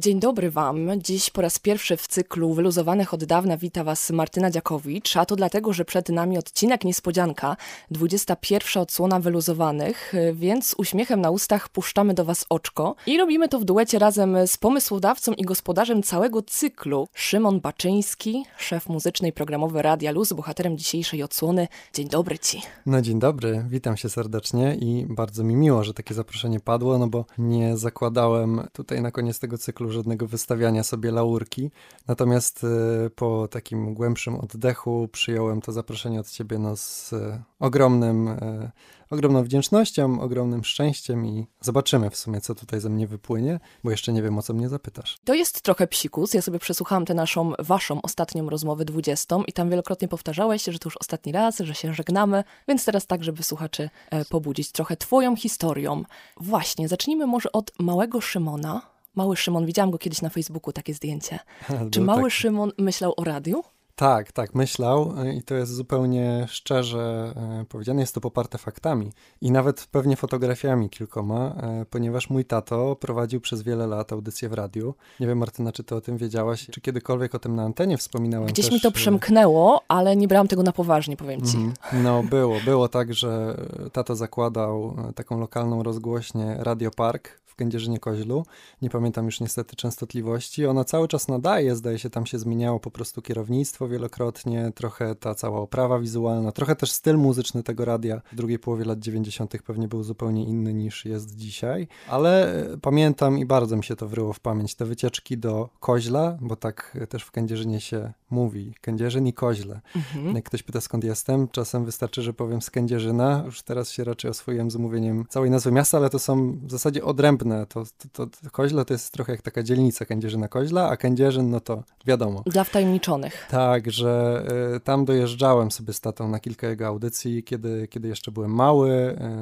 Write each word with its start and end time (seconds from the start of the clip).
Dzień 0.00 0.20
dobry 0.20 0.50
Wam. 0.50 0.88
Dziś 1.02 1.30
po 1.30 1.42
raz 1.42 1.58
pierwszy 1.58 1.96
w 1.96 2.06
cyklu 2.06 2.54
Wyluzowanych 2.54 3.14
od 3.14 3.24
dawna 3.24 3.56
wita 3.56 3.84
Was 3.84 4.10
Martyna 4.10 4.50
Dziakowicz, 4.50 5.16
a 5.16 5.26
to 5.26 5.36
dlatego, 5.36 5.72
że 5.72 5.84
przed 5.84 6.08
nami 6.08 6.38
odcinek 6.38 6.84
niespodzianka, 6.84 7.56
21 7.90 8.82
odsłona 8.82 9.20
Wyluzowanych, 9.20 10.12
więc 10.34 10.74
uśmiechem 10.78 11.20
na 11.20 11.30
ustach 11.30 11.68
puszczamy 11.68 12.14
do 12.14 12.24
Was 12.24 12.46
oczko 12.48 12.94
i 13.06 13.18
robimy 13.18 13.48
to 13.48 13.58
w 13.58 13.64
duecie 13.64 13.98
razem 13.98 14.36
z 14.46 14.56
pomysłodawcą 14.56 15.32
i 15.32 15.42
gospodarzem 15.42 16.02
całego 16.02 16.42
cyklu, 16.42 17.08
Szymon 17.14 17.60
Baczyński, 17.60 18.44
szef 18.58 18.88
muzyczny 18.88 19.28
i 19.28 19.32
programowy 19.32 19.82
Radia 19.82 20.10
Luz, 20.12 20.32
bohaterem 20.32 20.78
dzisiejszej 20.78 21.22
odsłony. 21.22 21.68
Dzień 21.94 22.08
dobry 22.08 22.38
Ci. 22.38 22.62
No 22.86 23.02
dzień 23.02 23.18
dobry, 23.18 23.64
witam 23.68 23.96
się 23.96 24.08
serdecznie 24.08 24.74
i 24.74 25.06
bardzo 25.08 25.44
mi 25.44 25.56
miło, 25.56 25.84
że 25.84 25.94
takie 25.94 26.14
zaproszenie 26.14 26.60
padło, 26.60 26.98
no 26.98 27.06
bo 27.06 27.24
nie 27.38 27.76
zakładałem 27.76 28.68
tutaj 28.72 29.02
na 29.02 29.10
koniec 29.10 29.38
tego 29.38 29.58
cyklu 29.58 29.89
żadnego 29.90 30.26
wystawiania 30.26 30.82
sobie 30.82 31.10
laurki. 31.10 31.70
Natomiast 32.08 32.64
e, 32.64 33.10
po 33.10 33.48
takim 33.48 33.94
głębszym 33.94 34.36
oddechu 34.36 35.08
przyjąłem 35.12 35.60
to 35.60 35.72
zaproszenie 35.72 36.20
od 36.20 36.30
ciebie 36.30 36.58
no, 36.58 36.76
z 36.76 37.12
e, 37.12 37.42
ogromnym, 37.58 38.28
e, 38.28 38.70
ogromną 39.10 39.42
wdzięcznością, 39.42 40.20
ogromnym 40.20 40.64
szczęściem 40.64 41.26
i 41.26 41.46
zobaczymy 41.60 42.10
w 42.10 42.16
sumie, 42.16 42.40
co 42.40 42.54
tutaj 42.54 42.80
ze 42.80 42.90
mnie 42.90 43.06
wypłynie, 43.06 43.60
bo 43.84 43.90
jeszcze 43.90 44.12
nie 44.12 44.22
wiem, 44.22 44.38
o 44.38 44.42
co 44.42 44.54
mnie 44.54 44.68
zapytasz. 44.68 45.18
To 45.24 45.34
jest 45.34 45.62
trochę 45.62 45.86
psikus. 45.86 46.34
Ja 46.34 46.42
sobie 46.42 46.58
przesłuchałam 46.58 47.04
tę 47.04 47.14
naszą, 47.14 47.52
waszą 47.58 48.02
ostatnią 48.02 48.50
rozmowę 48.50 48.84
20 48.84 49.36
i 49.46 49.52
tam 49.52 49.70
wielokrotnie 49.70 50.08
powtarzałeś, 50.08 50.64
że 50.64 50.78
to 50.78 50.86
już 50.86 50.96
ostatni 50.96 51.32
raz, 51.32 51.58
że 51.58 51.74
się 51.74 51.94
żegnamy, 51.94 52.44
więc 52.68 52.84
teraz 52.84 53.06
tak, 53.06 53.24
żeby 53.24 53.42
słuchaczy 53.42 53.90
pobudzić 54.28 54.72
trochę 54.72 54.96
twoją 54.96 55.36
historią. 55.36 56.04
Właśnie, 56.36 56.88
zacznijmy 56.88 57.26
może 57.26 57.52
od 57.52 57.72
małego 57.78 58.20
Szymona, 58.20 58.82
Mały 59.14 59.36
Szymon, 59.36 59.66
widziałam 59.66 59.90
go 59.90 59.98
kiedyś 59.98 60.22
na 60.22 60.28
Facebooku, 60.28 60.72
takie 60.72 60.94
zdjęcie. 60.94 61.38
Czy 61.92 62.00
mały 62.00 62.22
tak. 62.22 62.32
Szymon 62.32 62.72
myślał 62.78 63.14
o 63.16 63.24
radiu? 63.24 63.62
Tak, 64.00 64.32
tak, 64.32 64.54
myślał 64.54 65.14
e, 65.18 65.34
i 65.34 65.42
to 65.42 65.54
jest 65.54 65.74
zupełnie 65.74 66.46
szczerze 66.48 67.32
e, 67.36 67.64
powiedziane, 67.68 68.00
jest 68.00 68.14
to 68.14 68.20
poparte 68.20 68.58
faktami 68.58 69.12
i 69.40 69.50
nawet 69.50 69.88
pewnie 69.90 70.16
fotografiami 70.16 70.90
kilkoma, 70.90 71.54
e, 71.62 71.84
ponieważ 71.90 72.30
mój 72.30 72.44
tato 72.44 72.96
prowadził 72.96 73.40
przez 73.40 73.62
wiele 73.62 73.86
lat 73.86 74.12
audycję 74.12 74.48
w 74.48 74.52
radiu. 74.52 74.94
Nie 75.20 75.26
wiem, 75.26 75.38
Martyna, 75.38 75.72
czy 75.72 75.84
ty 75.84 75.94
o 75.94 76.00
tym 76.00 76.16
wiedziałaś, 76.16 76.66
czy 76.70 76.80
kiedykolwiek 76.80 77.34
o 77.34 77.38
tym 77.38 77.56
na 77.56 77.62
antenie 77.62 77.96
wspominałem 77.96 78.48
Gdzieś 78.48 78.66
też, 78.66 78.74
mi 78.74 78.80
to 78.80 78.90
przemknęło, 78.92 79.80
ale 79.88 80.16
nie 80.16 80.28
brałam 80.28 80.48
tego 80.48 80.62
na 80.62 80.72
poważnie, 80.72 81.16
powiem 81.16 81.42
ci. 81.42 81.56
Mm, 81.56 81.74
no, 81.92 82.22
było, 82.22 82.56
było 82.64 82.88
tak, 82.88 83.14
że 83.14 83.56
tato 83.92 84.16
zakładał 84.16 84.96
taką 85.14 85.40
lokalną 85.40 85.82
rozgłośnię 85.82 86.56
Radio 86.58 86.90
Park 86.90 87.39
Kędzierzynie 87.60 87.98
Koźlu. 87.98 88.46
Nie 88.82 88.90
pamiętam 88.90 89.24
już 89.24 89.40
niestety 89.40 89.76
częstotliwości. 89.76 90.66
Ona 90.66 90.84
cały 90.84 91.08
czas 91.08 91.28
nadaje, 91.28 91.76
zdaje 91.76 91.98
się, 91.98 92.10
tam 92.10 92.26
się 92.26 92.38
zmieniało 92.38 92.80
po 92.80 92.90
prostu 92.90 93.22
kierownictwo 93.22 93.88
wielokrotnie, 93.88 94.72
trochę 94.74 95.14
ta 95.14 95.34
cała 95.34 95.60
oprawa 95.60 95.98
wizualna, 95.98 96.52
trochę 96.52 96.76
też 96.76 96.92
styl 96.92 97.16
muzyczny 97.16 97.62
tego 97.62 97.84
radia 97.84 98.20
w 98.32 98.36
drugiej 98.36 98.58
połowie 98.58 98.84
lat 98.84 98.98
90. 98.98 99.62
pewnie 99.62 99.88
był 99.88 100.02
zupełnie 100.02 100.44
inny 100.44 100.74
niż 100.74 101.04
jest 101.04 101.36
dzisiaj. 101.36 101.88
Ale 102.08 102.62
e, 102.72 102.78
pamiętam 102.78 103.38
i 103.38 103.46
bardzo 103.46 103.76
mi 103.76 103.84
się 103.84 103.96
to 103.96 104.08
wryło 104.08 104.32
w 104.32 104.40
pamięć, 104.40 104.74
te 104.74 104.84
wycieczki 104.84 105.38
do 105.38 105.68
Koźla, 105.80 106.38
bo 106.40 106.56
tak 106.56 106.98
też 107.08 107.22
w 107.22 107.30
Kędzierzynie 107.30 107.80
się 107.80 108.12
mówi, 108.30 108.74
Kędzierzyn 108.80 109.26
i 109.26 109.32
Koźle. 109.32 109.80
Mhm. 109.96 110.36
Jak 110.36 110.44
ktoś 110.44 110.62
pyta 110.62 110.80
skąd 110.80 111.04
jestem, 111.04 111.48
czasem 111.48 111.84
wystarczy, 111.84 112.22
że 112.22 112.32
powiem 112.32 112.62
z 112.62 112.70
Kędzierzyna. 112.70 113.42
Już 113.46 113.62
teraz 113.62 113.90
się 113.90 114.04
raczej 114.04 114.30
oswoiłem 114.30 114.70
z 114.70 114.76
mówieniem 114.76 115.24
całej 115.28 115.50
nazwy 115.50 115.72
miasta, 115.72 115.98
ale 115.98 116.10
to 116.10 116.18
są 116.18 116.58
w 116.62 116.70
zasadzie 116.70 117.04
odrębne. 117.04 117.49
To, 117.68 117.84
to, 118.12 118.26
to 118.26 118.50
Koźle 118.52 118.84
to 118.84 118.94
jest 118.94 119.12
trochę 119.12 119.32
jak 119.32 119.42
taka 119.42 119.62
dzielnica 119.62 120.04
Kędzierzyna-Koźla, 120.04 120.88
a 120.90 120.96
Kędzierzyn, 120.96 121.50
no 121.50 121.60
to 121.60 121.82
wiadomo. 122.06 122.42
Dla 122.46 122.64
wtajemniczonych. 122.64 123.46
Tak, 123.50 123.90
że 123.90 124.42
y, 124.76 124.80
tam 124.80 125.04
dojeżdżałem 125.04 125.70
sobie 125.70 125.92
z 125.92 126.00
tatą 126.00 126.28
na 126.28 126.40
kilka 126.40 126.68
jego 126.68 126.86
audycji, 126.86 127.42
kiedy, 127.42 127.88
kiedy 127.88 128.08
jeszcze 128.08 128.30
byłem 128.30 128.54
mały, 128.54 128.90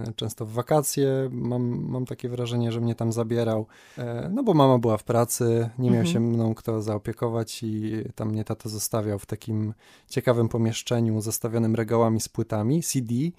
y, 0.08 0.12
często 0.12 0.46
w 0.46 0.52
wakacje. 0.52 1.28
Mam, 1.32 1.90
mam 1.90 2.06
takie 2.06 2.28
wrażenie, 2.28 2.72
że 2.72 2.80
mnie 2.80 2.94
tam 2.94 3.12
zabierał, 3.12 3.66
y, 3.98 4.02
no 4.30 4.42
bo 4.42 4.54
mama 4.54 4.78
była 4.78 4.96
w 4.96 5.04
pracy, 5.04 5.70
nie 5.78 5.90
miał 5.90 6.00
mhm. 6.00 6.12
się 6.12 6.20
mną 6.20 6.54
kto 6.54 6.82
zaopiekować 6.82 7.62
i 7.62 8.04
tam 8.14 8.28
mnie 8.28 8.44
tato 8.44 8.68
zostawiał 8.68 9.18
w 9.18 9.26
takim 9.26 9.74
ciekawym 10.08 10.48
pomieszczeniu 10.48 11.20
zastawionym 11.20 11.74
regałami 11.74 12.20
z 12.20 12.28
płytami 12.28 12.82
CD 12.82 13.14
i 13.14 13.32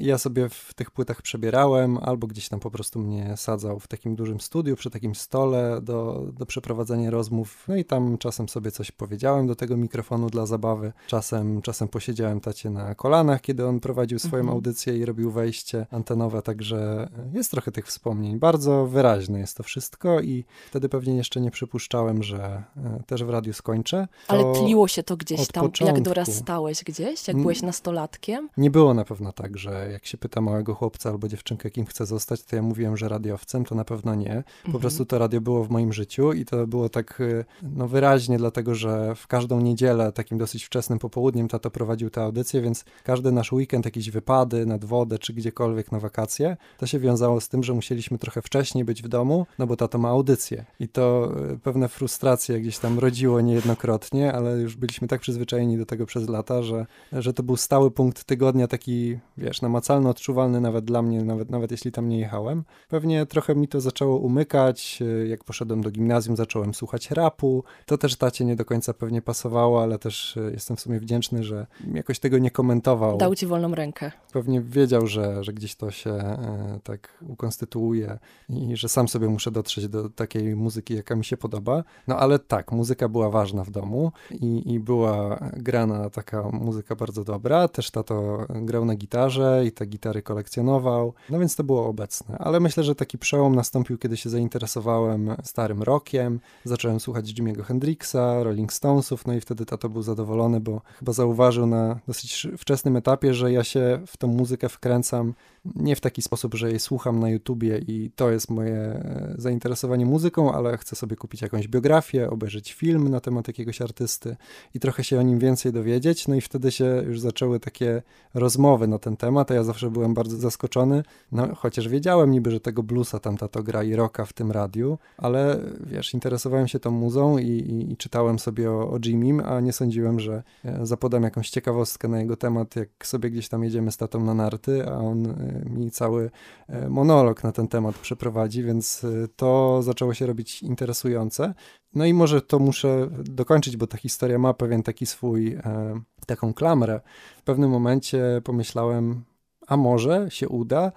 ja 0.00 0.18
sobie 0.18 0.48
w 0.48 0.74
tych 0.74 0.90
płytach 0.90 1.22
przebierałem 1.22 1.98
albo 1.98 2.26
gdzieś 2.26 2.48
tam 2.48 2.60
po 2.60 2.70
prostu 2.70 2.98
mnie 2.98 3.36
sadzał 3.36 3.80
w 3.80 3.88
takim 4.04 4.16
dużym 4.16 4.40
studiu 4.40 4.76
przy 4.76 4.90
takim 4.90 5.14
stole 5.14 5.80
do, 5.82 6.26
do 6.38 6.46
przeprowadzenia 6.46 7.10
rozmów. 7.10 7.64
No 7.68 7.76
i 7.76 7.84
tam 7.84 8.18
czasem 8.18 8.48
sobie 8.48 8.70
coś 8.70 8.90
powiedziałem 8.90 9.46
do 9.46 9.54
tego 9.54 9.76
mikrofonu 9.76 10.30
dla 10.30 10.46
zabawy. 10.46 10.92
Czasem, 11.06 11.62
czasem 11.62 11.88
posiedziałem 11.88 12.40
tacie 12.40 12.70
na 12.70 12.94
kolanach, 12.94 13.40
kiedy 13.40 13.66
on 13.66 13.80
prowadził 13.80 14.18
swoją 14.18 14.40
mhm. 14.40 14.54
audycję 14.54 14.98
i 14.98 15.04
robił 15.04 15.30
wejście 15.30 15.86
antenowe, 15.90 16.42
także 16.42 17.08
jest 17.32 17.50
trochę 17.50 17.72
tych 17.72 17.86
wspomnień. 17.86 18.38
Bardzo 18.38 18.86
wyraźne 18.86 19.38
jest 19.38 19.56
to 19.56 19.62
wszystko 19.62 20.20
i 20.20 20.44
wtedy 20.70 20.88
pewnie 20.88 21.16
jeszcze 21.16 21.40
nie 21.40 21.50
przypuszczałem, 21.50 22.22
że 22.22 22.62
e, 22.76 23.02
też 23.06 23.24
w 23.24 23.30
radiu 23.30 23.52
skończę. 23.52 24.08
To... 24.26 24.32
Ale 24.32 24.52
tliło 24.52 24.88
się 24.88 25.02
to 25.02 25.16
gdzieś 25.16 25.48
tam, 25.48 25.64
początku. 25.64 25.96
jak 25.96 26.04
dorastałeś 26.04 26.84
gdzieś, 26.84 27.28
jak 27.28 27.36
byłeś 27.36 27.62
nastolatkiem? 27.62 28.48
Nie 28.56 28.70
było 28.70 28.94
na 28.94 29.04
pewno 29.04 29.32
tak, 29.32 29.58
że 29.58 29.88
jak 29.92 30.06
się 30.06 30.18
pyta 30.18 30.40
małego 30.40 30.74
chłopca 30.74 31.10
albo 31.10 31.28
dziewczynkę, 31.28 31.70
kim 31.70 31.86
chce 31.86 32.06
zostać, 32.06 32.42
to 32.42 32.56
ja 32.56 32.62
mówiłem, 32.62 32.96
że 32.96 33.08
radiowcem, 33.08 33.64
to 33.64 33.74
na 33.74 33.84
pewno 33.84 33.93
nie. 34.14 34.44
Po 34.62 34.66
mhm. 34.66 34.80
prostu 34.80 35.04
to 35.04 35.18
radio 35.18 35.40
było 35.40 35.64
w 35.64 35.70
moim 35.70 35.92
życiu 35.92 36.32
i 36.32 36.44
to 36.44 36.66
było 36.66 36.88
tak 36.88 37.20
y, 37.20 37.44
no, 37.62 37.88
wyraźnie, 37.88 38.38
dlatego 38.38 38.74
że 38.74 39.14
w 39.14 39.26
każdą 39.26 39.60
niedzielę, 39.60 40.12
takim 40.12 40.38
dosyć 40.38 40.64
wczesnym 40.64 40.98
popołudniem, 40.98 41.48
tato 41.48 41.70
prowadził 41.70 42.10
tę 42.10 42.22
audycję, 42.22 42.60
więc 42.60 42.84
każdy 43.04 43.32
nasz 43.32 43.52
weekend, 43.52 43.84
jakieś 43.84 44.10
wypady 44.10 44.66
nad 44.66 44.84
wodę 44.84 45.18
czy 45.18 45.32
gdziekolwiek 45.32 45.92
na 45.92 46.00
wakacje, 46.00 46.56
to 46.78 46.86
się 46.86 46.98
wiązało 46.98 47.40
z 47.40 47.48
tym, 47.48 47.62
że 47.62 47.74
musieliśmy 47.74 48.18
trochę 48.18 48.42
wcześniej 48.42 48.84
być 48.84 49.02
w 49.02 49.08
domu, 49.08 49.46
no 49.58 49.66
bo 49.66 49.76
tato 49.76 49.98
ma 49.98 50.08
audycję. 50.08 50.64
I 50.80 50.88
to 50.88 51.32
y, 51.52 51.58
pewne 51.58 51.88
frustracje 51.88 52.60
gdzieś 52.60 52.78
tam 52.78 52.98
rodziło 52.98 53.40
niejednokrotnie, 53.40 54.32
ale 54.32 54.58
już 54.58 54.74
już 54.74 54.80
byliśmy 54.80 55.08
tak 55.08 55.20
przyzwyczajeni 55.20 55.78
do 55.78 55.86
tego 55.86 56.06
przez 56.06 56.28
lata, 56.28 56.62
że, 56.62 56.86
że 57.12 57.34
to 57.34 57.42
był 57.42 57.56
stały 57.56 57.90
punkt 57.90 58.24
tygodnia, 58.24 58.68
taki, 58.68 59.18
wiesz, 59.38 59.62
namacalny, 59.62 60.08
odczuwalny 60.08 60.60
nawet 60.60 60.84
dla 60.84 61.02
mnie, 61.02 61.24
nawet, 61.24 61.50
nawet 61.50 61.70
jeśli 61.70 61.92
tam 61.92 62.08
nie 62.08 62.18
jechałem. 62.18 62.64
Pewnie 62.88 63.26
trochę 63.26 63.54
mi 63.54 63.68
to 63.68 63.80
zaczęło 63.84 64.18
umykać, 64.18 65.02
jak 65.26 65.44
poszedłem 65.44 65.82
do 65.82 65.90
gimnazjum, 65.90 66.36
zacząłem 66.36 66.74
słuchać 66.74 67.10
rapu. 67.10 67.64
To 67.86 67.98
też 67.98 68.16
tacie 68.16 68.44
nie 68.44 68.56
do 68.56 68.64
końca 68.64 68.94
pewnie 68.94 69.22
pasowało, 69.22 69.82
ale 69.82 69.98
też 69.98 70.36
e, 70.36 70.40
jestem 70.40 70.76
w 70.76 70.80
sumie 70.80 71.00
wdzięczny, 71.00 71.44
że 71.44 71.66
jakoś 71.94 72.18
tego 72.18 72.38
nie 72.38 72.50
komentował. 72.50 73.18
Dał 73.18 73.34
ci 73.34 73.46
wolną 73.46 73.74
rękę. 73.74 74.12
Pewnie 74.32 74.60
wiedział, 74.60 75.06
że, 75.06 75.44
że 75.44 75.52
gdzieś 75.52 75.76
to 75.76 75.90
się 75.90 76.10
e, 76.10 76.78
tak 76.84 77.22
ukonstytuuje 77.28 78.18
i 78.48 78.76
że 78.76 78.88
sam 78.88 79.08
sobie 79.08 79.28
muszę 79.28 79.50
dotrzeć 79.50 79.88
do 79.88 80.08
takiej 80.10 80.56
muzyki, 80.56 80.94
jaka 80.94 81.16
mi 81.16 81.24
się 81.24 81.36
podoba. 81.36 81.84
No 82.08 82.18
ale 82.18 82.38
tak, 82.38 82.72
muzyka 82.72 83.08
była 83.08 83.30
ważna 83.30 83.64
w 83.64 83.70
domu 83.70 84.12
i, 84.30 84.72
i, 84.74 84.80
była 84.80 85.38
grana 85.56 86.10
taka 86.10 86.42
muzyka 86.42 86.96
bardzo 86.96 87.24
dobra. 87.24 87.68
Też 87.68 87.90
tato 87.90 88.46
grał 88.48 88.84
na 88.84 88.94
gitarze 88.94 89.62
i 89.66 89.72
te 89.72 89.86
gitary 89.86 90.22
kolekcjonował, 90.22 91.14
no 91.30 91.38
więc 91.38 91.56
to 91.56 91.64
było 91.64 91.86
obecne. 91.86 92.38
Ale 92.38 92.60
myślę, 92.60 92.82
że 92.82 92.94
taki 92.94 93.18
przełom 93.18 93.54
nastąpił, 93.54 93.73
kiedy 93.82 94.16
się 94.16 94.30
zainteresowałem 94.30 95.36
starym 95.42 95.82
rockiem. 95.82 96.40
Zacząłem 96.64 97.00
słuchać 97.00 97.32
Jimmy'ego 97.32 97.62
Hendrixa, 97.62 98.42
Rolling 98.42 98.72
Stonesów, 98.72 99.26
no 99.26 99.34
i 99.34 99.40
wtedy 99.40 99.66
tato 99.66 99.88
był 99.88 100.02
zadowolony, 100.02 100.60
bo 100.60 100.80
chyba 100.98 101.12
zauważył 101.12 101.66
na 101.66 102.00
dosyć 102.06 102.48
wczesnym 102.58 102.96
etapie, 102.96 103.34
że 103.34 103.52
ja 103.52 103.64
się 103.64 104.00
w 104.06 104.16
tą 104.16 104.28
muzykę 104.28 104.68
wkręcam 104.68 105.34
nie 105.76 105.96
w 105.96 106.00
taki 106.00 106.22
sposób, 106.22 106.54
że 106.54 106.70
jej 106.70 106.80
słucham 106.80 107.20
na 107.20 107.30
YouTubie 107.30 107.78
i 107.78 108.10
to 108.16 108.30
jest 108.30 108.50
moje 108.50 108.76
e, 108.76 109.34
zainteresowanie 109.38 110.06
muzyką, 110.06 110.52
ale 110.52 110.76
chcę 110.76 110.96
sobie 110.96 111.16
kupić 111.16 111.42
jakąś 111.42 111.68
biografię, 111.68 112.30
obejrzeć 112.30 112.72
film 112.72 113.08
na 113.08 113.20
temat 113.20 113.48
jakiegoś 113.48 113.80
artysty 113.80 114.36
i 114.74 114.80
trochę 114.80 115.04
się 115.04 115.18
o 115.18 115.22
nim 115.22 115.38
więcej 115.38 115.72
dowiedzieć. 115.72 116.28
No 116.28 116.34
i 116.34 116.40
wtedy 116.40 116.70
się 116.70 117.02
już 117.06 117.20
zaczęły 117.20 117.60
takie 117.60 118.02
rozmowy 118.34 118.88
na 118.88 118.98
ten 118.98 119.16
temat, 119.16 119.50
a 119.50 119.54
ja 119.54 119.64
zawsze 119.64 119.90
byłem 119.90 120.14
bardzo 120.14 120.36
zaskoczony, 120.36 121.02
no 121.32 121.54
chociaż 121.54 121.88
wiedziałem 121.88 122.30
niby, 122.30 122.50
że 122.50 122.60
tego 122.60 122.82
bluesa 122.82 123.20
tam 123.20 123.36
tato 123.36 123.62
gra 123.62 123.82
i 123.82 123.94
rocka 123.94 124.24
w 124.24 124.32
tym 124.32 124.50
radiu, 124.50 124.98
ale 125.16 125.60
wiesz, 125.86 126.14
interesowałem 126.14 126.68
się 126.68 126.80
tą 126.80 126.90
muzą 126.90 127.38
i, 127.38 127.48
i, 127.48 127.92
i 127.92 127.96
czytałem 127.96 128.38
sobie 128.38 128.70
o, 128.70 128.90
o 128.90 128.98
Jimim, 129.04 129.40
a 129.40 129.60
nie 129.60 129.72
sądziłem, 129.72 130.20
że 130.20 130.42
e, 130.64 130.86
zapodam 130.86 131.22
jakąś 131.22 131.50
ciekawostkę 131.50 132.08
na 132.08 132.20
jego 132.20 132.36
temat, 132.36 132.76
jak 132.76 132.88
sobie 133.06 133.30
gdzieś 133.30 133.48
tam 133.48 133.64
jedziemy 133.64 133.92
z 133.92 133.96
tatą 133.96 134.24
na 134.24 134.34
narty, 134.34 134.86
a 134.88 134.98
on 134.98 135.26
e, 135.26 135.53
mi 135.64 135.90
cały 135.90 136.30
e, 136.68 136.88
monolog 136.88 137.44
na 137.44 137.52
ten 137.52 137.68
temat 137.68 137.98
przeprowadzi, 137.98 138.62
więc 138.62 139.04
e, 139.04 139.28
to 139.36 139.82
zaczęło 139.82 140.14
się 140.14 140.26
robić 140.26 140.62
interesujące. 140.62 141.54
No 141.94 142.04
i 142.04 142.14
może 142.14 142.42
to 142.42 142.58
muszę 142.58 143.08
dokończyć, 143.24 143.76
bo 143.76 143.86
ta 143.86 143.98
historia 143.98 144.38
ma 144.38 144.54
pewien 144.54 144.82
taki 144.82 145.06
swój, 145.06 145.52
e, 145.52 146.00
taką 146.26 146.54
klamrę. 146.54 147.00
W 147.36 147.42
pewnym 147.42 147.70
momencie 147.70 148.40
pomyślałem, 148.44 149.24
a 149.66 149.76
może 149.76 150.26
się 150.30 150.48
uda. 150.48 150.92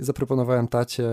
Zaproponowałem 0.00 0.68
tacie, 0.68 1.10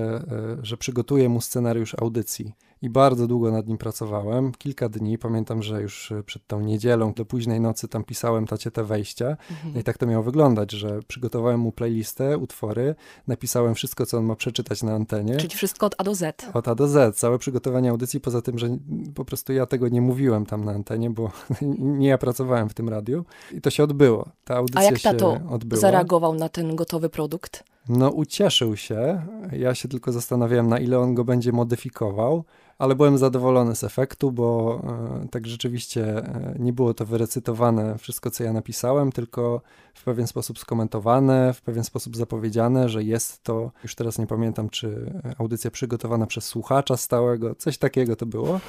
że 0.62 0.78
przygotuję 0.78 1.30
mu 1.30 1.42
scenariusz 1.42 1.96
audycji 2.02 2.54
i 2.86 2.90
bardzo 2.90 3.28
długo 3.28 3.52
nad 3.52 3.68
nim 3.68 3.78
pracowałem. 3.78 4.52
Kilka 4.52 4.90
dni, 4.90 5.18
pamiętam, 5.18 5.64
że 5.64 5.82
już 5.82 6.14
przed 6.26 6.48
tą 6.48 6.60
niedzielą 6.62 7.14
do 7.14 7.26
późnej 7.26 7.62
nocy 7.62 7.88
tam 7.88 8.04
pisałem 8.04 8.48
tacie 8.48 8.72
te 8.72 8.84
wejścia. 8.84 9.26
Mhm. 9.52 9.74
No 9.74 9.80
i 9.80 9.84
tak 9.84 9.98
to 9.98 10.06
miało 10.06 10.24
wyglądać, 10.24 10.72
że 10.72 11.00
przygotowałem 11.08 11.60
mu 11.60 11.72
playlistę, 11.72 12.38
utwory, 12.38 12.96
napisałem 13.28 13.76
wszystko, 13.76 14.06
co 14.06 14.18
on 14.18 14.26
ma 14.26 14.36
przeczytać 14.36 14.84
na 14.84 14.94
antenie. 14.94 15.38
Czyli 15.38 15.56
wszystko 15.56 15.86
od 15.86 15.96
A 15.98 16.04
do 16.04 16.16
Z. 16.16 16.48
Od 16.54 16.68
A 16.68 16.76
do 16.76 16.88
Z, 16.88 17.18
całe 17.18 17.40
przygotowanie 17.40 17.90
audycji, 17.90 18.20
poza 18.22 18.42
tym, 18.42 18.60
że 18.60 18.78
po 19.16 19.26
prostu 19.26 19.54
ja 19.54 19.66
tego 19.66 19.90
nie 19.90 20.02
mówiłem 20.02 20.46
tam 20.46 20.66
na 20.66 20.72
antenie, 20.72 21.10
bo 21.10 21.32
nie 22.00 22.08
ja 22.08 22.18
pracowałem 22.18 22.70
w 22.70 22.74
tym 22.74 22.90
radiu 22.90 23.26
i 23.52 23.62
to 23.62 23.70
się 23.70 23.84
odbyło. 23.84 24.30
Ta 24.44 24.56
audycja 24.56 24.82
A 24.82 24.84
jak 24.84 25.00
tato 25.00 25.40
odbyła. 25.50 25.82
zareagował 25.82 26.34
na 26.34 26.50
ten 26.50 26.76
gotowy 26.76 27.10
produkt? 27.10 27.64
No 27.90 28.10
ucieszył 28.10 28.78
się. 28.78 29.22
Ja 29.52 29.76
się 29.76 29.88
tylko 29.88 30.12
zastanawiałem, 30.12 30.68
na 30.68 30.80
ile 30.80 31.00
on 31.00 31.16
go 31.16 31.24
będzie 31.24 31.52
modyfikował 31.52 32.44
ale 32.78 32.96
byłem 32.96 33.18
zadowolony 33.18 33.76
z 33.76 33.84
efektu, 33.84 34.32
bo 34.32 34.80
e, 35.24 35.28
tak 35.28 35.48
rzeczywiście 35.48 36.18
e, 36.18 36.56
nie 36.60 36.74
było 36.74 36.94
to 36.94 37.06
wyrecytowane 37.06 37.98
wszystko, 37.98 38.32
co 38.32 38.44
ja 38.44 38.54
napisałem, 38.54 39.12
tylko 39.12 39.62
w 39.96 40.04
pewien 40.04 40.28
sposób 40.28 40.60
skomentowane, 40.60 41.54
w 41.54 41.62
pewien 41.62 41.84
sposób 41.84 42.16
zapowiedziane, 42.16 42.90
że 42.90 43.04
jest 43.04 43.44
to, 43.44 43.72
już 43.84 43.96
teraz 43.96 44.20
nie 44.20 44.28
pamiętam, 44.28 44.70
czy 44.70 45.14
audycja 45.38 45.72
przygotowana 45.72 46.28
przez 46.28 46.46
słuchacza 46.46 46.98
stałego, 46.98 47.56
coś 47.56 47.78
takiego 47.78 48.16
to 48.16 48.26
było, 48.26 48.60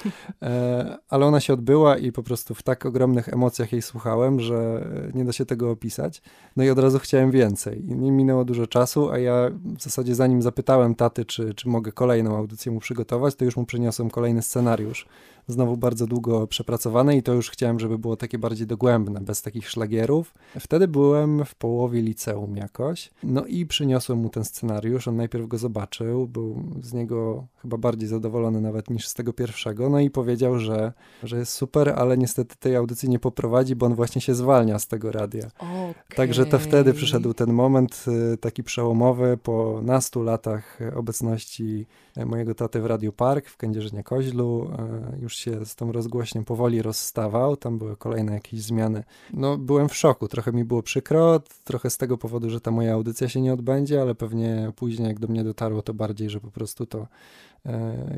e, 0.42 0.98
ale 1.08 1.26
ona 1.26 1.40
się 1.40 1.52
odbyła 1.52 1.96
i 1.98 2.12
po 2.12 2.22
prostu 2.22 2.54
w 2.54 2.62
tak 2.62 2.86
ogromnych 2.86 3.28
emocjach 3.28 3.72
jej 3.72 3.82
słuchałem, 3.82 4.40
że 4.40 4.88
nie 5.14 5.24
da 5.24 5.32
się 5.32 5.46
tego 5.46 5.70
opisać. 5.70 6.22
No 6.56 6.64
i 6.64 6.70
od 6.70 6.78
razu 6.78 6.98
chciałem 6.98 7.30
więcej. 7.30 7.90
I 7.90 7.94
nie 7.94 8.12
minęło 8.12 8.44
dużo 8.44 8.66
czasu, 8.66 9.10
a 9.10 9.18
ja 9.18 9.50
w 9.78 9.82
zasadzie 9.82 10.14
zanim 10.14 10.42
zapytałem 10.42 10.94
taty, 10.94 11.24
czy, 11.24 11.54
czy 11.54 11.68
mogę 11.68 11.92
kolejną 11.92 12.36
audycję 12.36 12.72
mu 12.72 12.80
przygotować, 12.80 13.34
to 13.34 13.44
już 13.44 13.56
mu 13.56 13.66
przyniosłem 13.66 14.10
kolejny 14.10 14.42
scenariusz 14.42 15.06
znowu 15.48 15.76
bardzo 15.76 16.06
długo 16.06 16.46
przepracowane 16.46 17.16
i 17.16 17.22
to 17.22 17.34
już 17.34 17.50
chciałem, 17.50 17.80
żeby 17.80 17.98
było 17.98 18.16
takie 18.16 18.38
bardziej 18.38 18.66
dogłębne, 18.66 19.20
bez 19.20 19.42
takich 19.42 19.70
szlagierów. 19.70 20.34
Wtedy 20.60 20.88
byłem 20.88 21.44
w 21.44 21.54
połowie 21.54 22.02
liceum 22.02 22.56
jakoś, 22.56 23.10
no 23.22 23.44
i 23.46 23.66
przyniosłem 23.66 24.18
mu 24.18 24.28
ten 24.28 24.44
scenariusz, 24.44 25.08
on 25.08 25.16
najpierw 25.16 25.46
go 25.46 25.58
zobaczył, 25.58 26.26
był 26.26 26.62
z 26.82 26.92
niego 26.92 27.46
chyba 27.62 27.76
bardziej 27.76 28.08
zadowolony 28.08 28.60
nawet 28.60 28.90
niż 28.90 29.08
z 29.08 29.14
tego 29.14 29.32
pierwszego, 29.32 29.90
no 29.90 30.00
i 30.00 30.10
powiedział, 30.10 30.58
że, 30.58 30.92
że 31.22 31.38
jest 31.38 31.52
super, 31.52 31.88
ale 31.88 32.18
niestety 32.18 32.56
tej 32.56 32.76
audycji 32.76 33.08
nie 33.08 33.18
poprowadzi, 33.18 33.76
bo 33.76 33.86
on 33.86 33.94
właśnie 33.94 34.20
się 34.20 34.34
zwalnia 34.34 34.78
z 34.78 34.86
tego 34.86 35.12
radia. 35.12 35.50
Okay. 35.56 35.94
Także 36.16 36.46
to 36.46 36.58
wtedy 36.58 36.94
przyszedł 36.94 37.34
ten 37.34 37.52
moment 37.52 38.04
y, 38.34 38.36
taki 38.36 38.62
przełomowy 38.62 39.38
po 39.42 39.80
nastu 39.82 40.22
latach 40.22 40.78
obecności 40.96 41.86
mojego 42.26 42.54
taty 42.54 42.80
w 42.80 42.86
Radiu 42.86 43.12
Park 43.12 43.48
w 43.48 43.56
Kędzierzynie-Koźlu. 43.56 44.70
Y, 45.16 45.22
już 45.22 45.35
się 45.36 45.66
z 45.66 45.74
tą 45.74 45.92
rozgłośnią 45.92 46.44
powoli 46.44 46.82
rozstawał, 46.82 47.56
tam 47.56 47.78
były 47.78 47.96
kolejne 47.96 48.32
jakieś 48.32 48.62
zmiany. 48.62 49.04
No, 49.32 49.58
byłem 49.58 49.88
w 49.88 49.96
szoku, 49.96 50.28
trochę 50.28 50.52
mi 50.52 50.64
było 50.64 50.82
przykro, 50.82 51.40
trochę 51.64 51.90
z 51.90 51.96
tego 51.96 52.18
powodu, 52.18 52.50
że 52.50 52.60
ta 52.60 52.70
moja 52.70 52.94
audycja 52.94 53.28
się 53.28 53.40
nie 53.40 53.52
odbędzie, 53.52 54.02
ale 54.02 54.14
pewnie 54.14 54.72
później, 54.76 55.08
jak 55.08 55.18
do 55.18 55.28
mnie 55.28 55.44
dotarło, 55.44 55.82
to 55.82 55.94
bardziej, 55.94 56.30
że 56.30 56.40
po 56.40 56.50
prostu 56.50 56.86
to 56.86 57.06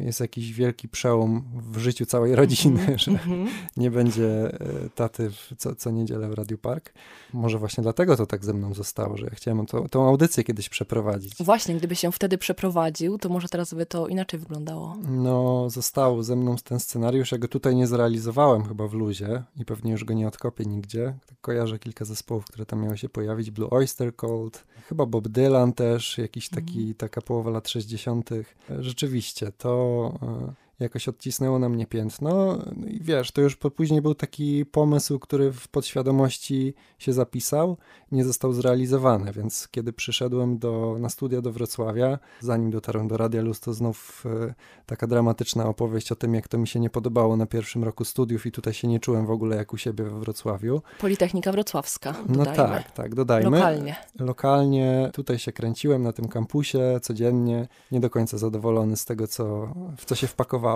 jest 0.01 0.21
jakiś 0.21 0.53
wielki 0.53 0.89
przełom 0.89 1.45
w 1.73 1.79
życiu 1.79 2.07
całej 2.07 2.35
rodziny, 2.35 2.81
mm 2.81 2.95
-hmm. 2.95 2.99
że 2.99 3.11
mhm. 3.11 3.49
nie 3.77 3.91
będzie 3.91 4.27
e, 4.27 4.91
taty 4.95 5.31
co, 5.59 5.75
co 5.75 5.91
niedzielę 5.91 6.29
w 6.29 6.35
Radio 6.35 6.59
Park. 6.59 6.93
Może 7.33 7.59
właśnie 7.59 7.83
dlatego 7.83 8.17
to 8.17 8.27
tak 8.27 8.45
ze 8.45 8.55
mną 8.55 8.75
zostało, 8.75 9.17
że 9.17 9.25
ja 9.25 9.31
chciałem 9.31 9.67
to, 9.67 9.89
tą 9.89 10.09
audycję 10.09 10.45
kiedyś 10.45 10.69
przeprowadzić. 10.69 11.35
Właśnie, 11.41 11.75
gdyby 11.75 11.97
się 11.97 12.13
wtedy 12.13 12.39
przeprowadził, 12.39 13.19
to 13.19 13.29
może 13.29 13.49
teraz 13.49 13.75
by 13.75 13.87
to 13.87 14.09
inaczej 14.09 14.41
wyglądało. 14.41 14.97
No, 15.09 15.71
został 15.71 16.23
ze 16.23 16.37
mną 16.37 16.57
ten 16.65 16.81
scenariusz. 16.81 17.33
Ja 17.33 17.39
go 17.39 17.49
tutaj 17.49 17.77
nie 17.77 17.87
zrealizowałem 17.87 18.65
chyba 18.65 18.89
w 18.89 18.95
luzie 18.95 19.43
i 19.57 19.65
pewnie 19.65 19.93
już 19.93 20.05
go 20.05 20.15
nie 20.15 20.29
odkopię 20.29 20.65
nigdzie. 20.65 21.15
Kojarzę 21.41 21.79
kilka 21.79 22.05
zespołów, 22.05 22.45
które 22.45 22.67
tam 22.67 22.83
miały 22.83 22.99
się 22.99 23.09
pojawić. 23.09 23.51
Blue 23.51 23.71
Oyster 23.71 24.17
Cult, 24.17 24.65
chyba 24.89 25.07
Bob 25.07 25.29
Dylan 25.29 25.73
też, 25.73 26.19
jakiś 26.19 26.49
taki, 26.49 26.83
mm. 26.83 26.95
taka 26.95 27.23
połowa 27.23 27.51
lat 27.51 27.69
60. 27.69 28.31
Rzeczywiście 28.79 29.38
rzeczywiście 29.39 29.53
to 29.59 30.13
e, 30.23 30.68
jakoś 30.81 31.09
odcisnęło 31.09 31.59
na 31.59 31.69
mnie 31.69 31.87
piętno. 31.87 32.59
No 32.77 32.87
I 32.87 33.01
wiesz, 33.01 33.33
to 33.33 33.41
już 33.41 33.57
później 33.57 34.03
był 34.03 34.15
taki 34.15 34.67
pomysł, 34.67 35.19
który 35.19 35.53
w 35.53 35.69
podświadomości 35.69 36.75
się 36.99 37.13
zapisał, 37.13 37.77
nie 38.13 38.25
został 38.25 38.53
zrealizowany, 38.53 39.33
więc 39.33 39.69
kiedy 39.71 39.93
przyszedłem 39.93 40.59
do, 40.59 40.97
na 41.01 41.09
studia 41.09 41.41
do 41.41 41.53
Wrocławia, 41.53 42.19
zanim 42.41 42.71
dotarłem 42.71 43.09
do 43.09 43.17
Radia 43.17 43.43
Luz, 43.43 43.61
to 43.61 43.75
znów 43.75 44.25
e, 44.27 44.55
taka 44.87 45.07
dramatyczna 45.07 45.67
opowieść 45.67 46.13
o 46.13 46.17
tym, 46.17 46.35
jak 46.35 46.49
to 46.49 46.59
mi 46.59 46.69
się 46.69 46.81
nie 46.81 46.91
podobało 46.91 47.37
na 47.37 47.47
pierwszym 47.47 47.85
roku 47.85 48.05
studiów 48.05 48.47
i 48.47 48.53
tutaj 48.53 48.75
się 48.75 48.89
nie 48.89 49.01
czułem 49.01 49.27
w 49.27 49.31
ogóle 49.31 49.57
jak 49.57 49.73
u 49.73 49.77
siebie 49.77 50.05
we 50.05 50.21
Wrocławiu. 50.21 50.83
Politechnika 51.01 51.53
Wrocławska, 51.53 52.15
no 52.29 52.45
dodajmy. 52.45 52.63
No 52.63 52.69
tak, 52.69 52.93
tak, 52.93 53.15
dodajmy. 53.15 53.51
Lokalnie. 53.51 53.97
Lokalnie, 54.19 55.11
tutaj 55.13 55.39
się 55.39 55.53
kręciłem 55.53 56.03
na 56.03 56.13
tym 56.13 56.29
kampusie 56.29 56.79
codziennie, 57.03 57.69
nie 57.93 58.01
do 58.01 58.11
końca 58.11 58.39
zadowolony 58.39 58.97
z 58.97 59.05
tego, 59.05 59.27
co, 59.27 59.75
w 59.97 60.05
co 60.05 60.15
się 60.15 60.27
wpakowałem 60.27 60.68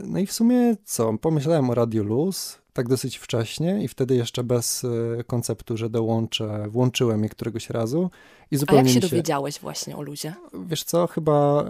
no 0.00 0.18
i 0.18 0.26
w 0.26 0.32
sumie 0.32 0.76
co? 0.84 1.18
Pomyślałem 1.18 1.70
o 1.70 1.74
Radio 1.74 2.02
Luz, 2.02 2.58
tak 2.72 2.88
dosyć 2.88 3.16
wcześnie 3.16 3.84
i 3.84 3.88
wtedy 3.88 4.14
jeszcze 4.14 4.44
bez 4.44 4.84
e, 4.84 5.24
konceptu, 5.24 5.76
że 5.76 5.90
dołączę, 5.90 6.68
włączyłem 6.68 7.22
je 7.22 7.28
któregoś 7.28 7.70
razu 7.70 8.10
i 8.50 8.56
zupełnie 8.56 8.80
A 8.80 8.84
jak 8.84 8.94
się, 8.94 9.00
się 9.00 9.08
dowiedziałeś 9.08 9.60
właśnie 9.60 9.96
o 9.96 10.02
luzie? 10.02 10.34
Wiesz 10.66 10.84
co, 10.84 11.06
chyba 11.06 11.64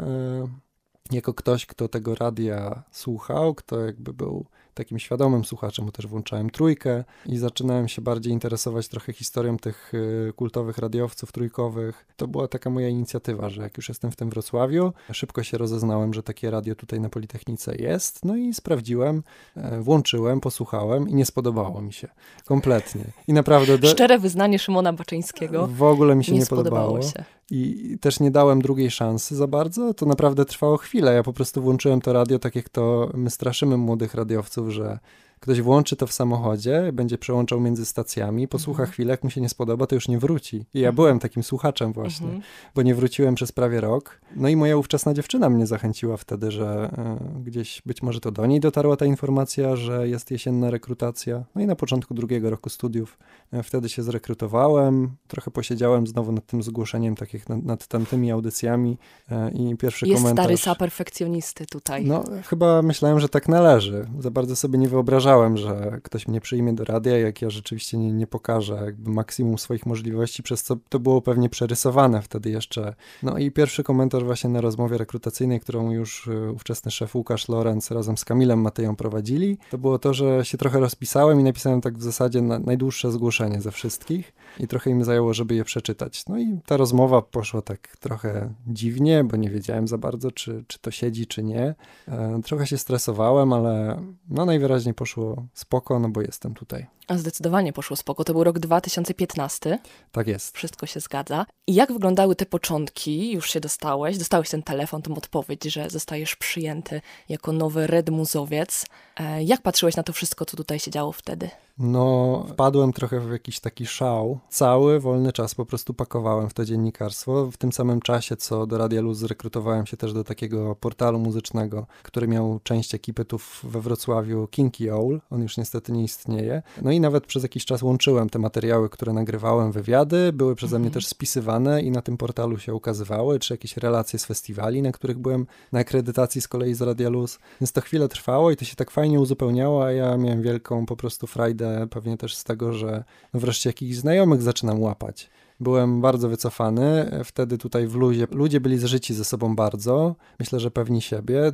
y, 1.11 1.15
jako 1.15 1.35
ktoś, 1.35 1.67
kto 1.67 1.89
tego 1.89 2.15
radia 2.15 2.83
słuchał, 2.91 3.55
kto 3.55 3.81
jakby 3.81 4.13
był 4.13 4.47
takim 4.75 4.99
świadomym 4.99 5.45
słuchaczem, 5.45 5.87
bo 5.87 5.93
też 5.93 6.07
włączałem 6.07 6.51
trójkę 6.51 7.05
i 7.27 7.39
zaczynałem 7.39 7.89
się 7.89 8.03
bardziej 8.03 8.33
interesować 8.33 8.89
trochę 8.89 9.13
historią 9.13 9.57
tych 9.57 9.95
y, 9.95 10.33
kultowych 10.37 10.79
radiowców 10.79 11.33
trójkowych. 11.33 12.07
To 12.17 12.29
była 12.29 12.49
taka 12.49 12.71
moja 12.71 12.89
inicjatywa, 12.89 13.49
że 13.49 13.63
jak 13.63 13.77
już 13.77 13.89
jestem 13.89 14.11
w 14.11 14.17
tym 14.17 14.31
Wrocławiu, 14.31 14.93
szybko 15.13 15.43
się 15.43 15.59
rozeznałem, 15.59 16.15
że 16.15 16.23
takie 16.23 16.51
radio 16.51 16.75
tutaj 16.75 17.01
na 17.01 17.09
Politechnice 17.09 17.77
jest, 17.77 18.25
no 18.25 18.37
i 18.37 18.55
sprawdziłem, 18.55 19.23
e, 19.57 19.81
włączyłem, 19.81 20.41
posłuchałem 20.41 21.09
i 21.09 21.15
nie 21.15 21.27
spodobało 21.27 21.83
mi 21.83 21.93
się. 21.93 22.09
Kompletnie. 22.45 23.05
I 23.29 23.33
naprawdę... 23.33 23.79
Do... 23.79 23.89
Szczere 23.89 24.19
wyznanie 24.19 24.59
Szymona 24.59 24.93
Baczyńskiego. 24.93 25.67
W 25.67 25.83
ogóle 25.83 26.15
mi 26.15 26.25
się 26.25 26.33
nie, 26.33 26.39
nie 26.39 26.47
podobało. 26.47 26.87
podobało 26.87 27.13
się 27.13 27.25
i 27.54 27.99
też 28.00 28.20
nie 28.20 28.31
dałem 28.31 28.62
drugiej 28.62 28.90
szansy 28.90 29.37
za 29.37 29.46
bardzo. 29.46 29.94
To 29.94 30.06
naprawdę 30.06 30.44
trwało 30.44 30.76
chwilę. 30.76 31.14
Ja 31.14 31.22
po 31.22 31.32
prostu 31.32 31.62
włączyłem 31.62 32.00
to 32.00 32.12
radio, 32.12 32.38
tak 32.38 32.56
jak 32.56 32.69
to 32.69 33.10
my 33.14 33.31
straszymy 33.31 33.76
młodych 33.76 34.14
radiowców, 34.14 34.70
że 34.70 34.99
Ktoś 35.43 35.61
włączy 35.61 35.97
to 35.97 36.06
w 36.06 36.12
samochodzie, 36.12 36.90
będzie 36.93 37.19
przełączał 37.19 37.61
między 37.61 37.87
stacjami, 37.87 38.49
posłucha 38.49 38.83
mhm. 38.83 38.93
chwilę, 38.93 39.11
jak 39.11 39.25
mu 39.25 39.31
się 39.31 39.40
nie 39.40 39.49
spodoba, 39.49 39.87
to 39.87 39.95
już 39.95 40.09
nie 40.09 40.19
wróci. 40.19 40.57
I 40.75 40.81
ja 40.81 40.88
mhm. 40.88 40.95
byłem 40.95 41.19
takim 41.19 41.43
słuchaczem 41.43 41.93
właśnie, 41.93 42.26
mhm. 42.26 42.43
bo 42.75 42.83
nie 42.83 42.95
wróciłem 42.95 43.35
przez 43.35 43.52
prawie 43.52 43.81
rok. 43.81 44.21
No 44.37 44.49
i 44.49 44.57
moja 44.57 44.76
ówczesna 44.76 45.14
dziewczyna 45.14 45.50
mnie 45.50 45.66
zachęciła 45.66 46.16
wtedy, 46.16 46.50
że 46.50 46.90
y, 47.38 47.43
gdzieś 47.45 47.83
być 47.87 48.02
może 48.02 48.21
to 48.21 48.31
do 48.31 48.47
niej 48.47 48.61
dotarła 48.61 48.97
ta 48.97 49.07
informacja, 49.07 49.76
że 49.76 50.09
jest 50.09 50.31
jesienna 50.31 50.71
rekrutacja. 50.71 51.45
No 51.55 51.62
i 51.62 51.66
na 51.66 51.76
początku 51.76 52.14
drugiego 52.14 52.50
roku 52.50 52.71
studiów 52.71 53.19
y, 53.55 53.62
wtedy 53.62 53.88
się 53.88 54.02
zrekrutowałem, 54.02 55.11
trochę 55.28 55.50
posiedziałem 55.50 56.07
znowu 56.07 56.33
nad 56.33 56.47
tym 56.47 56.62
zgłoszeniem, 56.62 57.16
takich 57.16 57.49
nad, 57.49 57.64
nad 57.64 57.87
tamtymi 57.87 58.31
audycjami 58.31 58.99
y, 59.33 59.35
i 59.50 59.76
pierwszy 59.76 60.09
jest 60.09 60.23
komentarz... 60.23 60.50
Jest 60.50 60.62
stary 60.62 60.78
perfekcjonisty 60.78 61.66
tutaj. 61.66 62.05
No 62.07 62.25
chyba 62.45 62.83
myślałem, 62.83 63.21
że 63.21 63.28
tak 63.28 63.49
należy. 63.49 64.07
Za 64.19 64.31
bardzo 64.31 64.57
sobie 64.57 64.78
nie 64.78 64.88
wyobrażałem 64.88 65.32
że 65.55 66.01
ktoś 66.03 66.29
mnie 66.29 66.41
przyjmie 66.41 66.73
do 66.73 66.85
radia, 66.85 67.19
jak 67.19 67.43
ja 67.43 67.51
rzeczywiście 67.51 67.99
nie, 67.99 68.12
nie 68.12 68.27
pokażę 68.27 68.83
jakby 68.85 69.11
maksimum 69.11 69.59
swoich 69.59 69.87
możliwości, 69.87 70.43
przez 70.43 70.62
co 70.62 70.77
to 70.89 71.01
było 71.01 71.23
pewnie 71.23 71.49
przerysowane 71.49 72.23
wtedy 72.23 72.51
jeszcze. 72.51 72.95
No 73.23 73.39
i 73.39 73.51
pierwszy 73.51 73.83
komentarz 73.83 74.25
właśnie 74.25 74.51
na 74.51 74.61
rozmowie 74.61 74.99
rekrutacyjnej, 74.99 75.61
którą 75.61 75.91
już 75.91 76.29
e, 76.29 76.53
ówczesny 76.53 76.91
szef 76.91 77.15
Łukasz 77.15 77.49
Lorenz 77.49 77.91
razem 77.91 78.17
z 78.17 78.25
Kamilem 78.25 78.61
Mateją 78.61 78.97
prowadzili, 78.97 79.59
to 79.71 79.79
było 79.79 79.99
to, 79.99 80.15
że 80.15 80.45
się 80.45 80.59
trochę 80.59 80.81
rozpisałem 80.81 81.41
i 81.41 81.45
napisałem 81.45 81.81
tak 81.81 81.99
w 81.99 82.03
zasadzie 82.03 82.43
na, 82.43 82.59
najdłuższe 82.59 83.12
zgłoszenie 83.12 83.61
ze 83.61 83.71
wszystkich 83.71 84.33
i 84.61 84.69
trochę 84.69 84.91
im 84.91 85.05
zajęło, 85.05 85.35
żeby 85.35 85.55
je 85.55 85.65
przeczytać. 85.65 86.27
No 86.27 86.39
i 86.39 86.59
ta 86.67 86.77
rozmowa 86.77 87.23
poszła 87.23 87.62
tak 87.62 87.97
trochę 87.97 88.55
dziwnie, 88.67 89.25
bo 89.25 89.37
nie 89.37 89.51
wiedziałem 89.51 89.89
za 89.89 89.99
bardzo, 89.99 90.31
czy, 90.31 90.65
czy 90.67 90.79
to 90.79 90.91
siedzi, 90.91 91.27
czy 91.27 91.43
nie. 91.43 91.75
E, 92.09 92.41
trochę 92.45 92.67
się 92.67 92.79
stresowałem, 92.79 93.53
ale 93.53 94.03
no 94.29 94.45
najwyraźniej 94.45 94.95
poszło 94.95 95.22
spoko, 95.55 95.99
no 95.99 96.09
bo 96.09 96.21
jestem 96.21 96.55
tutaj. 96.55 96.87
Zdecydowanie 97.11 97.73
poszło 97.73 97.97
spoko. 97.97 98.25
To 98.25 98.33
był 98.33 98.45
rok 98.45 98.59
2015. 98.59 99.79
Tak 100.12 100.26
jest. 100.26 100.57
Wszystko 100.57 100.87
się 100.87 101.00
zgadza. 101.00 101.47
I 101.67 101.75
jak 101.75 101.93
wyglądały 101.93 102.37
te 102.37 102.47
początki? 102.47 103.33
Już 103.33 103.50
się 103.50 103.61
dostałeś, 103.61 104.19
dostałeś 104.19 104.50
ten 104.50 104.62
telefon, 104.62 105.02
tą 105.02 105.14
odpowiedź, 105.14 105.64
że 105.64 105.91
zostajesz 105.91 106.37
przyjęty 106.37 107.00
jako 107.29 107.52
nowy 107.52 107.87
Red 107.87 108.11
Muzowiec. 108.11 108.87
E, 109.17 109.43
jak 109.43 109.62
patrzyłeś 109.62 109.97
na 109.97 110.02
to 110.02 110.12
wszystko, 110.12 110.45
co 110.45 110.57
tutaj 110.57 110.79
się 110.79 110.91
działo 110.91 111.12
wtedy? 111.12 111.50
No, 111.79 112.47
wpadłem 112.49 112.93
trochę 112.93 113.21
w 113.21 113.33
jakiś 113.33 113.61
taki 113.61 113.87
szał. 113.87 114.38
Cały 114.49 115.00
wolny 115.00 115.33
czas 115.33 115.55
po 115.55 115.67
prostu 115.67 115.95
pakowałem 115.95 116.49
w 116.49 116.55
to 116.55 116.64
dziennikarstwo. 116.64 117.50
W 117.50 117.57
tym 117.57 117.73
samym 117.73 118.00
czasie, 118.00 118.37
co 118.37 118.67
do 118.67 118.79
Radia 118.79 119.00
Luz, 119.00 119.19
zrekrutowałem 119.19 119.87
się 119.87 119.97
też 119.97 120.12
do 120.12 120.25
takiego 120.25 120.76
portalu 120.76 121.19
muzycznego, 121.19 121.87
który 122.02 122.29
miał 122.29 122.61
część 122.62 122.95
ekipy 122.95 123.25
tu 123.25 123.38
we 123.62 123.81
Wrocławiu, 123.81 124.49
Kinky 124.50 124.91
Owl. 124.91 125.21
On 125.31 125.43
już 125.43 125.57
niestety 125.57 125.93
nie 125.93 126.05
istnieje. 126.05 126.62
No 126.83 126.91
i 126.91 127.00
nawet 127.00 127.26
przez 127.26 127.43
jakiś 127.43 127.64
czas 127.64 127.83
łączyłem 127.83 128.31
te 128.31 128.38
materiały, 128.38 128.88
które 128.88 129.12
nagrywałem, 129.12 129.73
wywiady, 129.73 130.33
były 130.33 130.55
przeze 130.55 130.79
mnie 130.79 130.88
mhm. 130.88 130.95
też 130.95 131.07
spisywane 131.07 131.83
i 131.83 131.91
na 131.91 132.02
tym 132.02 132.17
portalu 132.17 132.59
się 132.59 132.75
ukazywały, 132.75 133.38
czy 133.38 133.55
jakieś 133.55 133.76
relacje 133.76 134.19
z 134.19 134.25
festiwali, 134.25 134.83
na 134.83 134.93
których 134.93 135.19
byłem 135.19 135.47
na 135.73 135.81
akredytacji 135.81 136.41
z 136.41 136.49
kolei 136.49 136.75
z 136.75 136.83
Radia 136.83 137.09
Luz. 137.09 137.38
Więc 137.61 137.73
to 137.73 137.81
chwilę 137.81 138.09
trwało 138.09 138.50
i 138.50 138.57
to 138.57 138.64
się 138.64 138.76
tak 138.76 138.91
fajnie 138.91 139.21
uzupełniało, 139.21 139.85
a 139.85 139.93
ja 139.93 140.17
miałem 140.17 140.43
wielką 140.43 140.87
po 140.87 140.97
prostu 140.97 141.26
frajdę 141.26 141.72
pewnie 141.91 142.17
też 142.17 142.37
z 142.37 142.45
tego, 142.45 142.73
że 142.73 143.05
wreszcie 143.35 143.71
jakichś 143.71 143.95
znajomych 143.97 144.43
zaczynam 144.43 144.83
łapać 144.83 145.31
byłem 145.62 146.00
bardzo 146.00 146.28
wycofany. 146.28 147.11
Wtedy 147.25 147.59
tutaj 147.59 147.87
w 147.87 147.95
luzie 147.95 148.26
ludzie 148.31 148.61
byli 148.61 148.78
zżyci 148.78 149.14
ze 149.14 149.25
sobą 149.25 149.57
bardzo. 149.57 150.16
Myślę, 150.38 150.61
że 150.61 150.71
pewni 150.71 151.02
siebie. 151.02 151.52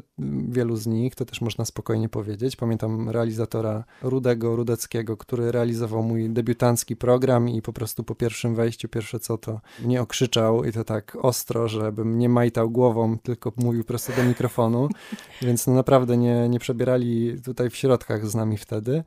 Wielu 0.49 0.77
z 0.77 0.87
nich, 0.87 1.15
to 1.15 1.25
też 1.25 1.41
można 1.41 1.65
spokojnie 1.65 2.09
powiedzieć. 2.09 2.57
Pamiętam 2.57 3.11
realizatora 3.11 3.85
Rudego 4.03 4.57
Rudeckiego, 4.57 5.17
który 5.17 5.53
realizował 5.53 6.03
mój 6.03 6.31
debiutancki 6.31 6.97
program 6.97 7.49
i 7.49 7.63
po 7.63 7.73
prostu 7.73 8.05
po 8.05 8.15
pierwszym 8.15 8.55
wejściu, 8.55 8.89
pierwsze 8.89 9.21
co 9.21 9.39
to 9.39 9.61
mnie 9.85 10.03
okrzyczał 10.03 10.65
i 10.65 10.73
to 10.73 10.85
tak 10.85 11.17
ostro, 11.23 11.69
żebym 11.69 12.19
nie 12.19 12.29
majtał 12.29 12.71
głową, 12.71 13.19
tylko 13.19 13.53
mówił 13.57 13.85
prosto 13.85 14.13
do 14.17 14.25
mikrofonu. 14.25 14.89
Więc 15.43 15.67
no 15.67 15.75
naprawdę 15.75 16.17
nie, 16.17 16.49
nie 16.49 16.59
przebierali 16.59 17.43
tutaj 17.45 17.71
w 17.71 17.77
środkach 17.77 18.27
z 18.27 18.35
nami 18.35 18.57
wtedy. 18.57 19.05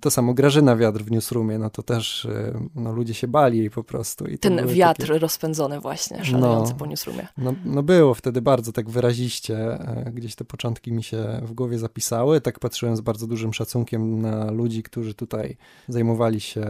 To 0.00 0.10
samo 0.10 0.34
Grażyna 0.34 0.76
Wiatr 0.76 1.02
w 1.02 1.10
Newsroomie, 1.10 1.58
no 1.58 1.70
to 1.70 1.82
też 1.82 2.28
no, 2.74 2.92
ludzie 2.92 3.14
się 3.14 3.28
bali 3.28 3.58
jej 3.58 3.70
po 3.70 3.84
prostu. 3.84 4.26
I 4.26 4.38
ten 4.42 4.66
wiatr 4.66 5.06
takie... 5.06 5.18
rozpędzony 5.18 5.80
właśnie, 5.80 6.24
szalejący 6.24 6.72
no, 6.72 6.78
po 6.78 6.86
newsroomie. 6.86 7.28
No, 7.38 7.54
no 7.64 7.82
było 7.82 8.14
wtedy 8.14 8.42
bardzo 8.42 8.72
tak 8.72 8.90
wyraziście, 8.90 9.56
e, 9.56 10.10
gdzieś 10.14 10.34
te 10.34 10.44
początki 10.44 10.92
mi 10.92 11.02
się 11.02 11.40
w 11.42 11.52
głowie 11.52 11.78
zapisały. 11.78 12.40
Tak 12.40 12.58
patrzyłem 12.58 12.96
z 12.96 13.00
bardzo 13.00 13.26
dużym 13.26 13.52
szacunkiem 13.52 14.22
na 14.22 14.50
ludzi, 14.50 14.82
którzy 14.82 15.14
tutaj 15.14 15.56
zajmowali 15.88 16.40
się 16.40 16.66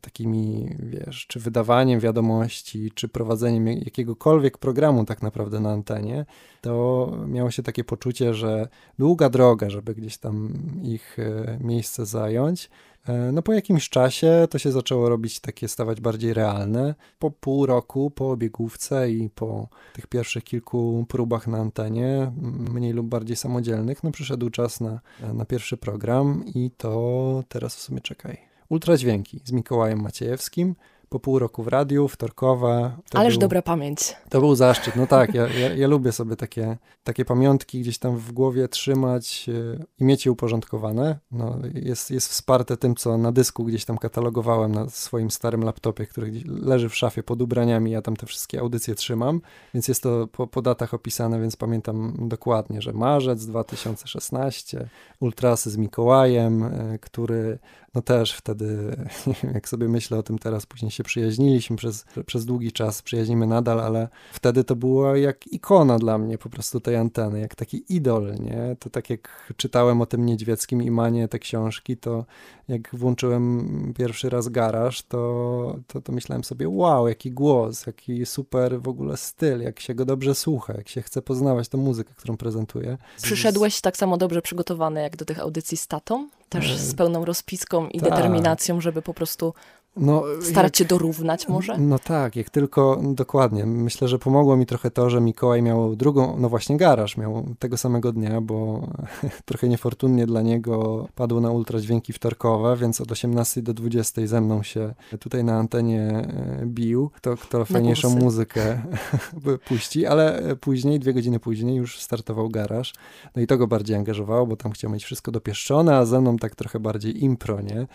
takimi, 0.00 0.76
wiesz, 0.78 1.26
czy 1.26 1.40
wydawaniem 1.40 2.00
wiadomości, 2.00 2.90
czy 2.94 3.08
prowadzeniem 3.08 3.66
jakiegokolwiek 3.66 4.58
programu 4.58 5.04
tak 5.04 5.22
naprawdę 5.22 5.60
na 5.60 5.70
antenie, 5.70 6.26
to 6.60 7.12
miało 7.26 7.50
się 7.50 7.62
takie 7.62 7.84
poczucie, 7.84 8.34
że 8.34 8.68
długa 8.98 9.28
droga, 9.28 9.70
żeby 9.70 9.94
gdzieś 9.94 10.18
tam 10.18 10.52
ich 10.82 11.18
e, 11.18 11.58
miejsce 11.60 12.06
zająć. 12.06 12.70
E, 13.08 13.32
no 13.32 13.42
po 13.42 13.52
jakimś 13.52 13.88
czasie 13.88 14.46
to 14.50 14.58
się 14.58 14.72
zaczęło 14.72 15.08
robić 15.08 15.40
takie, 15.40 15.68
stawać 15.68 16.00
bardziej 16.00 16.34
realne. 16.34 16.94
Po 17.18 17.30
pół 17.30 17.66
roku, 17.66 18.10
po 18.10 18.30
obiegówce 18.30 19.10
i 19.10 19.30
po 19.30 19.68
tych 19.92 20.06
pierwszych 20.06 20.44
kilku 20.44 21.06
próbach 21.08 21.46
na 21.46 21.58
antenie, 21.58 22.32
mniej 22.72 22.92
lub 22.92 23.06
bardziej 23.06 23.36
samodzielnych, 23.36 24.04
no 24.04 24.10
przyszedł 24.10 24.50
czas 24.50 24.80
na, 24.80 25.00
na 25.34 25.44
pierwszy 25.44 25.76
program 25.76 26.44
i 26.54 26.70
to 26.76 27.44
teraz 27.48 27.76
w 27.76 27.80
sumie 27.80 28.00
czekaj. 28.00 28.38
Ultradźwięki 28.68 29.40
z 29.44 29.52
Mikołajem 29.52 30.00
Maciejewskim 30.00 30.74
po 31.12 31.20
pół 31.20 31.38
roku 31.38 31.62
w 31.62 31.68
radiu, 31.68 32.08
wtorkowa. 32.08 32.96
Ależ 33.14 33.34
był, 33.34 33.40
dobra 33.40 33.62
pamięć. 33.62 34.16
To 34.28 34.40
był 34.40 34.54
zaszczyt, 34.54 34.96
no 34.96 35.06
tak, 35.06 35.34
ja, 35.38 35.48
ja, 35.48 35.74
ja, 35.74 35.88
lubię 35.88 36.12
sobie 36.12 36.36
takie, 36.36 36.78
takie 37.04 37.24
pamiątki 37.24 37.80
gdzieś 37.80 37.98
tam 37.98 38.16
w 38.16 38.32
głowie 38.32 38.68
trzymać 38.68 39.48
yy, 39.48 39.84
i 39.98 40.04
mieć 40.04 40.26
je 40.26 40.32
uporządkowane. 40.32 41.18
No, 41.30 41.58
jest, 41.74 42.10
jest 42.10 42.28
wsparte 42.28 42.76
tym, 42.76 42.94
co 42.94 43.18
na 43.18 43.32
dysku 43.32 43.64
gdzieś 43.64 43.84
tam 43.84 43.98
katalogowałem 43.98 44.74
na 44.74 44.88
swoim 44.88 45.30
starym 45.30 45.64
laptopie, 45.64 46.06
który 46.06 46.32
leży 46.46 46.88
w 46.88 46.96
szafie 46.96 47.22
pod 47.22 47.42
ubraniami, 47.42 47.90
ja 47.90 48.02
tam 48.02 48.16
te 48.16 48.26
wszystkie 48.26 48.60
audycje 48.60 48.94
trzymam, 48.94 49.40
więc 49.74 49.88
jest 49.88 50.02
to 50.02 50.26
po, 50.26 50.46
po 50.46 50.62
datach 50.62 50.94
opisane, 50.94 51.40
więc 51.40 51.56
pamiętam 51.56 52.16
dokładnie, 52.20 52.82
że 52.82 52.92
marzec 52.92 53.46
2016, 53.46 54.88
ultrasy 55.20 55.70
z 55.70 55.76
Mikołajem, 55.76 56.60
yy, 56.60 56.98
który 56.98 57.58
no 57.94 58.02
też 58.02 58.32
wtedy, 58.32 58.96
jak 59.54 59.68
sobie 59.68 59.88
myślę 59.88 60.18
o 60.18 60.22
tym 60.22 60.38
teraz, 60.38 60.66
później 60.66 60.90
się 60.90 61.04
przyjaźniliśmy 61.04 61.76
przez, 61.76 62.04
przez 62.26 62.44
długi 62.44 62.72
czas, 62.72 63.02
przyjaźnimy 63.02 63.46
nadal, 63.46 63.80
ale 63.80 64.08
wtedy 64.32 64.64
to 64.64 64.76
było 64.76 65.16
jak 65.16 65.46
ikona 65.46 65.98
dla 65.98 66.18
mnie 66.18 66.38
po 66.38 66.50
prostu 66.50 66.80
tej 66.80 66.96
anteny, 66.96 67.40
jak 67.40 67.54
taki 67.54 67.84
idol, 67.88 68.34
nie? 68.40 68.76
To 68.78 68.90
tak 68.90 69.10
jak 69.10 69.52
czytałem 69.56 70.00
o 70.00 70.06
tym 70.06 70.26
Niedźwieckim 70.26 70.82
Imanie 70.82 71.28
te 71.28 71.38
książki, 71.38 71.96
to 71.96 72.24
jak 72.68 72.88
włączyłem 72.92 73.92
pierwszy 73.98 74.30
raz 74.30 74.48
garaż, 74.48 75.02
to, 75.02 75.76
to, 75.86 76.00
to 76.00 76.12
myślałem 76.12 76.44
sobie, 76.44 76.68
wow, 76.68 77.08
jaki 77.08 77.30
głos, 77.30 77.86
jaki 77.86 78.26
super 78.26 78.82
w 78.82 78.88
ogóle 78.88 79.16
styl, 79.16 79.60
jak 79.60 79.80
się 79.80 79.94
go 79.94 80.04
dobrze 80.04 80.34
słucha, 80.34 80.74
jak 80.76 80.88
się 80.88 81.02
chce 81.02 81.22
poznawać 81.22 81.68
tę 81.68 81.78
muzykę, 81.78 82.14
którą 82.16 82.36
prezentuje. 82.36 82.98
Przyszedłeś 83.22 83.80
tak 83.80 83.96
samo 83.96 84.16
dobrze 84.16 84.42
przygotowany 84.42 85.02
jak 85.02 85.16
do 85.16 85.24
tych 85.24 85.40
audycji 85.40 85.76
z 85.76 85.86
tatą? 85.86 86.28
Też 86.52 86.76
z 86.76 86.94
pełną 86.94 87.24
rozpiską 87.24 87.88
i 87.88 88.00
Ta. 88.00 88.10
determinacją, 88.10 88.80
żeby 88.80 89.02
po 89.02 89.14
prostu 89.14 89.54
no, 89.96 90.22
starać 90.42 90.78
się 90.78 90.84
dorównać 90.84 91.48
może? 91.48 91.78
No 91.78 91.98
tak, 91.98 92.36
jak 92.36 92.50
tylko, 92.50 93.00
dokładnie. 93.02 93.66
Myślę, 93.66 94.08
że 94.08 94.18
pomogło 94.18 94.56
mi 94.56 94.66
trochę 94.66 94.90
to, 94.90 95.10
że 95.10 95.20
Mikołaj 95.20 95.62
miał 95.62 95.96
drugą, 95.96 96.36
no 96.38 96.48
właśnie 96.48 96.76
garaż 96.76 97.16
miał 97.16 97.46
tego 97.58 97.76
samego 97.76 98.12
dnia, 98.12 98.40
bo 98.40 98.88
trochę 99.44 99.68
niefortunnie 99.68 100.26
dla 100.26 100.42
niego 100.42 101.08
padło 101.14 101.40
na 101.40 101.50
ultradźwięki 101.50 102.12
wtorkowe, 102.12 102.76
więc 102.76 103.00
od 103.00 103.12
18 103.12 103.62
do 103.62 103.74
20 103.74 104.26
ze 104.26 104.40
mną 104.40 104.62
się 104.62 104.94
tutaj 105.20 105.44
na 105.44 105.56
antenie 105.56 106.02
e, 106.10 106.62
bił, 106.66 107.10
kto, 107.14 107.36
kto 107.36 107.64
fajniejszą 107.64 108.10
muzykę 108.10 108.82
puści, 109.68 110.06
ale 110.06 110.42
później, 110.60 111.00
dwie 111.00 111.14
godziny 111.14 111.40
później 111.40 111.76
już 111.76 112.00
startował 112.00 112.48
garaż. 112.48 112.94
No 113.36 113.42
i 113.42 113.46
to 113.46 113.58
go 113.58 113.66
bardziej 113.66 113.96
angażowało, 113.96 114.46
bo 114.46 114.56
tam 114.56 114.72
chciał 114.72 114.90
mieć 114.90 115.04
wszystko 115.04 115.32
dopieszczone, 115.32 115.96
a 115.96 116.04
ze 116.04 116.20
mną 116.20 116.36
tak 116.36 116.54
trochę 116.54 116.80
bardziej 116.80 117.24
impro, 117.24 117.60
nie? 117.60 117.86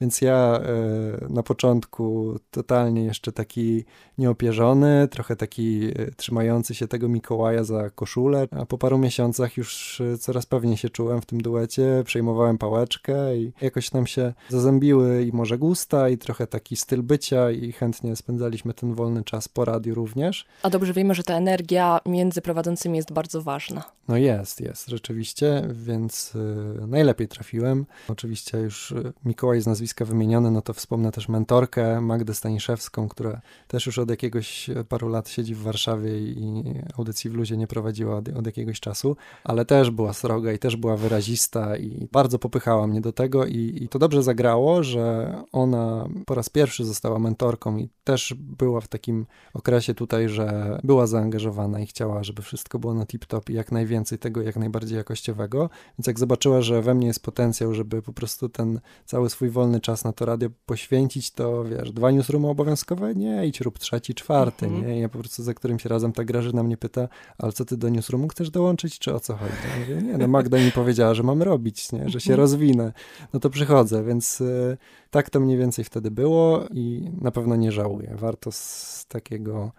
Więc 0.00 0.20
ja 0.20 0.60
e, 0.62 1.26
na 1.28 1.42
początku 1.46 2.38
totalnie 2.50 3.04
jeszcze 3.04 3.32
taki 3.32 3.84
nieopierzony, 4.18 5.08
trochę 5.10 5.36
taki 5.36 5.84
e, 5.84 6.10
trzymający 6.16 6.74
się 6.74 6.88
tego 6.88 7.08
Mikołaja 7.08 7.64
za 7.64 7.90
koszulę, 7.90 8.48
a 8.50 8.66
po 8.66 8.78
paru 8.78 8.98
miesiącach 8.98 9.56
już 9.56 10.00
e, 10.00 10.18
coraz 10.18 10.46
pewniej 10.46 10.76
się 10.76 10.90
czułem 10.90 11.20
w 11.20 11.26
tym 11.26 11.40
duecie, 11.40 12.02
przejmowałem 12.04 12.58
pałeczkę 12.58 13.36
i 13.36 13.52
jakoś 13.60 13.92
nam 13.92 14.06
się 14.06 14.32
zazębiły 14.48 15.24
i 15.24 15.32
może 15.32 15.58
gusta 15.58 16.08
i 16.08 16.18
trochę 16.18 16.46
taki 16.46 16.76
styl 16.76 17.02
bycia 17.02 17.50
i 17.50 17.72
chętnie 17.72 18.16
spędzaliśmy 18.16 18.74
ten 18.74 18.94
wolny 18.94 19.24
czas 19.24 19.48
po 19.48 19.64
radiu 19.64 19.94
również. 19.94 20.46
A 20.62 20.70
dobrze 20.70 20.92
wiemy, 20.92 21.14
że 21.14 21.22
ta 21.22 21.34
energia 21.34 22.00
między 22.06 22.42
prowadzącymi 22.42 22.96
jest 22.96 23.12
bardzo 23.12 23.42
ważna. 23.42 23.84
No 24.08 24.16
jest, 24.16 24.60
jest, 24.60 24.88
rzeczywiście, 24.88 25.68
więc 25.72 26.34
y, 26.34 26.86
najlepiej 26.86 27.28
trafiłem. 27.28 27.86
Oczywiście 28.08 28.58
już 28.58 28.94
Mikołaj 29.24 29.60
z 29.60 29.66
nazwiska 29.66 30.04
wymieniony, 30.04 30.50
no 30.50 30.62
to 30.62 30.72
wspomnę 30.72 31.12
też 31.12 31.28
mentorkę 31.36 32.00
Magdę 32.00 32.34
Staniszewską, 32.34 33.08
która 33.08 33.40
też 33.68 33.86
już 33.86 33.98
od 33.98 34.10
jakiegoś 34.10 34.70
paru 34.88 35.08
lat 35.08 35.28
siedzi 35.28 35.54
w 35.54 35.62
Warszawie 35.62 36.18
i 36.18 36.64
audycji 36.98 37.30
w 37.30 37.34
luzie 37.34 37.56
nie 37.56 37.66
prowadziła 37.66 38.16
od, 38.16 38.28
od 38.28 38.46
jakiegoś 38.46 38.80
czasu, 38.80 39.16
ale 39.44 39.64
też 39.64 39.90
była 39.90 40.12
sroga 40.12 40.52
i 40.52 40.58
też 40.58 40.76
była 40.76 40.96
wyrazista 40.96 41.76
i 41.76 42.08
bardzo 42.12 42.38
popychała 42.38 42.86
mnie 42.86 43.00
do 43.00 43.12
tego 43.12 43.46
i, 43.46 43.78
i 43.82 43.88
to 43.88 43.98
dobrze 43.98 44.22
zagrało, 44.22 44.82
że 44.82 45.34
ona 45.52 46.08
po 46.26 46.34
raz 46.34 46.48
pierwszy 46.48 46.84
została 46.84 47.18
mentorką 47.18 47.76
i 47.76 47.88
też 48.04 48.34
była 48.38 48.80
w 48.80 48.88
takim 48.88 49.26
okresie 49.54 49.94
tutaj, 49.94 50.28
że 50.28 50.78
była 50.84 51.06
zaangażowana 51.06 51.80
i 51.80 51.86
chciała, 51.86 52.24
żeby 52.24 52.42
wszystko 52.42 52.78
było 52.78 52.94
na 52.94 53.04
tip-top 53.04 53.50
i 53.50 53.54
jak 53.54 53.72
najwięcej 53.72 54.18
tego, 54.18 54.42
jak 54.42 54.56
najbardziej 54.56 54.96
jakościowego, 54.96 55.70
więc 55.98 56.06
jak 56.06 56.18
zobaczyła, 56.18 56.62
że 56.62 56.82
we 56.82 56.94
mnie 56.94 57.06
jest 57.06 57.22
potencjał, 57.22 57.74
żeby 57.74 58.02
po 58.02 58.12
prostu 58.12 58.48
ten 58.48 58.80
cały 59.04 59.30
swój 59.30 59.50
wolny 59.50 59.80
czas 59.80 60.04
na 60.04 60.12
to 60.12 60.26
radio 60.26 60.48
poświęcić, 60.66 61.25
to 61.30 61.64
wiesz, 61.64 61.92
dwa 61.92 62.10
newsroomy 62.10 62.48
obowiązkowe? 62.48 63.14
Nie, 63.14 63.46
idź 63.46 63.60
rób 63.60 63.78
trzeci, 63.78 64.14
czwarty, 64.14 64.66
-hmm. 64.66 64.86
nie? 64.86 65.00
Ja 65.00 65.08
po 65.08 65.18
prostu 65.18 65.42
za 65.42 65.54
którymś 65.54 65.84
razem 65.84 66.12
ta 66.12 66.24
Grażyna 66.24 66.62
mnie 66.62 66.76
pyta, 66.76 67.08
ale 67.38 67.52
co 67.52 67.64
ty 67.64 67.76
do 67.76 67.88
newsroomu 67.88 68.28
chcesz 68.28 68.50
dołączyć, 68.50 68.98
czy 68.98 69.14
o 69.14 69.20
co 69.20 69.36
chodzi? 69.36 69.52
Ja 69.74 69.80
mówię, 69.80 70.12
nie, 70.12 70.18
no 70.18 70.28
Magda 70.28 70.58
mi 70.58 70.72
powiedziała, 70.72 71.14
że 71.14 71.22
mam 71.22 71.42
robić, 71.42 71.92
nie? 71.92 72.08
Że 72.08 72.20
się 72.20 72.32
-hmm. 72.32 72.36
rozwinę. 72.36 72.92
No 73.32 73.40
to 73.40 73.50
przychodzę, 73.50 74.04
więc 74.04 74.40
y, 74.40 74.76
tak 75.10 75.30
to 75.30 75.40
mniej 75.40 75.58
więcej 75.58 75.84
wtedy 75.84 76.10
było 76.10 76.64
i 76.70 77.10
na 77.20 77.30
pewno 77.30 77.56
nie 77.56 77.72
żałuję. 77.72 78.14
Warto 78.18 78.52
z 78.52 79.06
takiego 79.08 79.72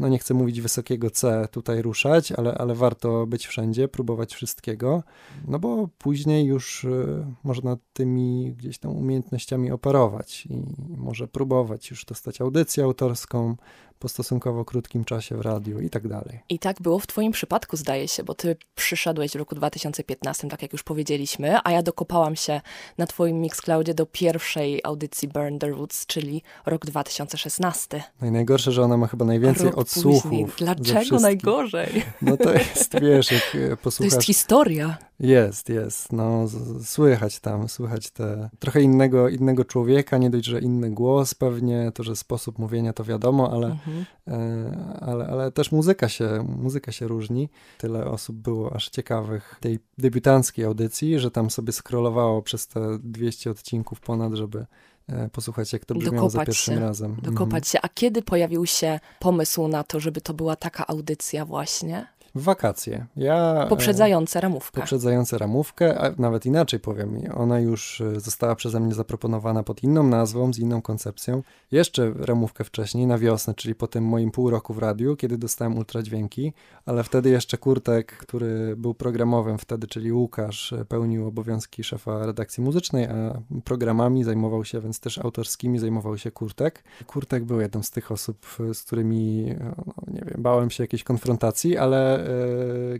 no 0.00 0.08
nie 0.08 0.18
chcę 0.18 0.34
mówić 0.34 0.60
wysokiego 0.60 1.10
C 1.10 1.48
tutaj 1.50 1.82
ruszać, 1.82 2.32
ale, 2.32 2.54
ale 2.54 2.74
warto 2.74 3.26
być 3.26 3.46
wszędzie, 3.46 3.88
próbować 3.88 4.34
wszystkiego, 4.34 5.02
no 5.48 5.58
bo 5.58 5.88
później 5.98 6.46
już 6.46 6.84
y, 6.84 7.24
można 7.44 7.76
tymi 7.92 8.52
gdzieś 8.52 8.78
tam 8.78 8.96
umiejętnościami 8.96 9.70
operować 9.70 10.46
i 10.46 10.62
może 10.96 11.28
próbować 11.28 11.90
już 11.90 12.04
dostać 12.04 12.40
audycję 12.40 12.84
autorską, 12.84 13.56
po 14.00 14.08
stosunkowo 14.08 14.64
krótkim 14.64 15.04
czasie 15.04 15.36
w 15.36 15.40
radiu 15.40 15.80
i 15.80 15.90
tak 15.90 16.08
dalej. 16.08 16.40
I 16.48 16.58
tak 16.58 16.82
było 16.82 16.98
w 16.98 17.06
Twoim 17.06 17.32
przypadku, 17.32 17.76
zdaje 17.76 18.08
się, 18.08 18.24
bo 18.24 18.34
Ty 18.34 18.56
przyszedłeś 18.74 19.32
w 19.32 19.34
roku 19.34 19.54
2015, 19.54 20.48
tak 20.48 20.62
jak 20.62 20.72
już 20.72 20.82
powiedzieliśmy, 20.82 21.58
a 21.64 21.70
ja 21.70 21.82
dokopałam 21.82 22.36
się 22.36 22.60
na 22.98 23.06
Twoim 23.06 23.40
Mixcloudzie 23.40 23.94
do 23.94 24.06
pierwszej 24.06 24.80
audycji 24.84 25.28
Burn 25.28 25.58
the 25.58 25.68
Roots, 25.68 26.06
czyli 26.06 26.42
rok 26.66 26.86
2016. 26.86 28.02
No 28.20 28.26
i 28.26 28.30
najgorsze, 28.30 28.72
że 28.72 28.82
ona 28.82 28.96
ma 28.96 29.06
chyba 29.06 29.24
najwięcej 29.24 29.66
rok 29.66 29.78
odsłuchów. 29.78 30.22
Później. 30.22 30.46
Dlaczego 30.58 31.20
najgorzej? 31.20 32.02
No 32.22 32.36
to 32.36 32.52
jest, 32.52 33.00
wiesz, 33.00 33.30
jak 33.30 33.80
posłuchasz... 33.80 34.10
To 34.10 34.16
jest 34.16 34.26
historia. 34.26 35.09
Jest, 35.20 35.68
jest. 35.68 36.12
No, 36.12 36.46
słychać 36.84 37.40
tam, 37.40 37.68
słychać 37.68 38.10
te 38.10 38.50
trochę 38.58 38.82
innego, 38.82 39.28
innego 39.28 39.64
człowieka, 39.64 40.18
nie 40.18 40.30
dość, 40.30 40.44
że 40.44 40.60
inny 40.60 40.90
głos 40.90 41.34
pewnie, 41.34 41.92
to, 41.94 42.02
że 42.02 42.16
sposób 42.16 42.58
mówienia 42.58 42.92
to 42.92 43.04
wiadomo, 43.04 43.52
ale, 43.52 43.66
mhm. 43.66 44.04
e, 44.28 44.98
ale, 45.00 45.26
ale 45.26 45.52
też 45.52 45.72
muzyka 45.72 46.08
się, 46.08 46.46
muzyka 46.58 46.92
się 46.92 47.08
różni. 47.08 47.48
Tyle 47.78 48.06
osób 48.06 48.36
było 48.36 48.72
aż 48.72 48.88
ciekawych 48.88 49.56
tej 49.60 49.78
debiutanckiej 49.98 50.64
audycji, 50.64 51.18
że 51.18 51.30
tam 51.30 51.50
sobie 51.50 51.72
scrollowało 51.72 52.42
przez 52.42 52.68
te 52.68 52.98
200 53.02 53.50
odcinków 53.50 54.00
ponad, 54.00 54.34
żeby 54.34 54.66
e, 55.08 55.28
posłuchać, 55.28 55.72
jak 55.72 55.84
to 55.84 55.94
brzmiało 55.94 56.16
dokopać 56.16 56.32
za 56.32 56.44
pierwszym 56.44 56.74
się, 56.74 56.80
razem. 56.80 57.16
Dokopać 57.22 57.44
mhm. 57.44 57.64
się. 57.64 57.78
A 57.82 57.88
kiedy 57.88 58.22
pojawił 58.22 58.66
się 58.66 59.00
pomysł 59.18 59.68
na 59.68 59.84
to, 59.84 60.00
żeby 60.00 60.20
to 60.20 60.34
była 60.34 60.56
taka 60.56 60.86
audycja 60.86 61.44
właśnie? 61.44 62.06
Wakacje. 62.34 63.06
Ja, 63.16 63.64
e, 63.64 63.68
poprzedzające 63.68 64.40
ramówkę. 64.40 64.80
Poprzedzające 64.80 65.38
ramówkę, 65.38 66.00
a 66.00 66.12
nawet 66.18 66.46
inaczej 66.46 66.80
powiem, 66.80 67.22
ona 67.34 67.60
już 67.60 68.00
e, 68.00 68.20
została 68.20 68.54
przeze 68.54 68.80
mnie 68.80 68.94
zaproponowana 68.94 69.62
pod 69.62 69.82
inną 69.82 70.02
nazwą, 70.02 70.52
z 70.52 70.58
inną 70.58 70.82
koncepcją. 70.82 71.42
Jeszcze 71.72 72.12
ramówkę 72.16 72.64
wcześniej, 72.64 73.06
na 73.06 73.18
wiosnę, 73.18 73.54
czyli 73.54 73.74
po 73.74 73.86
tym 73.86 74.04
moim 74.04 74.30
pół 74.30 74.50
roku 74.50 74.74
w 74.74 74.78
radiu, 74.78 75.16
kiedy 75.16 75.38
dostałem 75.38 75.78
ultradźwięki, 75.78 76.52
ale 76.86 77.04
wtedy 77.04 77.30
jeszcze 77.30 77.58
Kurtek, 77.58 78.16
który 78.16 78.76
był 78.76 78.94
programowym 78.94 79.58
wtedy, 79.58 79.86
czyli 79.86 80.12
Łukasz, 80.12 80.72
e, 80.72 80.84
pełnił 80.84 81.26
obowiązki 81.26 81.84
szefa 81.84 82.26
redakcji 82.26 82.62
muzycznej, 82.62 83.04
a 83.04 83.42
programami 83.64 84.24
zajmował 84.24 84.64
się, 84.64 84.80
więc 84.80 85.00
też 85.00 85.18
autorskimi 85.18 85.78
zajmował 85.78 86.18
się 86.18 86.30
Kurtek. 86.30 86.84
Kurtek 87.06 87.44
był 87.44 87.60
jedną 87.60 87.82
z 87.82 87.90
tych 87.90 88.12
osób, 88.12 88.46
z 88.72 88.82
którymi, 88.82 89.54
no, 89.86 89.94
nie 90.06 90.22
wiem, 90.26 90.42
bałem 90.42 90.70
się 90.70 90.84
jakiejś 90.84 91.04
konfrontacji, 91.04 91.76
ale 91.76 92.19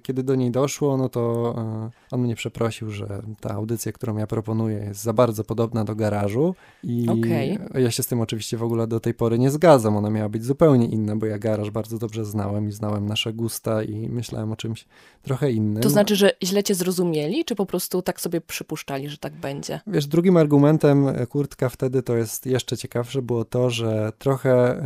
kiedy 0.02 0.22
do 0.22 0.34
niej 0.34 0.50
doszło, 0.50 0.96
no 0.96 1.08
to 1.08 1.54
e, 1.58 1.90
on 2.10 2.20
mnie 2.20 2.36
przeprosił, 2.36 2.90
że 2.90 3.22
ta 3.40 3.50
audycja, 3.50 3.92
którą 3.92 4.16
ja 4.16 4.26
proponuję, 4.26 4.76
jest 4.78 5.02
za 5.02 5.12
bardzo 5.12 5.44
podobna 5.44 5.84
do 5.84 5.94
garażu. 5.94 6.54
I 6.82 7.06
okay. 7.08 7.58
ja 7.82 7.90
się 7.90 8.02
z 8.02 8.06
tym 8.06 8.20
oczywiście 8.20 8.56
w 8.56 8.62
ogóle 8.62 8.86
do 8.86 9.00
tej 9.00 9.14
pory 9.14 9.38
nie 9.38 9.50
zgadzam. 9.50 9.96
Ona 9.96 10.10
miała 10.10 10.28
być 10.28 10.44
zupełnie 10.44 10.86
inna, 10.86 11.16
bo 11.16 11.26
ja 11.26 11.38
garaż 11.38 11.70
bardzo 11.70 11.98
dobrze 11.98 12.24
znałem 12.24 12.68
i 12.68 12.72
znałem 12.72 13.06
nasze 13.06 13.32
gusta 13.32 13.82
i 13.82 14.08
myślałem 14.08 14.52
o 14.52 14.56
czymś 14.56 14.86
trochę 15.22 15.52
innym. 15.52 15.82
To 15.82 15.90
znaczy, 15.90 16.16
że 16.16 16.32
źle 16.42 16.62
cię 16.62 16.74
zrozumieli, 16.74 17.44
czy 17.44 17.54
po 17.54 17.66
prostu 17.66 18.02
tak 18.02 18.20
sobie 18.20 18.40
przypuszczali, 18.40 19.08
że 19.08 19.18
tak 19.18 19.32
będzie? 19.32 19.80
Wiesz, 19.86 20.06
drugim 20.06 20.36
argumentem 20.36 21.08
e, 21.08 21.26
Kurtka 21.26 21.68
wtedy 21.68 22.02
to 22.02 22.16
jest 22.16 22.46
jeszcze 22.46 22.76
ciekawsze 22.76 23.22
było 23.22 23.44
to, 23.44 23.70
że 23.70 24.12
trochę, 24.18 24.82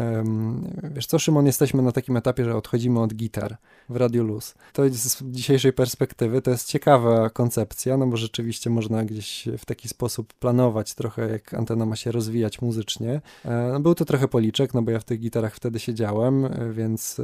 wiesz 0.95 1.07
co, 1.07 1.19
Szymon, 1.19 1.47
jesteśmy 1.47 1.83
na 1.83 1.93
takim 1.93 2.17
etapie, 2.17 2.45
że 2.45 2.57
odchodzimy 2.57 3.01
od 3.01 3.15
gitar 3.15 3.57
w 3.89 3.97
Radiu 3.97 4.24
Luz. 4.25 4.55
To 4.73 4.83
z 4.89 5.23
dzisiejszej 5.23 5.73
perspektywy 5.73 6.43
to 6.43 6.51
jest 6.51 6.69
ciekawa 6.69 7.31
koncepcja, 7.31 7.97
no 7.97 8.07
bo 8.07 8.17
rzeczywiście 8.17 8.71
można 8.71 9.05
gdzieś 9.05 9.49
w 9.59 9.65
taki 9.65 9.89
sposób 9.89 10.35
planować 10.35 10.95
trochę, 10.95 11.31
jak 11.31 11.55
antena 11.55 11.87
ma 11.87 11.97
się 11.97 12.13
rozwijać 12.13 12.61
muzycznie. 12.61 13.21
E, 13.45 13.71
no 13.73 13.81
był 13.81 13.95
to 13.95 14.05
trochę 14.05 14.29
policzek, 14.29 14.75
no 14.75 14.83
bo 14.83 14.91
ja 14.91 15.01
w 15.01 15.05
tych 15.05 15.21
gitarach 15.21 15.55
wtedy 15.55 15.81
siedziałem, 15.81 16.45
e, 16.45 16.73
więc 16.73 17.21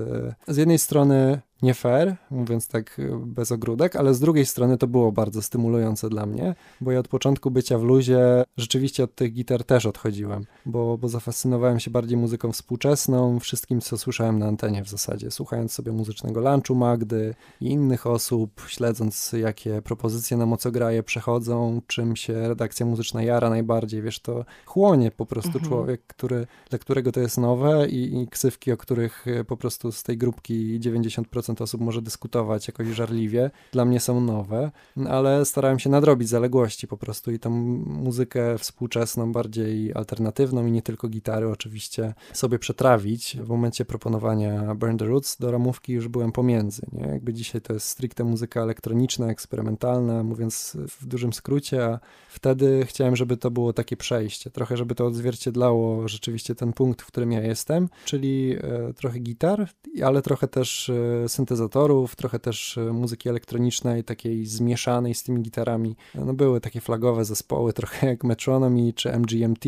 z 0.48 0.56
jednej 0.56 0.78
strony 0.78 1.40
nie 1.62 1.74
fair, 1.74 2.16
mówiąc 2.30 2.68
tak 2.68 2.98
y, 2.98 3.10
bez 3.26 3.52
ogródek, 3.52 3.96
ale 3.96 4.14
z 4.14 4.20
drugiej 4.20 4.46
strony 4.46 4.78
to 4.78 4.86
było 4.86 5.12
bardzo 5.12 5.42
stymulujące 5.42 6.08
dla 6.08 6.26
mnie, 6.26 6.54
bo 6.80 6.92
ja 6.92 6.98
od 6.98 7.08
początku 7.08 7.50
bycia 7.50 7.78
w 7.78 7.82
luzie 7.82 8.44
rzeczywiście 8.56 9.04
od 9.04 9.14
tych 9.14 9.32
gitar 9.32 9.64
też 9.64 9.86
odchodziłem, 9.86 10.44
bo, 10.66 10.98
bo 10.98 11.08
zafascynowałem 11.08 11.80
się 11.80 11.90
bardziej 11.90 12.18
muzyką 12.18 12.52
współczesną, 12.52 13.40
wszystkim 13.40 13.80
co 13.80 13.98
słyszałem 13.98 14.38
na 14.38 14.46
antenie 14.46 14.84
w 14.84 14.88
zasadzie, 14.88 15.30
słuchając 15.30 15.72
sobie 15.72 15.92
muzycznego 15.92 16.40
lunchu 16.40 16.74
Magdy 16.74 17.34
i 17.60 17.66
innych 17.66 18.06
osób, 18.06 18.60
śledząc 18.68 19.32
jakie 19.32 19.82
propozycje 19.82 20.36
na 20.36 20.46
mocograje 20.46 21.02
przechodzą, 21.02 21.80
czym 21.86 22.16
się 22.16 22.48
redakcja 22.48 22.86
muzyczna 22.86 23.22
jara 23.22 23.50
najbardziej, 23.50 24.02
wiesz, 24.02 24.20
to 24.20 24.44
chłonie 24.66 25.10
po 25.10 25.26
prostu 25.26 25.52
mhm. 25.52 25.64
człowiek, 25.64 26.06
który, 26.06 26.46
dla 26.70 26.78
którego 26.78 27.12
to 27.12 27.20
jest 27.20 27.38
nowe 27.38 27.88
i, 27.88 28.22
i 28.22 28.28
ksywki, 28.28 28.72
o 28.72 28.76
których 28.76 29.26
y, 29.26 29.44
po 29.44 29.56
prostu 29.56 29.92
z 29.92 30.02
tej 30.02 30.18
grupki 30.18 30.80
90% 30.80 31.49
90% 31.54 31.62
osób 31.62 31.80
może 31.80 32.02
dyskutować 32.02 32.68
jakoś 32.68 32.88
żarliwie. 32.88 33.50
Dla 33.72 33.84
mnie 33.84 34.00
są 34.00 34.20
nowe, 34.20 34.70
ale 35.08 35.44
starałem 35.44 35.78
się 35.78 35.90
nadrobić 35.90 36.28
zaległości 36.28 36.86
po 36.86 36.96
prostu 36.96 37.32
i 37.32 37.38
tą 37.38 37.50
muzykę 37.86 38.58
współczesną, 38.58 39.32
bardziej 39.32 39.94
alternatywną 39.94 40.66
i 40.66 40.72
nie 40.72 40.82
tylko 40.82 41.08
gitary 41.08 41.48
oczywiście 41.48 42.14
sobie 42.32 42.58
przetrawić. 42.58 43.36
W 43.40 43.48
momencie 43.48 43.84
proponowania 43.84 44.74
Burn 44.74 44.98
the 44.98 45.04
Roots 45.04 45.36
do 45.38 45.50
ramówki 45.50 45.92
już 45.92 46.08
byłem 46.08 46.32
pomiędzy. 46.32 46.82
Nie? 46.92 47.06
Jakby 47.06 47.32
dzisiaj 47.32 47.60
to 47.60 47.72
jest 47.72 47.88
stricte 47.88 48.24
muzyka 48.24 48.62
elektroniczna, 48.62 49.30
eksperymentalna, 49.30 50.22
mówiąc 50.22 50.76
w 51.00 51.06
dużym 51.06 51.32
skrócie, 51.32 51.84
a 51.84 52.00
wtedy 52.28 52.86
chciałem, 52.86 53.16
żeby 53.16 53.36
to 53.36 53.50
było 53.50 53.72
takie 53.72 53.96
przejście, 53.96 54.50
trochę 54.50 54.76
żeby 54.76 54.94
to 54.94 55.06
odzwierciedlało 55.06 56.08
rzeczywiście 56.08 56.54
ten 56.54 56.72
punkt, 56.72 57.02
w 57.02 57.06
którym 57.06 57.32
ja 57.32 57.42
jestem, 57.42 57.88
czyli 58.04 58.56
e, 58.60 58.92
trochę 58.94 59.18
gitar, 59.18 59.68
ale 60.04 60.22
trochę 60.22 60.48
też 60.48 60.90
e, 61.24 61.28
syntezatorów, 61.40 62.16
trochę 62.16 62.38
też 62.38 62.78
e, 62.78 62.92
muzyki 62.92 63.28
elektronicznej, 63.28 64.04
takiej 64.04 64.46
zmieszanej 64.46 65.14
z 65.14 65.22
tymi 65.22 65.42
gitarami. 65.42 65.96
No 66.14 66.34
były 66.34 66.60
takie 66.60 66.80
flagowe 66.80 67.24
zespoły, 67.24 67.72
trochę 67.80 68.06
jak 68.06 68.24
Metronomy 68.24 68.92
czy 68.92 69.12
MGMT, 69.12 69.66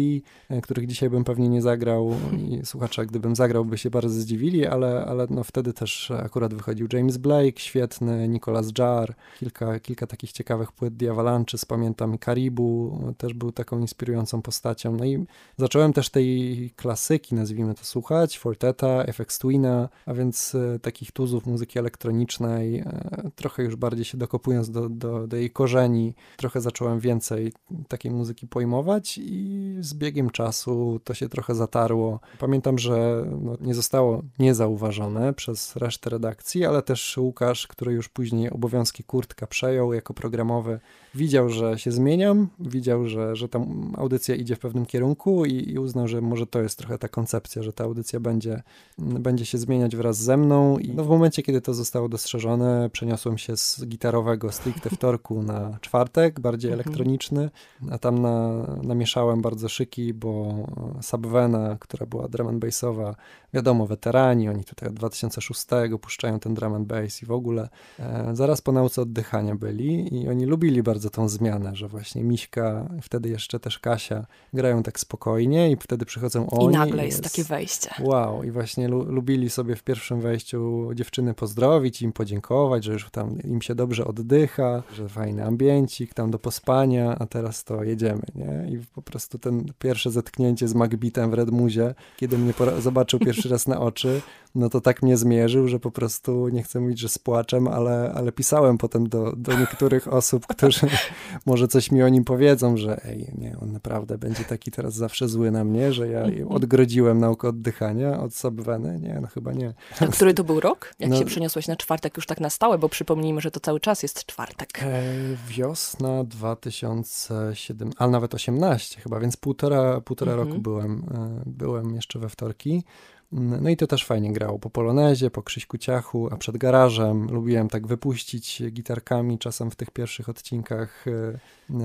e, 0.48 0.61
których 0.61 0.87
dzisiaj 0.87 1.11
bym 1.11 1.24
pewnie 1.24 1.48
nie 1.48 1.62
zagrał 1.62 2.14
i 2.38 2.61
słuchacze, 2.72 3.06
gdybym 3.06 3.37
zagrał, 3.37 3.64
by 3.64 3.78
się 3.78 3.90
bardzo 3.90 4.20
zdziwili, 4.20 4.66
ale, 4.66 5.04
ale 5.04 5.26
no 5.30 5.44
wtedy 5.44 5.72
też 5.72 6.11
akurat 6.11 6.54
wychodził 6.54 6.88
James 6.92 7.16
Blake, 7.16 7.61
świetny, 7.61 8.28
Nicholas 8.28 8.66
Jar, 8.78 9.14
kilka, 9.38 9.80
kilka 9.80 10.06
takich 10.06 10.32
ciekawych 10.32 10.72
płyt 10.72 10.94
The 10.98 11.11
Avalanche, 11.11 11.58
pamiętam 11.68 12.18
Karibu, 12.18 12.98
też 13.18 13.35
był 13.35 13.52
taką 13.52 13.78
inspirującą 13.78 14.42
postacią. 14.42 14.96
No 14.96 15.04
i 15.04 15.26
zacząłem 15.56 15.92
też 15.92 16.11
tej 16.11 16.70
klasyki, 16.76 17.35
nazwijmy 17.35 17.74
to, 17.74 17.85
słuchać, 17.85 18.38
Forteta, 18.38 19.04
FX 19.04 19.38
Twina, 19.38 19.88
a 20.06 20.14
więc 20.14 20.54
e, 20.54 20.78
takich 20.78 21.12
tuzów 21.12 21.46
muzyki 21.46 21.62
muzyki 21.62 21.79
elektronicznej, 21.79 22.79
e, 22.79 23.31
trochę 23.37 23.62
już 23.62 23.77
bardziej 23.77 24.05
się 24.05 24.18
dokopując 24.18 24.70
do, 24.70 24.88
do, 24.88 25.27
do 25.27 25.37
jej 25.37 25.51
korzeni, 25.51 26.14
trochę 26.37 26.61
zacząłem 26.61 27.01
więcej 27.01 27.53
takiej 27.88 28.11
muzyki 28.11 28.46
pojmować 28.46 29.18
i 29.18 29.77
z 29.81 29.94
biegiem 29.94 30.31
czasu 30.31 31.01
to 31.05 31.14
się 31.14 31.29
trochę 31.29 31.55
zatarło. 31.55 32.20
Pamiętam, 32.38 32.79
że 32.79 33.25
no, 33.40 33.57
nie 33.61 33.75
zostało 33.75 34.22
niezauważone 34.38 35.33
przez 35.33 35.77
resztę 35.77 36.11
redakcji, 36.11 36.64
ale 36.64 36.83
też 36.83 37.18
Łukasz, 37.18 37.66
który 37.66 37.92
już 37.92 38.09
później 38.09 38.51
obowiązki 38.51 39.05
Kurtka 39.05 39.46
przejął 39.46 39.92
jako 39.92 40.14
programowy, 40.14 40.81
widział, 41.14 41.48
że 41.48 41.79
się 41.79 41.92
zmieniam, 41.92 42.48
widział, 42.59 43.07
że, 43.09 43.37
że 43.37 43.48
ta 43.48 43.61
audycja 43.96 44.35
idzie 44.35 44.57
w 44.57 44.59
pewnym 44.59 44.87
kierunku 44.87 45.44
i, 45.44 45.72
i 45.72 45.79
uznał, 45.79 46.09
że 46.09 46.20
może 46.20 46.46
to 46.46 46.62
jest 46.62 46.79
trochę 46.79 46.98
ta 46.98 47.09
koncepcja, 47.09 47.62
że 47.62 47.72
ta 47.72 47.85
audycja 47.85 48.20
będzie, 48.20 48.62
będzie 48.98 49.46
się 49.46 49.59
zmieniać 49.59 49.96
wraz 49.96 50.18
ze 50.18 50.37
mną 50.37 50.79
i 50.79 50.94
no, 50.94 51.05
w 51.05 51.09
momencie, 51.09 51.42
kiedy 51.42 51.51
to 51.60 51.74
zostało 51.74 52.08
dostrzeżone, 52.08 52.90
przeniosłem 52.92 53.38
się 53.38 53.56
z 53.56 53.84
gitarowego 53.86 54.52
stricte 54.52 54.90
wtorku 54.90 55.42
na 55.42 55.78
czwartek, 55.80 56.40
bardziej 56.40 56.72
mhm. 56.72 56.80
elektroniczny, 56.80 57.50
a 57.90 57.98
tam 57.98 58.22
na, 58.22 58.66
namieszałem 58.82 59.42
bardzo 59.42 59.68
szyki, 59.68 60.14
bo 60.14 60.54
Subvena, 61.00 61.76
która 61.80 62.06
była 62.06 62.28
drum 62.28 62.48
and 62.48 62.58
bassowa, 62.58 63.14
wiadomo, 63.54 63.86
weterani, 63.86 64.48
oni 64.48 64.64
tutaj 64.64 64.88
od 64.88 64.94
2006 64.94 65.66
puszczają 66.00 66.40
ten 66.40 66.54
drum 66.54 66.74
and 66.74 66.86
bass 66.86 67.22
i 67.22 67.26
w 67.26 67.32
ogóle 67.32 67.68
e, 67.98 68.30
zaraz 68.32 68.60
po 68.60 68.72
nauce 68.72 69.02
oddychania 69.02 69.54
byli 69.54 70.22
i 70.22 70.28
oni 70.28 70.46
lubili 70.46 70.82
bardzo 70.82 71.10
tą 71.10 71.28
zmianę, 71.28 71.76
że 71.76 71.88
właśnie 71.88 72.24
Miśka, 72.24 72.88
wtedy 73.02 73.28
jeszcze 73.28 73.60
też 73.60 73.78
Kasia 73.78 74.26
grają 74.52 74.82
tak 74.82 75.00
spokojnie 75.00 75.70
i 75.70 75.76
wtedy 75.76 76.06
przychodzą 76.06 76.50
oni. 76.50 76.74
I 76.74 76.78
nagle 76.78 77.06
jest, 77.06 77.24
jest 77.24 77.34
takie 77.34 77.48
wejście. 77.48 77.90
Wow, 78.00 78.42
i 78.42 78.50
właśnie 78.50 78.88
lu 78.88 79.04
lubili 79.04 79.50
sobie 79.50 79.76
w 79.76 79.82
pierwszym 79.82 80.20
wejściu 80.20 80.90
dziewczyny 80.94 81.32
pozdrowić, 81.35 82.03
im 82.03 82.12
podziękować, 82.12 82.85
że 82.85 82.92
już 82.92 83.11
tam 83.11 83.38
im 83.45 83.62
się 83.62 83.75
dobrze 83.75 84.05
oddycha, 84.05 84.83
że 84.95 85.09
fajny 85.09 85.45
ambiencik 85.45 86.14
tam 86.14 86.31
do 86.31 86.38
pospania, 86.38 87.16
a 87.18 87.27
teraz 87.27 87.64
to 87.64 87.85
jedziemy, 87.85 88.23
nie? 88.35 88.71
I 88.71 88.79
po 88.95 89.03
prostu 89.03 89.38
ten 89.38 89.64
pierwsze 89.79 90.11
zetknięcie 90.11 90.68
z 90.68 90.75
Magbitem 90.75 91.31
w 91.31 91.35
Redmuzie, 91.35 91.95
kiedy 92.16 92.38
mnie 92.38 92.53
zobaczył 92.79 93.18
pierwszy 93.18 93.49
raz 93.49 93.66
na 93.66 93.81
oczy, 93.81 94.21
no 94.54 94.68
to 94.68 94.80
tak 94.80 95.02
mnie 95.02 95.16
zmierzył, 95.16 95.68
że 95.68 95.80
po 95.80 95.90
prostu 95.90 96.48
nie 96.48 96.62
chcę 96.62 96.80
mówić, 96.80 96.98
że 96.98 97.08
z 97.08 97.18
płaczem, 97.18 97.68
ale, 97.68 98.12
ale 98.14 98.32
pisałem 98.32 98.78
potem 98.78 99.08
do, 99.08 99.32
do 99.36 99.58
niektórych 99.58 100.12
osób, 100.12 100.46
którzy 100.46 100.86
może 101.46 101.68
coś 101.68 101.90
mi 101.90 102.02
o 102.02 102.08
nim 102.08 102.24
powiedzą, 102.24 102.76
że 102.76 103.04
ej, 103.04 103.32
nie, 103.38 103.56
on 103.62 103.72
naprawdę 103.72 104.18
będzie 104.18 104.44
taki 104.44 104.70
teraz 104.70 104.94
zawsze 104.94 105.28
zły 105.28 105.50
na 105.50 105.64
mnie, 105.64 105.92
że 105.92 106.08
ja 106.08 106.20
mhm. 106.20 106.48
odgrodziłem 106.48 107.18
naukę 107.18 107.48
oddychania 107.48 108.20
od 108.20 108.34
subweny. 108.34 109.00
Nie, 109.00 109.18
no 109.22 109.28
chyba 109.28 109.52
nie. 109.52 109.74
A 110.00 110.06
który 110.06 110.34
to 110.34 110.44
był 110.44 110.60
rok? 110.60 110.94
Jak 110.98 111.10
no, 111.10 111.18
się 111.18 111.24
przeniosłeś 111.24 111.68
na 111.68 111.76
czwartek 111.76 112.16
już 112.16 112.26
tak 112.26 112.40
na 112.40 112.50
stałe, 112.50 112.78
bo 112.78 112.88
przypomnijmy, 112.88 113.40
że 113.40 113.50
to 113.50 113.60
cały 113.60 113.80
czas 113.80 114.02
jest 114.02 114.26
czwartek. 114.26 114.82
E, 114.82 115.02
wiosna 115.48 116.24
2007, 116.24 117.90
ale 117.96 118.10
nawet 118.10 118.34
18 118.34 119.00
chyba, 119.00 119.20
więc 119.20 119.36
półtora, 119.36 120.00
półtora 120.00 120.32
mhm. 120.32 120.48
roku 120.48 120.62
byłem, 120.62 121.04
e, 121.14 121.42
byłem 121.46 121.94
jeszcze 121.94 122.18
we 122.18 122.28
wtorki. 122.28 122.84
No 123.33 123.71
i 123.71 123.77
to 123.77 123.87
też 123.87 124.05
fajnie 124.05 124.33
grało. 124.33 124.59
Po 124.59 124.71
polonezie, 124.71 125.31
po 125.31 125.42
Krzyśku 125.42 125.79
Ciachu, 125.79 126.29
a 126.33 126.37
przed 126.37 126.57
garażem 126.57 127.27
lubiłem 127.31 127.68
tak 127.68 127.87
wypuścić 127.87 128.62
gitarkami 128.71 129.38
czasem 129.38 129.71
w 129.71 129.77
tych 129.77 129.90
pierwszych 129.90 130.29
odcinkach 130.29 131.05
e, 131.09 131.38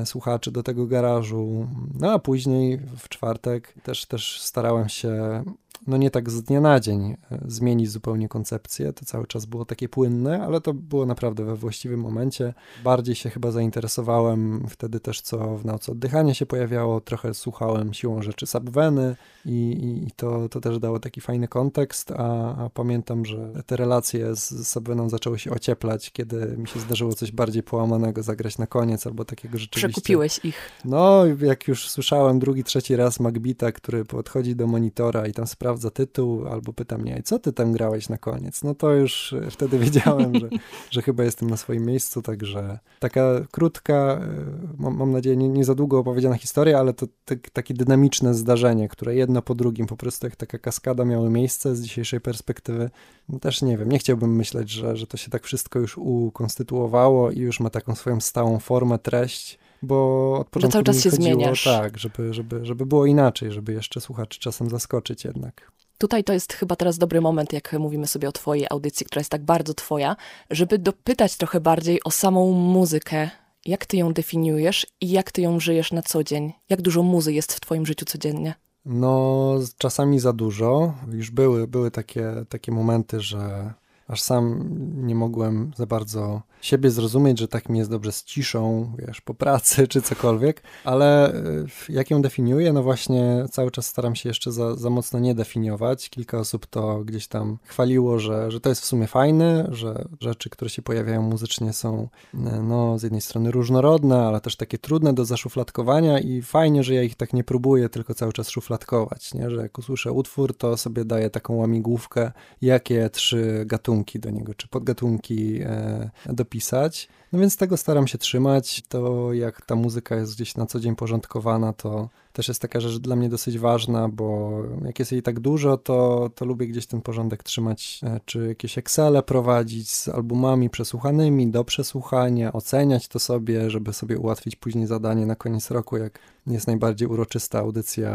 słuchaczy 0.06 0.52
do 0.52 0.64
tego 0.64 0.88
garażu. 0.88 1.68
No 2.00 2.12
a 2.12 2.20
później 2.20 2.78
w 2.98 3.10
czwartek 3.10 3.74
też, 3.84 4.06
też 4.06 4.42
starałem 4.42 4.90
się 4.90 5.44
no 5.88 5.98
nie 5.98 6.12
tak 6.12 6.30
z 6.30 6.44
dnia 6.44 6.62
na 6.62 6.80
dzień 6.80 7.12
e, 7.32 7.40
zmienić 7.48 7.92
zupełnie 7.92 8.30
koncepcję. 8.30 8.94
To 8.94 9.06
cały 9.06 9.28
czas 9.28 9.46
było 9.46 9.66
takie 9.66 9.90
płynne, 9.90 10.44
ale 10.44 10.62
to 10.62 10.74
było 10.74 11.06
naprawdę 11.06 11.46
we 11.46 11.56
właściwym 11.56 12.00
momencie. 12.00 12.54
Bardziej 12.84 13.16
się 13.16 13.30
chyba 13.30 13.52
zainteresowałem 13.52 14.66
wtedy 14.70 15.00
też, 15.00 15.22
co 15.22 15.58
w 15.58 15.66
nauce 15.66 15.92
oddychania 15.92 16.34
się 16.34 16.46
pojawiało. 16.46 17.02
Trochę 17.02 17.34
słuchałem 17.34 17.94
siłą 17.94 18.22
rzeczy 18.22 18.48
subweny 18.48 19.16
i, 19.46 20.04
i 20.08 20.12
to, 20.12 20.50
to 20.50 20.62
też 20.62 20.80
dało 20.80 21.00
taki 21.00 21.22
fajny 21.22 21.48
kontekst, 21.48 22.12
a, 22.12 22.56
a 22.56 22.70
pamiętam, 22.70 23.26
że 23.26 23.64
te 23.66 23.78
relacje 23.78 24.36
z, 24.36 24.50
z 24.52 24.68
subweną 24.68 25.10
zaczęły 25.10 25.40
się 25.40 25.52
ocieplać, 25.52 26.12
kiedy 26.12 26.58
mi 26.58 26.68
się 26.68 26.80
zdarzyło 26.80 27.14
coś 27.14 27.32
bardziej 27.32 27.64
połamanego 27.64 28.24
zagrać 28.24 28.58
na 28.58 28.68
koniec 28.68 29.08
albo 29.08 29.26
takiego 29.26 29.58
rzeczywiście. 29.78 30.02
Przekupiłeś 30.02 30.40
ich. 30.44 30.72
No, 30.86 31.24
jak 31.42 31.68
już 31.68 31.90
słyszałem 31.90 32.40
drugi, 32.40 32.64
trzeci 32.64 32.96
raz 32.96 33.20
Magbita, 33.20 33.72
który 33.72 34.06
podchodzi 34.06 34.56
do 34.56 34.68
monitora 34.68 35.28
i 35.28 35.34
tam 35.34 35.48
sprawdza 35.48 35.90
tytuł 35.90 36.48
albo 36.48 36.74
pyta 36.74 36.98
mnie, 36.98 37.22
co 37.24 37.40
ty 37.40 37.54
tam 37.54 37.72
grałeś 37.72 38.10
na 38.10 38.18
koniec? 38.18 38.64
No 38.64 38.76
to 38.76 38.94
już 38.94 39.34
e, 39.34 39.52
wtedy 39.52 39.80
wiedziałem, 39.86 40.36
że, 40.40 40.50
że 40.90 41.02
chyba 41.02 41.24
jestem 41.24 41.50
na 41.50 41.58
swoim 41.58 41.86
miejscu, 41.86 42.22
także 42.22 42.80
taka 43.00 43.22
krótka, 43.52 43.94
e, 43.94 44.30
mam, 44.78 44.98
mam 44.98 45.12
nadzieję, 45.12 45.38
nie, 45.38 45.50
nie, 45.50 45.66
za 45.66 45.76
długo 45.76 46.00
opowiedziana 46.00 46.36
historia, 46.36 46.80
ale 46.80 46.94
to 46.94 47.06
takie 47.54 47.74
dynamiczne 47.74 48.34
zdarzenie, 48.34 48.90
które 48.90 49.16
jedno 49.16 49.42
po 49.42 49.56
drugim 49.56 49.88
po 49.88 49.98
prostu 49.98 50.28
jak 50.28 50.36
taka 50.36 50.58
kaskada 50.58 51.06
miały 51.06 51.30
miejsce 51.30 51.76
z 51.76 51.82
dzisiejszej 51.82 52.22
perspektywy. 52.22 52.90
No 53.30 53.40
też 53.40 53.62
nie 53.62 53.78
wiem, 53.78 53.90
nie 53.90 54.00
chciałbym 54.00 54.36
myśleć, 54.36 54.70
że, 54.70 54.98
że 54.98 55.08
to 55.08 55.18
się 55.18 55.32
tak 55.32 55.44
wszystko 55.44 55.80
już 55.80 55.98
ukonstytuowało 55.98 57.32
i 57.32 57.40
już 57.40 57.60
ma 57.60 57.70
taką 57.70 57.96
swoją 57.96 58.22
stałą 58.22 58.60
formę, 58.60 59.00
treść 59.00 59.60
bo 59.82 60.38
od 60.40 60.50
początku 60.50 60.74
cały 60.74 60.84
czas 60.84 61.04
się 61.04 61.10
chodziło, 61.10 61.36
zmieniasz. 61.36 61.64
Tak, 61.64 61.98
żeby, 61.98 62.34
żeby, 62.34 62.66
żeby 62.66 62.86
było 62.86 63.06
inaczej, 63.06 63.52
żeby 63.52 63.74
jeszcze 63.74 64.02
słuchaczy 64.02 64.40
czasem 64.40 64.70
zaskoczyć 64.70 65.26
jednak. 65.26 65.72
Tutaj 65.98 66.24
to 66.24 66.34
jest 66.34 66.54
chyba 66.54 66.76
teraz 66.76 66.98
dobry 66.98 67.22
moment, 67.22 67.54
jak 67.54 67.74
mówimy 67.74 68.08
sobie 68.08 68.30
o 68.30 68.32
Twojej 68.32 68.68
audycji, 68.70 69.06
która 69.06 69.20
jest 69.20 69.32
tak 69.32 69.44
bardzo 69.46 69.74
Twoja, 69.74 70.16
żeby 70.50 70.78
dopytać 70.78 71.38
trochę 71.38 71.60
bardziej 71.60 72.04
o 72.04 72.12
samą 72.12 72.52
muzykę. 72.52 73.30
Jak 73.66 73.86
Ty 73.86 73.98
ją 73.98 74.14
definiujesz 74.14 74.88
i 75.02 75.10
jak 75.10 75.32
Ty 75.32 75.42
ją 75.42 75.60
żyjesz 75.60 75.92
na 75.92 76.02
co 76.02 76.24
dzień? 76.24 76.54
Jak 76.70 76.82
dużo 76.82 77.04
muzy 77.04 77.34
jest 77.34 77.54
w 77.54 77.60
Twoim 77.60 77.86
życiu 77.86 78.06
codziennie? 78.06 78.54
No, 78.86 79.54
czasami 79.78 80.20
za 80.20 80.34
dużo. 80.34 80.94
Już 81.12 81.32
były, 81.32 81.68
były 81.68 81.92
takie, 81.92 82.34
takie 82.50 82.72
momenty, 82.72 83.22
że 83.22 83.74
aż 84.08 84.22
sam 84.22 84.70
nie 85.08 85.16
mogłem 85.16 85.72
za 85.76 85.86
bardzo 85.86 86.42
siebie 86.62 86.92
zrozumieć, 86.92 87.40
że 87.40 87.48
tak 87.48 87.70
mi 87.70 87.78
jest 87.78 87.90
dobrze 87.90 88.12
z 88.12 88.24
ciszą, 88.24 88.92
wiesz, 88.98 89.22
po 89.22 89.34
pracy 89.34 89.88
czy 89.88 90.02
cokolwiek, 90.02 90.64
ale 90.84 91.36
y, 91.36 91.66
jak 91.90 92.12
ją 92.12 92.22
definiuję, 92.22 92.74
no 92.74 92.84
właśnie 92.84 93.46
cały 93.52 93.72
czas 93.72 93.88
staram 93.88 94.16
się 94.16 94.30
jeszcze 94.30 94.52
za, 94.52 94.76
za 94.76 94.90
mocno 94.90 95.20
nie 95.20 95.36
definiować. 95.36 96.10
Kilka 96.10 96.40
osób 96.40 96.66
to 96.66 97.04
gdzieś 97.06 97.28
tam 97.28 97.58
chwaliło, 97.64 98.20
że, 98.20 98.52
że 98.52 98.60
to 98.60 98.70
jest 98.70 98.82
w 98.82 98.86
sumie 98.86 99.08
fajne, 99.08 99.68
że 99.72 100.06
rzeczy, 100.20 100.50
które 100.50 100.70
się 100.70 100.82
pojawiają 100.82 101.22
muzycznie 101.22 101.74
są 101.74 102.08
y, 102.34 102.38
no 102.64 103.00
z 103.00 103.04
jednej 103.04 103.22
strony 103.22 103.52
różnorodne, 103.52 104.28
ale 104.28 104.42
też 104.42 104.56
takie 104.56 104.78
trudne 104.78 105.14
do 105.14 105.26
zaszufladkowania 105.26 106.20
i 106.20 106.42
fajnie, 106.42 106.84
że 106.84 106.94
ja 106.94 107.04
ich 107.04 107.16
tak 107.16 107.34
nie 107.34 107.44
próbuję, 107.44 107.90
tylko 107.90 108.14
cały 108.14 108.34
czas 108.34 108.50
szufladkować, 108.50 109.34
nie? 109.34 109.50
że 109.50 109.62
jak 109.62 109.78
usłyszę 109.78 110.12
utwór, 110.12 110.58
to 110.58 110.78
sobie 110.78 111.06
daję 111.06 111.30
taką 111.30 111.56
łamigłówkę, 111.56 112.32
jakie 112.62 113.10
trzy 113.10 113.64
gatunki 113.66 114.20
do 114.20 114.30
niego, 114.30 114.54
czy 114.54 114.68
podgatunki 114.68 115.62
e, 115.62 116.10
dopisać 116.26 116.57
pisać. 116.58 117.08
No 117.34 117.40
więc 117.40 117.58
tego 117.58 117.78
staram 117.78 118.08
się 118.08 118.18
trzymać. 118.18 118.82
To 118.90 119.34
jak 119.34 119.66
ta 119.66 119.76
muzyka 119.76 120.16
jest 120.16 120.36
gdzieś 120.36 120.56
na 120.56 120.66
co 120.66 120.80
dzień 120.80 120.96
porządkowana, 120.96 121.74
to 121.74 122.10
też 122.34 122.48
jest 122.48 122.62
taka 122.62 122.80
rzecz 122.80 122.98
dla 122.98 123.16
mnie 123.16 123.30
dosyć 123.30 123.60
ważna, 123.60 124.10
bo 124.10 124.52
jak 124.86 125.00
jest 125.00 125.12
jej 125.12 125.22
tak 125.22 125.40
dużo, 125.40 125.78
to, 125.78 126.30
to 126.36 126.46
lubię 126.46 126.68
gdzieś 126.68 126.88
ten 126.88 127.02
porządek 127.02 127.44
trzymać, 127.44 128.00
e, 128.04 128.20
czy 128.26 128.48
jakieś 128.48 128.78
Excele 128.78 129.24
prowadzić 129.24 129.90
z 129.90 130.08
albumami 130.08 130.70
przesłuchanymi 130.70 131.48
do 131.48 131.64
przesłuchania, 131.64 132.54
oceniać 132.54 133.08
to 133.08 133.20
sobie, 133.20 133.70
żeby 133.70 133.94
sobie 133.94 134.18
ułatwić 134.18 134.56
później 134.56 134.88
zadanie 134.88 135.26
na 135.26 135.36
koniec 135.36 135.72
roku, 135.72 135.98
jak 135.98 136.20
jest 136.48 136.68
najbardziej 136.68 137.08
uroczysta 137.08 137.60
audycja 137.60 138.10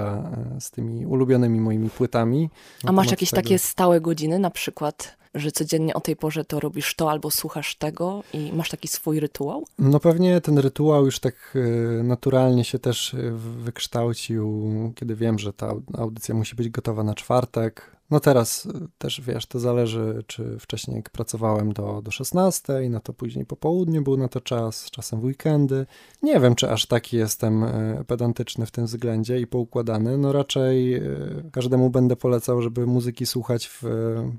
e, 0.57 0.61
z 0.61 0.71
tymi 0.71 1.07
ulubionymi 1.07 1.61
moimi 1.61 1.91
płytami. 1.91 2.51
A 2.85 2.93
masz 2.93 3.11
jakieś 3.11 3.31
tego... 3.31 3.43
takie 3.43 3.59
stałe 3.59 4.01
godziny, 4.01 4.39
na 4.39 4.51
przykład 4.51 5.23
że 5.35 5.53
codziennie 5.53 5.95
o 5.95 6.01
tej 6.01 6.17
porze 6.17 6.45
to 6.45 6.61
robisz 6.61 6.95
to 6.95 7.11
albo 7.11 7.31
słuchasz 7.31 7.75
tego 7.75 8.23
i 8.33 8.53
masz 8.53 8.71
taki 8.71 8.89
swój 8.89 9.02
rytuał? 9.07 9.65
No 9.79 10.01
pewnie 10.01 10.41
ten 10.41 10.59
rytuał 10.59 11.05
już 11.05 11.21
tak 11.21 11.35
e, 11.55 12.03
naturalnie 12.03 12.65
się 12.65 12.79
też 12.79 13.15
e, 13.15 13.31
wykształcił, 13.37 14.73
kiedy 14.97 15.17
wiem, 15.17 15.39
że 15.39 15.53
ta 15.53 15.75
audycja 15.99 16.35
musi 16.35 16.57
być 16.57 16.69
gotowa 16.69 17.05
na 17.05 17.15
czwartek. 17.15 17.97
No 18.13 18.21
teraz 18.21 18.67
y, 18.67 18.71
też 18.99 19.21
wiesz, 19.21 19.47
to 19.47 19.61
zależy, 19.61 20.25
czy 20.27 20.59
wcześniej 20.59 20.97
jak 20.97 21.11
pracowałem 21.11 21.73
do, 21.73 22.03
do 22.03 22.11
16, 22.11 22.73
no 22.91 23.01
to 23.01 23.13
później 23.13 23.47
po 23.47 23.57
południu 23.57 24.03
był 24.03 24.17
na 24.17 24.29
to 24.29 24.41
czas, 24.41 24.91
czasem 24.91 25.21
w 25.21 25.25
weekendy. 25.25 25.87
Nie 26.23 26.41
wiem, 26.41 26.55
czy 26.55 26.71
aż 26.71 26.87
taki 26.87 27.17
jestem 27.17 27.65
y, 27.65 28.05
pedantyczny 28.07 28.67
w 28.67 28.71
tym 28.71 28.85
względzie 28.87 29.41
i 29.41 29.47
poukładany. 29.47 30.19
No 30.19 30.33
raczej 30.33 30.95
y, 30.95 31.51
każdemu 31.53 31.91
będę 31.91 32.17
polecał, 32.17 32.63
żeby 32.63 32.87
muzyki 32.87 33.27
słuchać 33.27 33.69
w, 33.69 33.83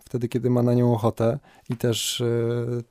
wtedy, 0.06 0.28
kiedy 0.28 0.50
ma 0.50 0.64
na 0.64 0.74
nią 0.74 0.94
ochotę 0.94 1.40
i 1.70 1.78
też 1.78 2.24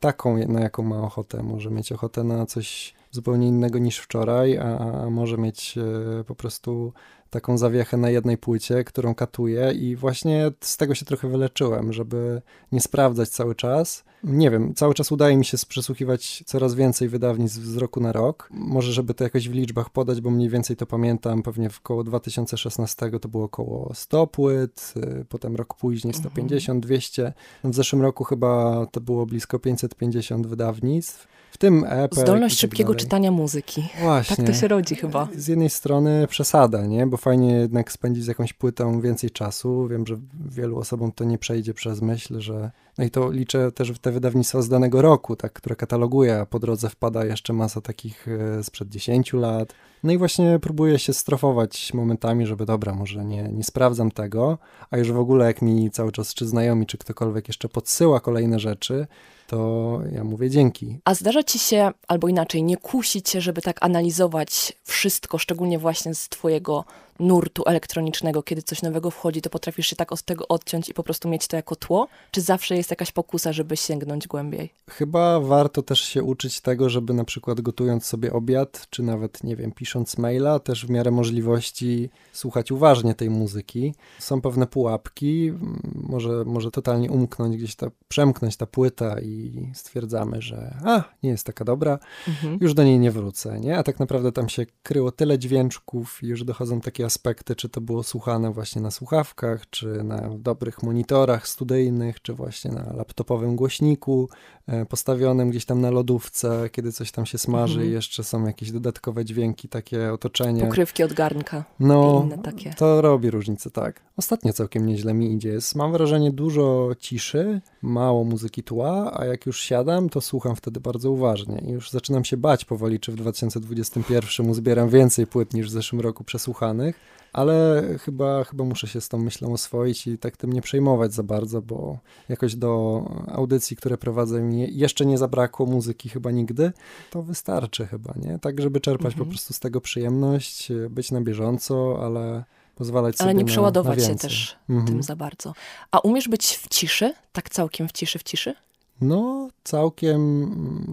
taką, 0.01 0.49
na 0.49 0.61
jaką 0.61 0.83
ma 0.83 1.03
ochotę. 1.03 1.42
Może 1.42 1.71
mieć 1.71 1.92
ochotę 1.92 2.25
na 2.25 2.47
coś 2.47 2.95
zupełnie 3.11 3.49
innego 3.49 3.79
niż 3.79 3.99
wczoraj, 3.99 4.59
a, 4.59 4.79
a 4.79 5.11
może 5.11 5.38
mieć 5.38 5.79
po 6.27 6.35
prostu 6.35 6.92
taką 7.33 7.59
zawiechę 7.59 7.97
na 7.97 8.11
jednej 8.11 8.38
płycie, 8.38 8.85
którą 8.85 9.14
katuję 9.14 9.73
i 9.73 9.97
właśnie 9.97 10.51
z 10.61 10.77
tego 10.77 10.95
się 10.95 11.07
trochę 11.07 11.29
wyleczyłem, 11.29 11.92
żeby 11.92 12.42
nie 12.73 12.81
sprawdzać 12.81 13.29
cały 13.29 13.55
czas. 13.55 14.05
Nie 14.25 14.51
wiem, 14.51 14.75
cały 14.75 14.95
czas 14.95 15.12
udaje 15.12 15.37
mi 15.37 15.45
się 15.45 15.57
przesłuchiwać 15.68 16.42
coraz 16.47 16.75
więcej 16.75 17.09
wydawnictw 17.09 17.61
z 17.61 17.77
roku 17.77 18.01
na 18.01 18.12
rok. 18.12 18.49
Może, 18.51 18.92
żeby 18.92 19.14
to 19.14 19.25
jakoś 19.25 19.49
w 19.49 19.53
liczbach 19.53 19.90
podać, 19.90 20.21
bo 20.21 20.31
mniej 20.31 20.49
więcej 20.49 20.77
to 20.77 20.87
pamiętam, 20.87 21.42
pewnie 21.42 21.71
w 21.71 21.81
koło 21.81 22.05
2016 22.05 23.11
to 23.21 23.29
było 23.29 23.45
około 23.45 23.95
100 23.95 24.27
płyt, 24.27 24.95
y, 24.97 25.25
potem 25.29 25.57
rok 25.57 25.75
później 25.75 26.14
150, 26.14 26.68
mhm. 26.77 26.81
200. 26.81 27.33
W 27.64 27.75
zeszłym 27.75 28.03
roku 28.03 28.25
chyba 28.25 28.87
to 28.87 29.01
było 29.01 29.27
blisko 29.27 29.59
550 29.59 30.47
wydawnictw 30.47 31.29
w 31.53 31.59
tym 31.59 31.85
EP. 31.88 32.15
Zdolność 32.15 32.55
tak 32.55 32.61
szybkiego 32.61 32.93
dalej. 32.93 33.01
czytania 33.01 33.31
muzyki. 33.31 33.88
Właśnie. 34.01 34.37
Tak 34.37 34.47
to 34.47 34.53
się 34.53 34.69
rodzi 34.69 34.95
chyba. 34.95 35.29
Z 35.37 35.49
jednej 35.49 35.71
strony 35.71 36.27
przesada, 36.27 36.87
nie? 36.87 37.07
Bo 37.07 37.17
fajnie 37.17 37.53
jednak 37.53 37.93
spędzić 37.93 38.25
z 38.25 38.27
jakąś 38.27 38.53
płytą 38.53 39.01
więcej 39.01 39.31
czasu. 39.31 39.88
Wiem, 39.88 40.07
że 40.07 40.17
wielu 40.47 40.79
osobom 40.79 41.12
to 41.12 41.25
nie 41.25 41.38
przejdzie 41.38 41.75
przez 41.75 42.03
myśl, 42.03 42.41
że 42.41 42.71
no 42.99 43.05
i 43.05 43.11
to 43.11 43.31
liczę 43.31 43.73
też 43.73 43.93
w 43.93 43.99
te 43.99 44.12
wydawnictwa 44.12 44.62
z 44.62 44.69
danego 44.69 45.03
roku, 45.03 45.37
tak, 45.37 45.53
które 45.53 45.77
kataloguję, 45.77 46.41
a 46.41 46.47
po 46.47 46.59
drodze 46.59 46.88
wpada 46.88 47.25
jeszcze 47.25 47.53
masa 47.53 47.81
takich 47.81 48.29
e, 48.29 48.65
sprzed 48.65 48.88
10 48.88 49.33
lat. 49.33 49.75
No 50.03 50.12
i 50.12 50.19
właśnie 50.19 50.59
próbuję 50.62 50.99
się 50.99 51.12
strofować 51.12 51.95
momentami, 51.95 52.47
żeby 52.47 52.67
dobra, 52.67 52.95
może 52.95 53.25
nie, 53.25 53.43
nie 53.43 53.65
sprawdzam 53.65 54.11
tego, 54.11 54.59
a 54.91 54.99
już 54.99 55.12
w 55.12 55.19
ogóle 55.19 55.47
jak 55.47 55.62
mi 55.62 55.91
cały 55.91 56.12
czas 56.12 56.35
czy 56.35 56.47
znajomi, 56.47 56.87
czy 56.87 56.99
ktokolwiek 56.99 57.49
jeszcze 57.49 57.69
podsyła 57.69 58.21
kolejne 58.21 58.59
rzeczy, 58.59 59.07
to 59.53 60.01
ja 60.12 60.25
mówię 60.25 60.51
dzięki. 60.51 60.99
A 61.05 61.15
zdarza 61.15 61.43
ci 61.43 61.59
się, 61.59 61.91
albo 62.09 62.29
inaczej, 62.29 62.62
nie 62.62 62.77
kusić 62.77 63.29
się, 63.29 63.41
żeby 63.41 63.62
tak 63.62 63.77
analizować 63.81 64.73
wszystko, 64.85 65.38
szczególnie 65.38 65.79
właśnie 65.79 66.15
z 66.15 66.29
twojego 66.29 66.85
nurtu 67.21 67.62
elektronicznego, 67.67 68.43
kiedy 68.43 68.62
coś 68.62 68.83
nowego 68.83 69.11
wchodzi, 69.11 69.43
to 69.43 69.51
potrafisz 69.51 69.87
się 69.87 69.97
tak 69.97 70.12
od 70.12 70.23
tego 70.23 70.49
odciąć 70.49 70.88
i 70.88 70.95
po 70.95 71.03
prostu 71.03 71.29
mieć 71.29 71.47
to 71.47 71.57
jako 71.57 71.77
tło? 71.77 72.09
Czy 72.31 72.41
zawsze 72.41 72.77
jest 72.77 72.91
jakaś 72.91 73.12
pokusa, 73.12 73.53
żeby 73.53 73.77
sięgnąć 73.77 74.29
głębiej? 74.29 74.73
Chyba 74.91 75.41
warto 75.41 75.83
też 75.83 76.01
się 76.01 76.23
uczyć 76.23 76.61
tego, 76.61 76.91
żeby 76.91 77.15
na 77.15 77.25
przykład 77.25 77.61
gotując 77.61 78.05
sobie 78.05 78.33
obiad, 78.33 78.87
czy 78.91 79.03
nawet, 79.03 79.45
nie 79.45 79.57
wiem, 79.57 79.73
pisząc 79.73 80.19
maila, 80.19 80.59
też 80.59 80.87
w 80.87 80.91
miarę 80.91 81.11
możliwości 81.11 82.11
słuchać 82.33 82.71
uważnie 82.71 83.15
tej 83.15 83.31
muzyki. 83.31 83.95
Są 84.19 84.41
pewne 84.41 84.67
pułapki, 84.67 85.53
może, 85.95 86.45
może 86.47 86.71
totalnie 86.71 87.11
umknąć 87.11 87.57
gdzieś 87.57 87.75
ta, 87.75 87.91
przemknąć 88.09 88.57
ta 88.57 88.67
płyta 88.67 89.21
i 89.21 89.41
stwierdzamy, 89.74 90.42
że 90.42 90.76
a, 90.85 91.05
nie 91.22 91.31
jest 91.31 91.46
taka 91.46 91.64
dobra, 91.64 91.98
mhm. 92.28 92.59
już 92.61 92.74
do 92.74 92.85
niej 92.85 92.98
nie 92.98 93.11
wrócę, 93.11 93.61
nie? 93.61 93.78
A 93.78 93.83
tak 93.83 94.00
naprawdę 94.00 94.33
tam 94.33 94.48
się 94.48 94.66
kryło 94.83 95.12
tyle 95.12 95.38
dźwięczków 95.38 96.22
i 96.22 96.26
już 96.26 96.44
dochodzą 96.44 96.81
takie 96.81 97.05
aspekty, 97.05 97.57
czy 97.57 97.68
to 97.68 97.81
było 97.81 98.02
słuchane 98.02 98.52
właśnie 98.52 98.83
na 98.83 98.90
słuchawkach, 98.90 99.70
czy 99.70 99.87
na 99.87 100.31
dobrych 100.38 100.83
monitorach 100.83 101.48
studyjnych, 101.48 102.22
czy 102.22 102.35
właśnie 102.35 102.70
na 102.70 102.92
laptopowym 102.92 103.57
głośniku 103.57 104.28
e, 104.66 104.87
postawionym 104.87 105.50
gdzieś 105.50 105.64
tam 105.64 105.81
na 105.81 105.90
lodówce, 105.90 106.70
kiedy 106.72 106.92
coś 106.92 107.12
tam 107.12 107.26
się 107.26 107.38
smaży 107.38 107.74
mhm. 107.74 107.90
i 107.90 107.92
jeszcze 107.92 108.24
są 108.24 108.46
jakieś 108.46 108.72
dodatkowe 108.72 109.24
dźwięki, 109.24 109.68
takie 109.68 110.12
otoczenie. 110.12 110.61
Pokrywki 110.61 111.02
od 111.02 111.12
garnka 111.12 111.64
no, 111.81 112.20
i 112.22 112.26
inne 112.26 112.38
takie. 112.38 112.74
To 112.74 113.00
robi 113.00 113.31
różnicę, 113.31 113.70
tak. 113.70 114.02
Ostatnio 114.16 114.52
całkiem 114.52 114.87
nieźle 114.87 115.14
mi 115.14 115.33
idzie. 115.33 115.48
Jest, 115.48 115.74
mam 115.74 115.92
wrażenie 115.92 116.31
dużo 116.31 116.90
ciszy, 116.98 117.61
mało 117.83 118.24
muzyki 118.24 118.62
tła, 118.62 119.12
a 119.20 119.24
jak 119.33 119.47
już 119.47 119.61
siadam, 119.61 120.09
to 120.09 120.21
słucham 120.21 120.57
wtedy 120.57 120.81
bardzo 120.81 121.11
uważnie 121.11 121.62
i 121.66 121.71
już 121.71 121.90
zaczynam 121.90 122.25
się 122.25 122.37
bać 122.37 122.64
powoli, 122.64 123.01
czy 123.01 123.12
w 123.12 123.16
2021 123.16 124.51
uzbieram 124.51 124.88
więcej 124.88 125.27
płyt 125.27 125.55
niż 125.55 125.66
w 125.66 125.71
zeszłym 125.71 126.01
roku 126.01 126.25
przesłuchanych, 126.25 126.97
ale 127.33 127.83
chyba, 128.01 128.45
chyba 128.45 128.64
muszę 128.64 128.87
się 128.87 129.01
z 129.01 129.09
tą 129.09 129.18
myślą 129.18 129.53
oswoić 129.53 130.07
i 130.07 130.18
tak 130.18 130.37
tym 130.37 130.53
nie 130.53 130.62
przejmować 130.62 131.14
za 131.14 131.23
bardzo, 131.23 131.62
bo 131.62 131.99
jakoś 132.29 132.57
do 132.57 133.03
audycji, 133.29 133.77
które 133.77 133.99
prowadzę 133.99 134.42
mi 134.42 134.77
jeszcze 134.77 135.07
nie 135.07 135.18
zabrakło 135.18 135.66
muzyki 135.66 136.09
chyba 136.09 136.31
nigdy, 136.31 136.73
to 137.11 137.23
wystarczy 137.23 137.87
chyba, 137.87 138.14
nie? 138.16 138.38
Tak, 138.38 138.61
żeby 138.61 138.81
czerpać 138.81 139.12
mhm. 139.12 139.25
po 139.25 139.31
prostu 139.31 139.55
z 139.55 139.61
tego 139.61 139.81
przyjemność, 139.81 140.73
być 140.90 141.11
na 141.11 141.21
bieżąco, 141.21 141.99
ale 142.05 142.45
pozwalać 142.75 143.21
ale 143.21 143.35
nie 143.35 143.45
przeładować 143.45 143.99
na, 143.99 144.05
na 144.05 144.09
się 144.09 144.18
też 144.18 144.57
mhm. 144.71 144.88
tym 144.88 145.03
za 145.03 145.16
bardzo. 145.16 145.53
A 145.90 145.99
umiesz 145.99 146.29
być 146.29 146.57
w 146.57 146.68
ciszy? 146.68 147.14
Tak 147.33 147.51
całkiem 147.51 147.88
w 147.88 147.92
ciszy, 147.92 148.18
w 148.18 148.23
ciszy? 148.23 148.55
No, 149.00 149.48
całkiem 149.64 150.50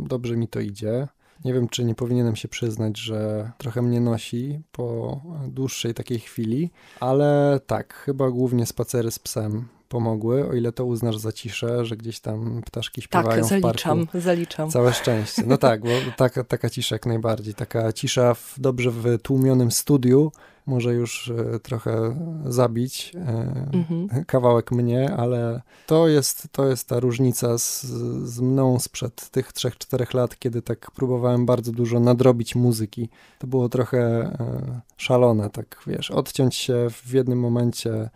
dobrze 0.08 0.38
mi 0.38 0.48
to 0.48 0.60
idzie. 0.60 1.08
Nie 1.46 1.54
wiem, 1.54 1.70
czy 1.70 1.84
nie 1.84 1.96
powinienem 1.96 2.36
się 2.36 2.48
przyznać, 2.48 3.00
że 3.00 3.52
trochę 3.58 3.82
mnie 3.82 4.02
nosi 4.02 4.60
po 4.72 5.22
dłuższej 5.48 5.94
takiej 5.94 6.20
chwili, 6.20 6.72
ale 7.00 7.60
tak, 7.68 7.94
chyba 7.94 8.32
głównie 8.32 8.66
spacery 8.66 9.12
z 9.12 9.20
psem 9.20 9.68
pomogły, 9.90 10.50
o 10.50 10.54
ile 10.54 10.72
to 10.72 10.86
uznasz 10.86 11.18
za 11.18 11.32
ciszę, 11.32 11.86
że 11.86 11.98
gdzieś 11.98 12.20
tam 12.20 12.62
ptaszki 12.66 13.02
śpiewają 13.02 13.42
tak, 13.42 13.50
zaliczam, 13.50 14.00
w 14.00 14.06
parku. 14.06 14.20
zaliczam. 14.20 14.70
Całe 14.70 14.94
szczęście. 14.94 15.44
No 15.46 15.58
tak, 15.58 15.82
bo 15.82 15.90
taka, 16.18 16.44
taka 16.44 16.70
cisza 16.70 16.96
jak 16.96 17.06
najbardziej. 17.06 17.54
Taka 17.54 17.94
cisza 17.94 18.34
w 18.34 18.56
dobrze 18.58 18.92
wytłumionym 18.92 19.72
studiu, 19.72 20.32
może 20.70 20.94
już 20.94 21.32
e, 21.56 21.60
trochę 21.60 22.16
zabić 22.46 23.12
e, 23.16 23.20
mhm. 23.74 24.26
kawałek 24.26 24.72
mnie, 24.72 25.14
ale 25.18 25.62
to 25.88 26.08
jest, 26.08 26.48
to 26.52 26.68
jest 26.68 26.88
ta 26.88 27.00
różnica 27.00 27.58
z, 27.58 27.82
z 28.24 28.40
mną 28.40 28.80
sprzed 28.80 29.30
tych 29.30 29.54
3-4 29.54 30.16
lat, 30.16 30.40
kiedy 30.40 30.62
tak 30.62 30.92
próbowałem 30.92 31.46
bardzo 31.46 31.72
dużo 31.72 32.00
nadrobić 32.00 32.56
muzyki. 32.56 33.10
To 33.40 33.48
było 33.48 33.70
trochę 33.70 34.00
e, 34.00 34.82
szalone, 34.98 35.50
tak 35.50 35.84
wiesz, 35.88 36.12
odciąć 36.12 36.56
się 36.56 36.88
w 36.92 37.14
jednym 37.14 37.40
momencie 37.40 38.10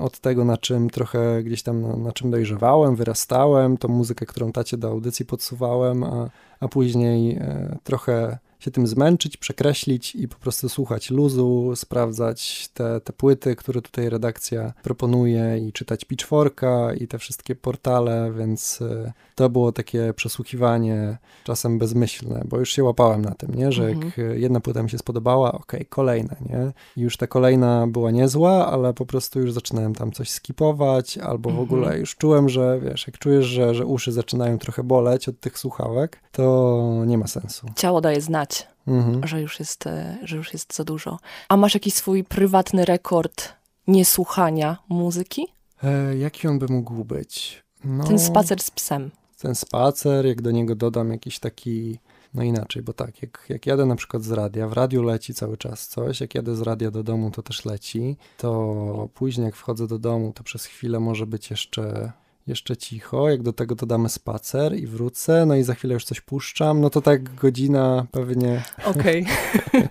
od 0.00 0.18
tego, 0.18 0.44
na 0.44 0.56
czym 0.56 0.90
trochę 0.90 1.42
gdzieś 1.42 1.62
tam, 1.62 1.82
na, 1.82 1.96
na 1.96 2.12
czym 2.12 2.30
dojrzewałem, 2.30 2.96
wyrastałem, 2.96 3.76
tą 3.76 3.88
muzykę, 3.88 4.26
którą 4.26 4.52
tacie 4.52 4.76
do 4.76 4.88
audycji 4.88 5.24
podsuwałem, 5.26 6.04
a, 6.04 6.30
a 6.60 6.68
później 6.68 7.40
trochę 7.84 8.38
się 8.64 8.70
tym 8.70 8.86
zmęczyć, 8.86 9.36
przekreślić 9.36 10.14
i 10.14 10.28
po 10.28 10.36
prostu 10.36 10.68
słuchać 10.68 11.10
luzu, 11.10 11.72
sprawdzać 11.76 12.68
te, 12.74 13.00
te 13.00 13.12
płyty, 13.12 13.56
które 13.56 13.82
tutaj 13.82 14.08
redakcja 14.08 14.72
proponuje 14.82 15.58
i 15.58 15.72
czytać 15.72 16.04
Pitchforka 16.04 16.94
i 16.94 17.08
te 17.08 17.18
wszystkie 17.18 17.54
portale, 17.54 18.32
więc 18.38 18.82
e, 18.82 19.12
to 19.34 19.50
było 19.50 19.72
takie 19.72 20.12
przesłuchiwanie 20.16 21.18
czasem 21.44 21.78
bezmyślne, 21.78 22.42
bo 22.48 22.58
już 22.58 22.72
się 22.72 22.84
łapałem 22.84 23.22
na 23.22 23.34
tym, 23.34 23.54
nie? 23.54 23.72
że 23.72 23.88
mhm. 23.88 24.12
jak 24.16 24.40
jedna 24.40 24.60
płyta 24.60 24.82
mi 24.82 24.90
się 24.90 24.98
spodobała, 24.98 25.52
okej, 25.52 25.80
okay, 25.80 25.84
kolejna, 25.84 26.36
nie? 26.40 26.72
I 26.96 27.00
już 27.00 27.16
ta 27.16 27.26
kolejna 27.26 27.86
była 27.86 28.10
niezła, 28.10 28.66
ale 28.66 28.94
po 28.94 29.06
prostu 29.06 29.40
już 29.40 29.52
zaczynałem 29.52 29.94
tam 29.94 30.12
coś 30.12 30.30
skipować, 30.30 31.18
albo 31.18 31.50
w 31.50 31.60
ogóle 31.60 31.82
mhm. 31.82 32.00
już 32.00 32.16
czułem, 32.16 32.48
że 32.48 32.80
wiesz, 32.80 33.06
jak 33.06 33.18
czujesz, 33.18 33.46
że, 33.46 33.74
że 33.74 33.86
uszy 33.86 34.12
zaczynają 34.12 34.58
trochę 34.58 34.82
boleć 34.82 35.28
od 35.28 35.40
tych 35.40 35.58
słuchawek, 35.58 36.20
to 36.32 37.02
nie 37.06 37.18
ma 37.18 37.26
sensu. 37.26 37.66
Ciało 37.76 38.00
daje 38.00 38.20
znać, 38.20 38.53
mhm. 38.86 39.26
że, 39.26 39.40
już 39.40 39.60
jest, 39.60 39.86
e, 39.86 40.18
że 40.22 40.36
już 40.36 40.52
jest 40.52 40.74
za 40.74 40.84
dużo. 40.84 41.18
A 41.48 41.56
masz 41.56 41.74
jakiś 41.74 41.94
swój 41.94 42.24
prywatny 42.24 42.84
rekord 42.84 43.52
niesłuchania 43.86 44.76
muzyki? 44.88 45.46
E, 45.82 46.16
jaki 46.16 46.48
on 46.48 46.58
by 46.58 46.66
mógł 46.68 47.04
być? 47.04 47.64
No... 47.84 48.04
Ten 48.04 48.18
spacer 48.18 48.62
z 48.62 48.70
psem 48.70 49.10
ten 49.44 49.54
spacer, 49.54 50.26
jak 50.26 50.42
do 50.42 50.50
niego 50.50 50.74
dodam 50.74 51.10
jakiś 51.10 51.38
taki, 51.38 51.98
no 52.34 52.42
inaczej, 52.42 52.82
bo 52.82 52.92
tak, 52.92 53.22
jak, 53.22 53.46
jak 53.48 53.66
jadę 53.66 53.86
na 53.86 53.96
przykład 53.96 54.22
z 54.22 54.30
radia, 54.30 54.68
w 54.68 54.72
radiu 54.72 55.02
leci 55.02 55.34
cały 55.34 55.56
czas 55.56 55.88
coś, 55.88 56.20
jak 56.20 56.34
jadę 56.34 56.56
z 56.56 56.60
radia 56.60 56.90
do 56.90 57.02
domu, 57.02 57.30
to 57.30 57.42
też 57.42 57.64
leci, 57.64 58.16
to 58.36 59.08
później 59.14 59.44
jak 59.44 59.56
wchodzę 59.56 59.86
do 59.86 59.98
domu, 59.98 60.32
to 60.32 60.44
przez 60.44 60.64
chwilę 60.64 61.00
może 61.00 61.26
być 61.26 61.50
jeszcze 61.50 62.12
jeszcze 62.46 62.76
cicho, 62.76 63.30
jak 63.30 63.42
do 63.42 63.52
tego 63.52 63.74
dodamy 63.74 64.08
spacer 64.08 64.76
i 64.76 64.86
wrócę, 64.86 65.46
no 65.46 65.54
i 65.54 65.62
za 65.62 65.74
chwilę 65.74 65.94
już 65.94 66.04
coś 66.04 66.20
puszczam, 66.20 66.80
no 66.80 66.90
to 66.90 67.00
tak 67.00 67.34
godzina 67.34 68.06
pewnie. 68.10 68.62
Okej. 68.84 69.26
Okay. 69.68 69.88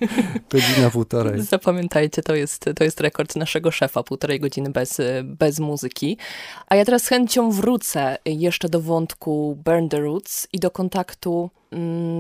godzina 0.52 0.90
półtorej. 0.90 1.42
Zapamiętajcie, 1.56 2.22
to 2.22 2.36
jest, 2.36 2.70
to 2.76 2.84
jest 2.84 3.02
rekord 3.02 3.36
naszego 3.36 3.72
szefa, 3.72 4.04
półtorej 4.04 4.40
godziny 4.40 4.70
bez, 4.70 5.02
bez 5.24 5.60
muzyki. 5.60 6.18
A 6.68 6.76
ja 6.76 6.86
teraz 6.86 7.04
z 7.04 7.08
chęcią 7.08 7.52
wrócę 7.52 8.18
jeszcze 8.26 8.70
do 8.70 8.82
wątku 8.82 9.58
Burn 9.66 9.90
the 9.90 10.00
Roots 10.00 10.48
i 10.54 10.60
do 10.60 10.72
kontaktu 10.72 11.50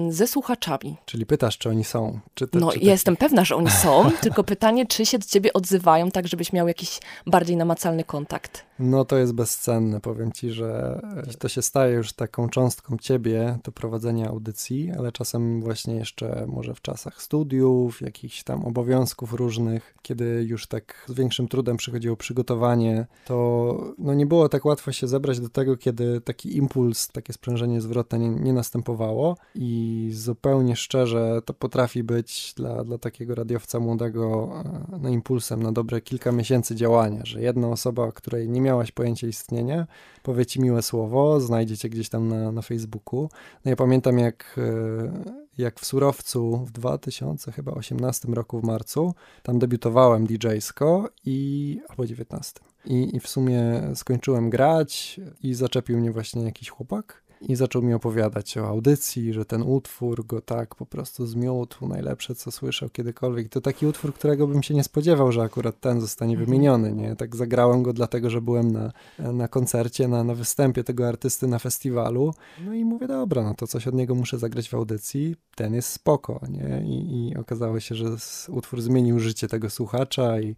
ze 0.09 0.27
słuchaczami. 0.27 0.97
Czyli 1.05 1.25
pytasz, 1.25 1.57
czy 1.57 1.69
oni 1.69 1.83
są? 1.83 2.19
Czy 2.33 2.47
te, 2.47 2.59
no, 2.59 2.71
czy 2.71 2.79
ja 2.79 2.91
jestem 2.91 3.15
pewna, 3.15 3.45
że 3.45 3.55
oni 3.55 3.71
są, 3.71 4.11
tylko 4.21 4.43
pytanie, 4.43 4.85
czy 4.85 5.05
się 5.05 5.19
do 5.19 5.25
ciebie 5.25 5.53
odzywają, 5.53 6.11
tak 6.11 6.27
żebyś 6.27 6.53
miał 6.53 6.67
jakiś 6.67 6.99
bardziej 7.27 7.57
namacalny 7.57 8.03
kontakt. 8.03 8.65
No 8.79 9.05
to 9.05 9.17
jest 9.17 9.33
bezcenne. 9.33 10.01
Powiem 10.01 10.31
ci, 10.31 10.51
że 10.51 11.01
to 11.39 11.47
się 11.47 11.61
staje 11.61 11.95
już 11.95 12.13
taką 12.13 12.49
cząstką 12.49 12.97
ciebie, 12.97 13.57
to 13.63 13.71
prowadzenie 13.71 14.29
audycji, 14.29 14.91
ale 14.97 15.11
czasem 15.11 15.61
właśnie 15.61 15.95
jeszcze 15.95 16.45
może 16.47 16.73
w 16.73 16.81
czasach 16.81 17.21
studiów, 17.21 18.01
jakichś 18.01 18.43
tam 18.43 18.65
obowiązków 18.65 19.33
różnych, 19.33 19.95
kiedy 20.01 20.45
już 20.47 20.67
tak 20.67 21.05
z 21.07 21.13
większym 21.13 21.47
trudem 21.47 21.77
przychodziło 21.77 22.17
przygotowanie, 22.17 23.05
to 23.25 23.93
no 23.97 24.13
nie 24.13 24.25
było 24.25 24.49
tak 24.49 24.65
łatwo 24.65 24.91
się 24.91 25.07
zebrać 25.07 25.39
do 25.39 25.49
tego, 25.49 25.77
kiedy 25.77 26.21
taki 26.21 26.57
impuls, 26.57 27.07
takie 27.07 27.33
sprężenie 27.33 27.81
zwrotne 27.81 28.19
nie, 28.19 28.29
nie 28.29 28.53
następowało 28.53 29.37
i 29.55 30.09
zupełnie 30.13 30.75
szczerze 30.75 31.41
to 31.45 31.53
potrafi 31.53 32.03
być 32.03 32.53
dla, 32.57 32.83
dla 32.83 32.97
takiego 32.97 33.35
radiowca 33.35 33.79
młodego 33.79 34.51
e, 34.65 34.97
no, 35.01 35.09
impulsem 35.09 35.63
na 35.63 35.71
dobre 35.71 36.01
kilka 36.01 36.31
miesięcy 36.31 36.75
działania, 36.75 37.21
że 37.23 37.41
jedna 37.41 37.67
osoba, 37.67 38.11
której 38.11 38.49
nie 38.49 38.61
miałaś 38.61 38.91
pojęcia 38.91 39.27
istnienia, 39.27 39.87
powie 40.23 40.45
ci 40.45 40.61
miłe 40.61 40.81
słowo, 40.81 41.39
znajdziecie 41.39 41.89
gdzieś 41.89 42.09
tam 42.09 42.27
na, 42.27 42.51
na 42.51 42.61
Facebooku. 42.61 43.29
No 43.65 43.69
ja 43.69 43.75
pamiętam 43.75 44.19
jak, 44.19 44.55
e, 44.57 45.33
jak 45.57 45.79
w 45.79 45.85
Surowcu 45.85 46.65
w 46.65 46.71
2018 46.71 48.27
roku 48.27 48.59
w 48.59 48.63
marcu, 48.63 49.13
tam 49.43 49.59
debiutowałem 49.59 50.27
DJ-sko 50.27 51.09
i 51.25 51.79
albo 51.89 52.05
19. 52.05 52.59
I, 52.85 53.15
I 53.15 53.19
w 53.19 53.27
sumie 53.27 53.81
skończyłem 53.95 54.49
grać 54.49 55.19
i 55.43 55.53
zaczepił 55.53 55.97
mnie 55.97 56.11
właśnie 56.11 56.43
jakiś 56.43 56.69
chłopak 56.69 57.22
i 57.49 57.55
zaczął 57.55 57.81
mi 57.81 57.93
opowiadać 57.93 58.57
o 58.57 58.67
audycji, 58.67 59.33
że 59.33 59.45
ten 59.45 59.61
utwór 59.61 60.25
go 60.25 60.41
tak 60.41 60.75
po 60.75 60.85
prostu 60.85 61.25
zmiótł, 61.25 61.87
najlepsze 61.87 62.35
co 62.35 62.51
słyszał 62.51 62.89
kiedykolwiek. 62.89 63.49
To 63.49 63.61
taki 63.61 63.85
utwór, 63.85 64.13
którego 64.13 64.47
bym 64.47 64.63
się 64.63 64.73
nie 64.73 64.83
spodziewał, 64.83 65.31
że 65.31 65.41
akurat 65.41 65.79
ten 65.79 66.01
zostanie 66.01 66.33
mhm. 66.33 66.45
wymieniony, 66.45 66.93
nie? 66.93 67.15
Tak 67.15 67.35
zagrałem 67.35 67.83
go 67.83 67.93
dlatego, 67.93 68.29
że 68.29 68.41
byłem 68.41 68.71
na, 68.71 68.91
na 69.19 69.47
koncercie, 69.47 70.07
na, 70.07 70.23
na 70.23 70.35
występie 70.35 70.83
tego 70.83 71.07
artysty 71.07 71.47
na 71.47 71.59
festiwalu, 71.59 72.33
no 72.65 72.73
i 72.73 72.85
mówię, 72.85 73.07
dobra, 73.07 73.43
no 73.43 73.53
to 73.53 73.67
coś 73.67 73.87
od 73.87 73.95
niego 73.95 74.15
muszę 74.15 74.39
zagrać 74.39 74.69
w 74.69 74.73
audycji, 74.73 75.35
ten 75.55 75.73
jest 75.73 75.89
spoko, 75.89 76.39
nie? 76.49 76.83
I, 76.85 77.29
i 77.29 77.37
okazało 77.37 77.79
się, 77.79 77.95
że 77.95 78.05
utwór 78.49 78.81
zmienił 78.81 79.19
życie 79.19 79.47
tego 79.47 79.69
słuchacza 79.69 80.39
i 80.41 80.55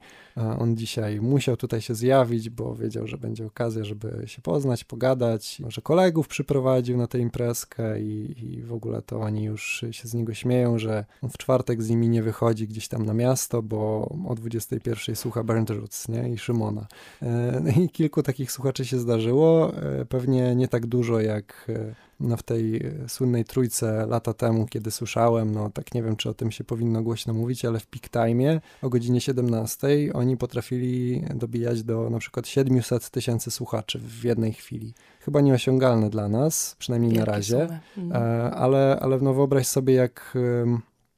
on 0.59 0.77
dzisiaj 0.77 1.21
musiał 1.21 1.57
tutaj 1.57 1.81
się 1.81 1.95
zjawić, 1.95 2.49
bo 2.49 2.75
wiedział, 2.75 3.07
że 3.07 3.17
będzie 3.17 3.45
okazja, 3.45 3.83
żeby 3.83 4.23
się 4.25 4.41
poznać, 4.41 4.83
pogadać, 4.83 5.59
może 5.59 5.81
kolegów 5.81 6.27
przyprowadzić, 6.27 6.74
na 6.97 7.07
tę 7.07 7.19
imprezkę 7.19 8.01
i, 8.01 8.35
i 8.53 8.61
w 8.61 8.73
ogóle 8.73 9.01
to 9.01 9.19
oni 9.19 9.43
już 9.43 9.85
się 9.91 10.07
z 10.07 10.13
niego 10.13 10.33
śmieją, 10.33 10.79
że 10.79 11.05
on 11.21 11.29
w 11.29 11.38
czwartek 11.38 11.83
z 11.83 11.89
nimi 11.89 12.09
nie 12.09 12.23
wychodzi 12.23 12.67
gdzieś 12.67 12.88
tam 12.88 13.05
na 13.05 13.13
miasto, 13.13 13.61
bo 13.61 14.09
o 14.27 14.35
21 14.35 15.15
słucha 15.15 15.43
Burnt 15.43 15.69
Roots, 15.69 16.09
nie? 16.09 16.29
I 16.29 16.38
Szymona. 16.38 16.88
E, 17.21 17.61
no 17.63 17.83
I 17.83 17.89
kilku 17.89 18.23
takich 18.23 18.51
słuchaczy 18.51 18.85
się 18.85 18.99
zdarzyło, 18.99 19.73
e, 19.73 20.05
pewnie 20.05 20.55
nie 20.55 20.67
tak 20.67 20.85
dużo 20.85 21.19
jak 21.19 21.65
e, 21.69 21.95
no 22.19 22.38
w 22.38 22.43
tej 22.43 22.82
słynnej 23.08 23.45
trójce 23.45 24.06
lata 24.06 24.34
temu, 24.34 24.65
kiedy 24.65 24.91
słyszałem, 24.91 25.51
no 25.51 25.69
tak 25.69 25.93
nie 25.93 26.04
wiem, 26.04 26.15
czy 26.15 26.30
o 26.30 26.34
tym 26.34 26.51
się 26.51 26.63
powinno 26.63 27.01
głośno 27.01 27.34
mówić, 27.34 27.65
ale 27.65 27.80
w 27.80 27.88
peak 27.88 28.10
time 28.10 28.62
o 28.82 28.89
godzinie 28.89 29.21
17 29.21 29.88
oni 30.13 30.38
potrafili 30.38 31.23
dobijać 31.36 31.84
do 31.84 32.10
na 32.10 32.19
przykład 32.19 32.47
700 32.47 33.10
tysięcy 33.10 33.51
słuchaczy 33.51 33.99
w 33.99 34.23
jednej 34.23 34.54
chwili. 34.54 34.93
Chyba 35.19 35.41
nieosiągalne 35.41 36.10
dla 36.10 36.30
nas, 36.30 36.75
przynajmniej 36.80 37.12
Wielkie 37.12 37.25
na 37.32 37.36
razie, 37.36 37.80
mhm. 37.97 38.54
ale, 38.54 38.99
ale 39.01 39.19
no 39.19 39.34
wyobraź 39.34 39.67
sobie, 39.67 39.93
jak 39.93 40.36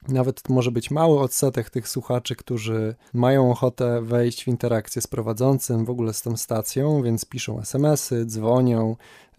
nawet 0.07 0.49
może 0.49 0.71
być 0.71 0.91
mały 0.91 1.19
odsetek 1.19 1.69
tych 1.69 1.87
słuchaczy, 1.87 2.35
którzy 2.35 2.95
mają 3.13 3.51
ochotę 3.51 4.01
wejść 4.01 4.43
w 4.43 4.47
interakcję 4.47 5.01
z 5.01 5.07
prowadzącym, 5.07 5.85
w 5.85 5.89
ogóle 5.89 6.13
z 6.13 6.21
tą 6.21 6.37
stacją, 6.37 7.01
więc 7.03 7.25
piszą 7.25 7.59
SMS-y, 7.59 8.25
dzwonią, 8.25 8.95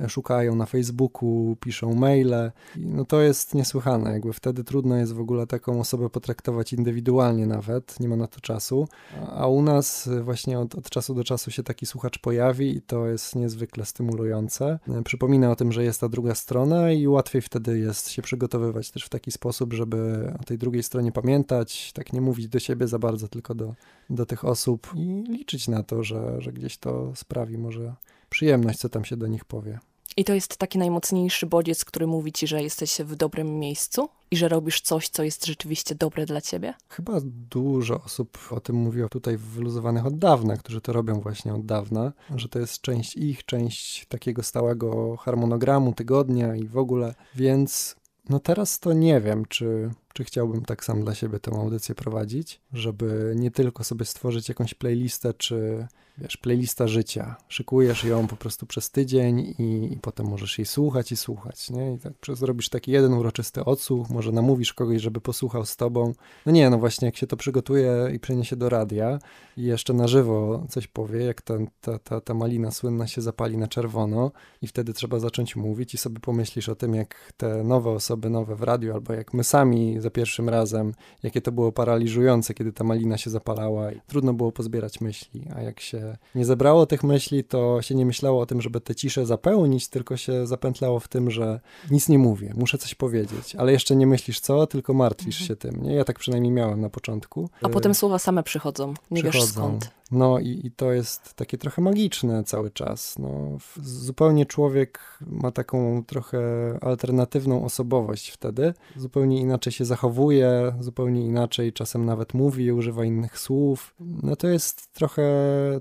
szukają 0.08 0.54
na 0.54 0.66
Facebooku, 0.66 1.56
piszą 1.60 1.94
maile. 1.94 2.52
No 2.76 3.04
to 3.04 3.20
jest 3.20 3.54
niesłychane, 3.54 4.12
jakby 4.12 4.32
wtedy 4.32 4.64
trudno 4.64 4.96
jest 4.96 5.12
w 5.12 5.20
ogóle 5.20 5.46
taką 5.46 5.80
osobę 5.80 6.10
potraktować 6.10 6.72
indywidualnie 6.72 7.46
nawet, 7.46 8.00
nie 8.00 8.08
ma 8.08 8.16
na 8.16 8.26
to 8.26 8.40
czasu. 8.40 8.88
A 9.36 9.46
u 9.46 9.62
nas 9.62 10.08
właśnie 10.22 10.58
od, 10.58 10.74
od 10.74 10.90
czasu 10.90 11.14
do 11.14 11.24
czasu 11.24 11.50
się 11.50 11.62
taki 11.62 11.86
słuchacz 11.86 12.18
pojawi 12.18 12.76
i 12.76 12.82
to 12.82 13.06
jest 13.06 13.36
niezwykle 13.36 13.84
stymulujące. 13.84 14.78
Przypomina 15.04 15.50
o 15.50 15.56
tym, 15.56 15.72
że 15.72 15.84
jest 15.84 16.00
ta 16.00 16.08
druga 16.08 16.34
strona 16.34 16.92
i 16.92 17.06
łatwiej 17.06 17.42
wtedy 17.42 17.78
jest 17.78 18.10
się 18.10 18.22
przygotowywać 18.22 18.90
też 18.90 19.04
w 19.04 19.08
taki 19.08 19.32
sposób, 19.32 19.72
żeby 19.72 20.32
o 20.40 20.44
tej 20.44 20.58
drugiej 20.58 20.82
stronie 20.82 21.12
pamiętać, 21.12 21.92
tak 21.92 22.12
nie 22.12 22.20
mówić 22.20 22.48
do 22.48 22.58
siebie 22.58 22.88
za 22.88 22.98
bardzo, 22.98 23.28
tylko 23.28 23.54
do, 23.54 23.74
do 24.10 24.26
tych 24.26 24.44
osób 24.44 24.92
i 24.94 25.24
liczyć 25.28 25.68
na 25.68 25.82
to, 25.82 26.02
że, 26.04 26.40
że 26.40 26.52
gdzieś 26.52 26.78
to 26.78 27.12
sprawi 27.14 27.58
może 27.58 27.94
przyjemność, 28.28 28.78
co 28.78 28.88
tam 28.88 29.04
się 29.04 29.16
do 29.16 29.26
nich 29.26 29.44
powie. 29.44 29.78
I 30.18 30.24
to 30.24 30.34
jest 30.34 30.56
taki 30.56 30.78
najmocniejszy 30.78 31.46
bodziec, 31.46 31.84
który 31.84 32.06
mówi 32.06 32.32
ci, 32.32 32.46
że 32.46 32.62
jesteś 32.62 32.98
w 32.98 33.16
dobrym 33.16 33.58
miejscu 33.58 34.08
i 34.30 34.36
że 34.36 34.48
robisz 34.48 34.80
coś, 34.80 35.08
co 35.08 35.22
jest 35.22 35.46
rzeczywiście 35.46 35.94
dobre 35.94 36.26
dla 36.26 36.40
ciebie? 36.40 36.74
Chyba 36.88 37.20
dużo 37.50 38.02
osób 38.04 38.38
o 38.50 38.60
tym 38.60 38.76
mówiło 38.76 39.08
tutaj 39.08 39.36
wyluzowanych 39.36 40.06
od 40.06 40.18
dawna, 40.18 40.56
którzy 40.56 40.80
to 40.80 40.92
robią 40.92 41.20
właśnie 41.20 41.54
od 41.54 41.66
dawna, 41.66 42.12
że 42.36 42.48
to 42.48 42.58
jest 42.58 42.80
część 42.80 43.16
ich, 43.16 43.44
część 43.44 44.06
takiego 44.06 44.42
stałego 44.42 45.16
harmonogramu 45.16 45.92
tygodnia 45.92 46.56
i 46.56 46.68
w 46.68 46.76
ogóle, 46.76 47.14
więc 47.34 47.96
no 48.28 48.40
teraz 48.40 48.78
to 48.78 48.92
nie 48.92 49.20
wiem, 49.20 49.44
czy, 49.48 49.90
czy 50.14 50.24
chciałbym 50.24 50.64
tak 50.64 50.84
sam 50.84 51.04
dla 51.04 51.14
siebie 51.14 51.40
tę 51.40 51.50
audycję 51.50 51.94
prowadzić, 51.94 52.60
żeby 52.72 53.34
nie 53.36 53.50
tylko 53.50 53.84
sobie 53.84 54.04
stworzyć 54.04 54.48
jakąś 54.48 54.74
playlistę, 54.74 55.34
czy 55.34 55.86
wiesz, 56.20 56.36
playlista 56.36 56.88
życia. 56.88 57.36
Szykujesz 57.48 58.04
ją 58.04 58.26
po 58.26 58.36
prostu 58.36 58.66
przez 58.66 58.90
tydzień 58.90 59.38
i, 59.58 59.92
i, 59.92 59.96
potem 59.96 60.26
możesz 60.26 60.58
jej 60.58 60.66
słuchać 60.66 61.12
i 61.12 61.16
słuchać, 61.16 61.70
nie? 61.70 61.92
I 61.92 61.98
tak 61.98 62.12
zrobisz 62.36 62.68
taki 62.68 62.92
jeden 62.92 63.12
uroczysty 63.12 63.64
odsłuch, 63.64 64.10
może 64.10 64.32
namówisz 64.32 64.72
kogoś, 64.72 65.02
żeby 65.02 65.20
posłuchał 65.20 65.66
z 65.66 65.76
tobą. 65.76 66.12
No 66.46 66.52
nie, 66.52 66.70
no 66.70 66.78
właśnie, 66.78 67.06
jak 67.06 67.16
się 67.16 67.26
to 67.26 67.36
przygotuje 67.36 68.10
i 68.14 68.20
przeniesie 68.20 68.56
do 68.56 68.68
radia 68.68 69.18
i 69.56 69.62
jeszcze 69.62 69.92
na 69.92 70.08
żywo 70.08 70.66
coś 70.68 70.86
powie, 70.86 71.24
jak 71.24 71.42
ta, 71.42 71.54
ta, 71.80 71.98
ta, 71.98 72.20
ta 72.20 72.34
malina 72.34 72.70
słynna 72.70 73.06
się 73.06 73.22
zapali 73.22 73.56
na 73.56 73.68
czerwono 73.68 74.32
i 74.62 74.66
wtedy 74.66 74.92
trzeba 74.92 75.18
zacząć 75.18 75.56
mówić 75.56 75.94
i 75.94 75.98
sobie 75.98 76.20
pomyślisz 76.20 76.68
o 76.68 76.74
tym, 76.74 76.94
jak 76.94 77.32
te 77.36 77.64
nowe 77.64 77.90
osoby, 77.90 78.30
nowe 78.30 78.56
w 78.56 78.62
radiu, 78.62 78.94
albo 78.94 79.12
jak 79.12 79.34
my 79.34 79.44
sami 79.44 79.97
za 80.00 80.10
pierwszym 80.10 80.48
razem, 80.48 80.94
jakie 81.22 81.40
to 81.40 81.52
było 81.52 81.72
paraliżujące, 81.72 82.54
kiedy 82.54 82.72
ta 82.72 82.84
malina 82.84 83.18
się 83.18 83.30
zapalała 83.30 83.92
i 83.92 84.00
trudno 84.06 84.32
było 84.32 84.52
pozbierać 84.52 85.00
myśli, 85.00 85.44
a 85.56 85.62
jak 85.62 85.80
się 85.80 86.16
nie 86.34 86.44
zebrało 86.44 86.86
tych 86.86 87.04
myśli, 87.04 87.44
to 87.44 87.82
się 87.82 87.94
nie 87.94 88.06
myślało 88.06 88.40
o 88.40 88.46
tym, 88.46 88.60
żeby 88.60 88.80
tę 88.80 88.94
ciszę 88.94 89.26
zapełnić, 89.26 89.88
tylko 89.88 90.16
się 90.16 90.46
zapętlało 90.46 91.00
w 91.00 91.08
tym, 91.08 91.30
że 91.30 91.60
nic 91.90 92.08
nie 92.08 92.18
mówię, 92.18 92.54
muszę 92.56 92.78
coś 92.78 92.94
powiedzieć, 92.94 93.56
ale 93.56 93.72
jeszcze 93.72 93.96
nie 93.96 94.06
myślisz 94.06 94.40
co, 94.40 94.66
tylko 94.66 94.94
martwisz 94.94 95.40
mhm. 95.40 95.48
się 95.48 95.56
tym. 95.56 95.82
Nie? 95.82 95.94
Ja 95.94 96.04
tak 96.04 96.18
przynajmniej 96.18 96.52
miałem 96.52 96.80
na 96.80 96.90
początku. 96.90 97.50
A 97.62 97.68
potem 97.68 97.94
słowa 97.94 98.18
same 98.18 98.42
przychodzą, 98.42 98.94
nie 99.10 99.22
przychodzą. 99.22 99.44
wiesz 99.44 99.54
skąd. 99.54 99.98
No 100.10 100.38
i, 100.38 100.60
i, 100.64 100.70
to 100.70 100.92
jest 100.92 101.34
takie 101.34 101.58
trochę 101.58 101.82
magiczne 101.82 102.44
cały 102.44 102.70
czas. 102.70 103.18
No, 103.18 103.58
zupełnie 103.82 104.46
człowiek 104.46 105.00
ma 105.20 105.50
taką 105.50 106.04
trochę 106.04 106.38
alternatywną 106.80 107.64
osobowość 107.64 108.30
wtedy. 108.30 108.74
Zupełnie 108.96 109.40
inaczej 109.40 109.72
się 109.72 109.84
zachowuje, 109.88 110.72
zupełnie 110.80 111.26
inaczej 111.26 111.72
czasem 111.72 112.04
nawet 112.04 112.34
mówi, 112.34 112.72
używa 112.72 113.04
innych 113.04 113.38
słów. 113.38 113.94
No 114.22 114.36
to 114.36 114.48
jest 114.48 114.92
trochę, 114.92 115.30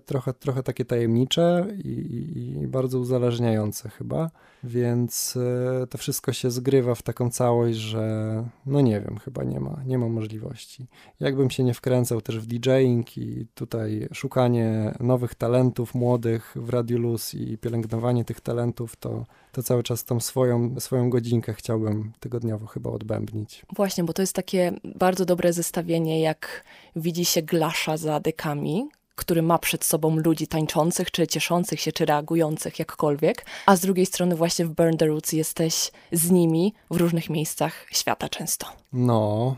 trochę, 0.06 0.34
trochę 0.34 0.64
takie 0.64 0.86
tajemnicze 0.86 1.68
i, 1.84 2.58
i 2.64 2.68
bardzo 2.68 3.00
uzależniające 3.00 3.90
chyba. 3.90 4.32
Więc 4.64 5.38
e, 5.84 5.88
to 5.88 5.98
wszystko 5.98 6.34
się 6.34 6.52
zgrywa 6.52 6.96
w 6.96 7.02
taką 7.02 7.32
całość, 7.32 7.78
że 7.78 8.44
no 8.66 8.82
nie 8.82 9.02
wiem, 9.02 9.18
chyba 9.18 9.44
nie 9.44 9.60
ma, 9.60 9.82
nie 9.86 9.98
ma 9.98 10.10
możliwości. 10.10 10.88
Jakbym 11.20 11.50
się 11.50 11.64
nie 11.64 11.74
wkręcał 11.74 12.22
też 12.22 12.40
w 12.40 12.46
DJing 12.46 13.18
i 13.18 13.48
tutaj 13.56 14.08
szukanie 14.14 14.96
nowych 15.00 15.36
talentów 15.36 15.96
młodych 15.96 16.56
w 16.56 16.70
Radiu 16.70 17.00
Luz 17.00 17.34
i 17.34 17.58
pielęgnowanie 17.58 18.26
tych 18.26 18.42
talentów, 18.42 18.96
to, 18.96 19.26
to 19.52 19.64
cały 19.64 19.84
czas 19.84 20.06
tą 20.06 20.20
swoją, 20.20 20.80
swoją 20.80 21.10
godzinkę 21.10 21.54
chciałbym 21.54 22.12
tygodniowo 22.20 22.68
chyba 22.68 22.90
odbębnić. 22.90 23.66
Właśnie, 23.76 24.04
bo 24.04 24.14
to 24.14 24.22
jest 24.22 24.34
takie 24.34 24.74
bardzo 24.96 25.26
dobre 25.26 25.54
zestawienie, 25.54 26.22
jak 26.22 26.64
widzi 26.96 27.26
się 27.26 27.42
Glasza 27.42 27.98
za 27.98 28.20
dekami, 28.20 28.90
który 29.18 29.42
ma 29.42 29.58
przed 29.58 29.86
sobą 29.86 30.16
ludzi 30.16 30.48
tańczących, 30.48 31.12
czy 31.12 31.28
cieszących 31.28 31.82
się, 31.82 31.92
czy 31.92 32.06
reagujących 32.06 32.80
jakkolwiek, 32.80 33.46
a 33.66 33.76
z 33.76 33.80
drugiej 33.80 34.06
strony 34.06 34.36
właśnie 34.36 34.66
w 34.66 34.70
Burn 34.70 34.98
the 34.98 35.06
Roots 35.06 35.34
jesteś 35.34 35.92
z 36.12 36.32
nimi 36.32 36.74
w 36.92 36.96
różnych 36.96 37.30
miejscach 37.30 37.86
świata 37.92 38.30
często. 38.30 38.68
No, 38.94 39.56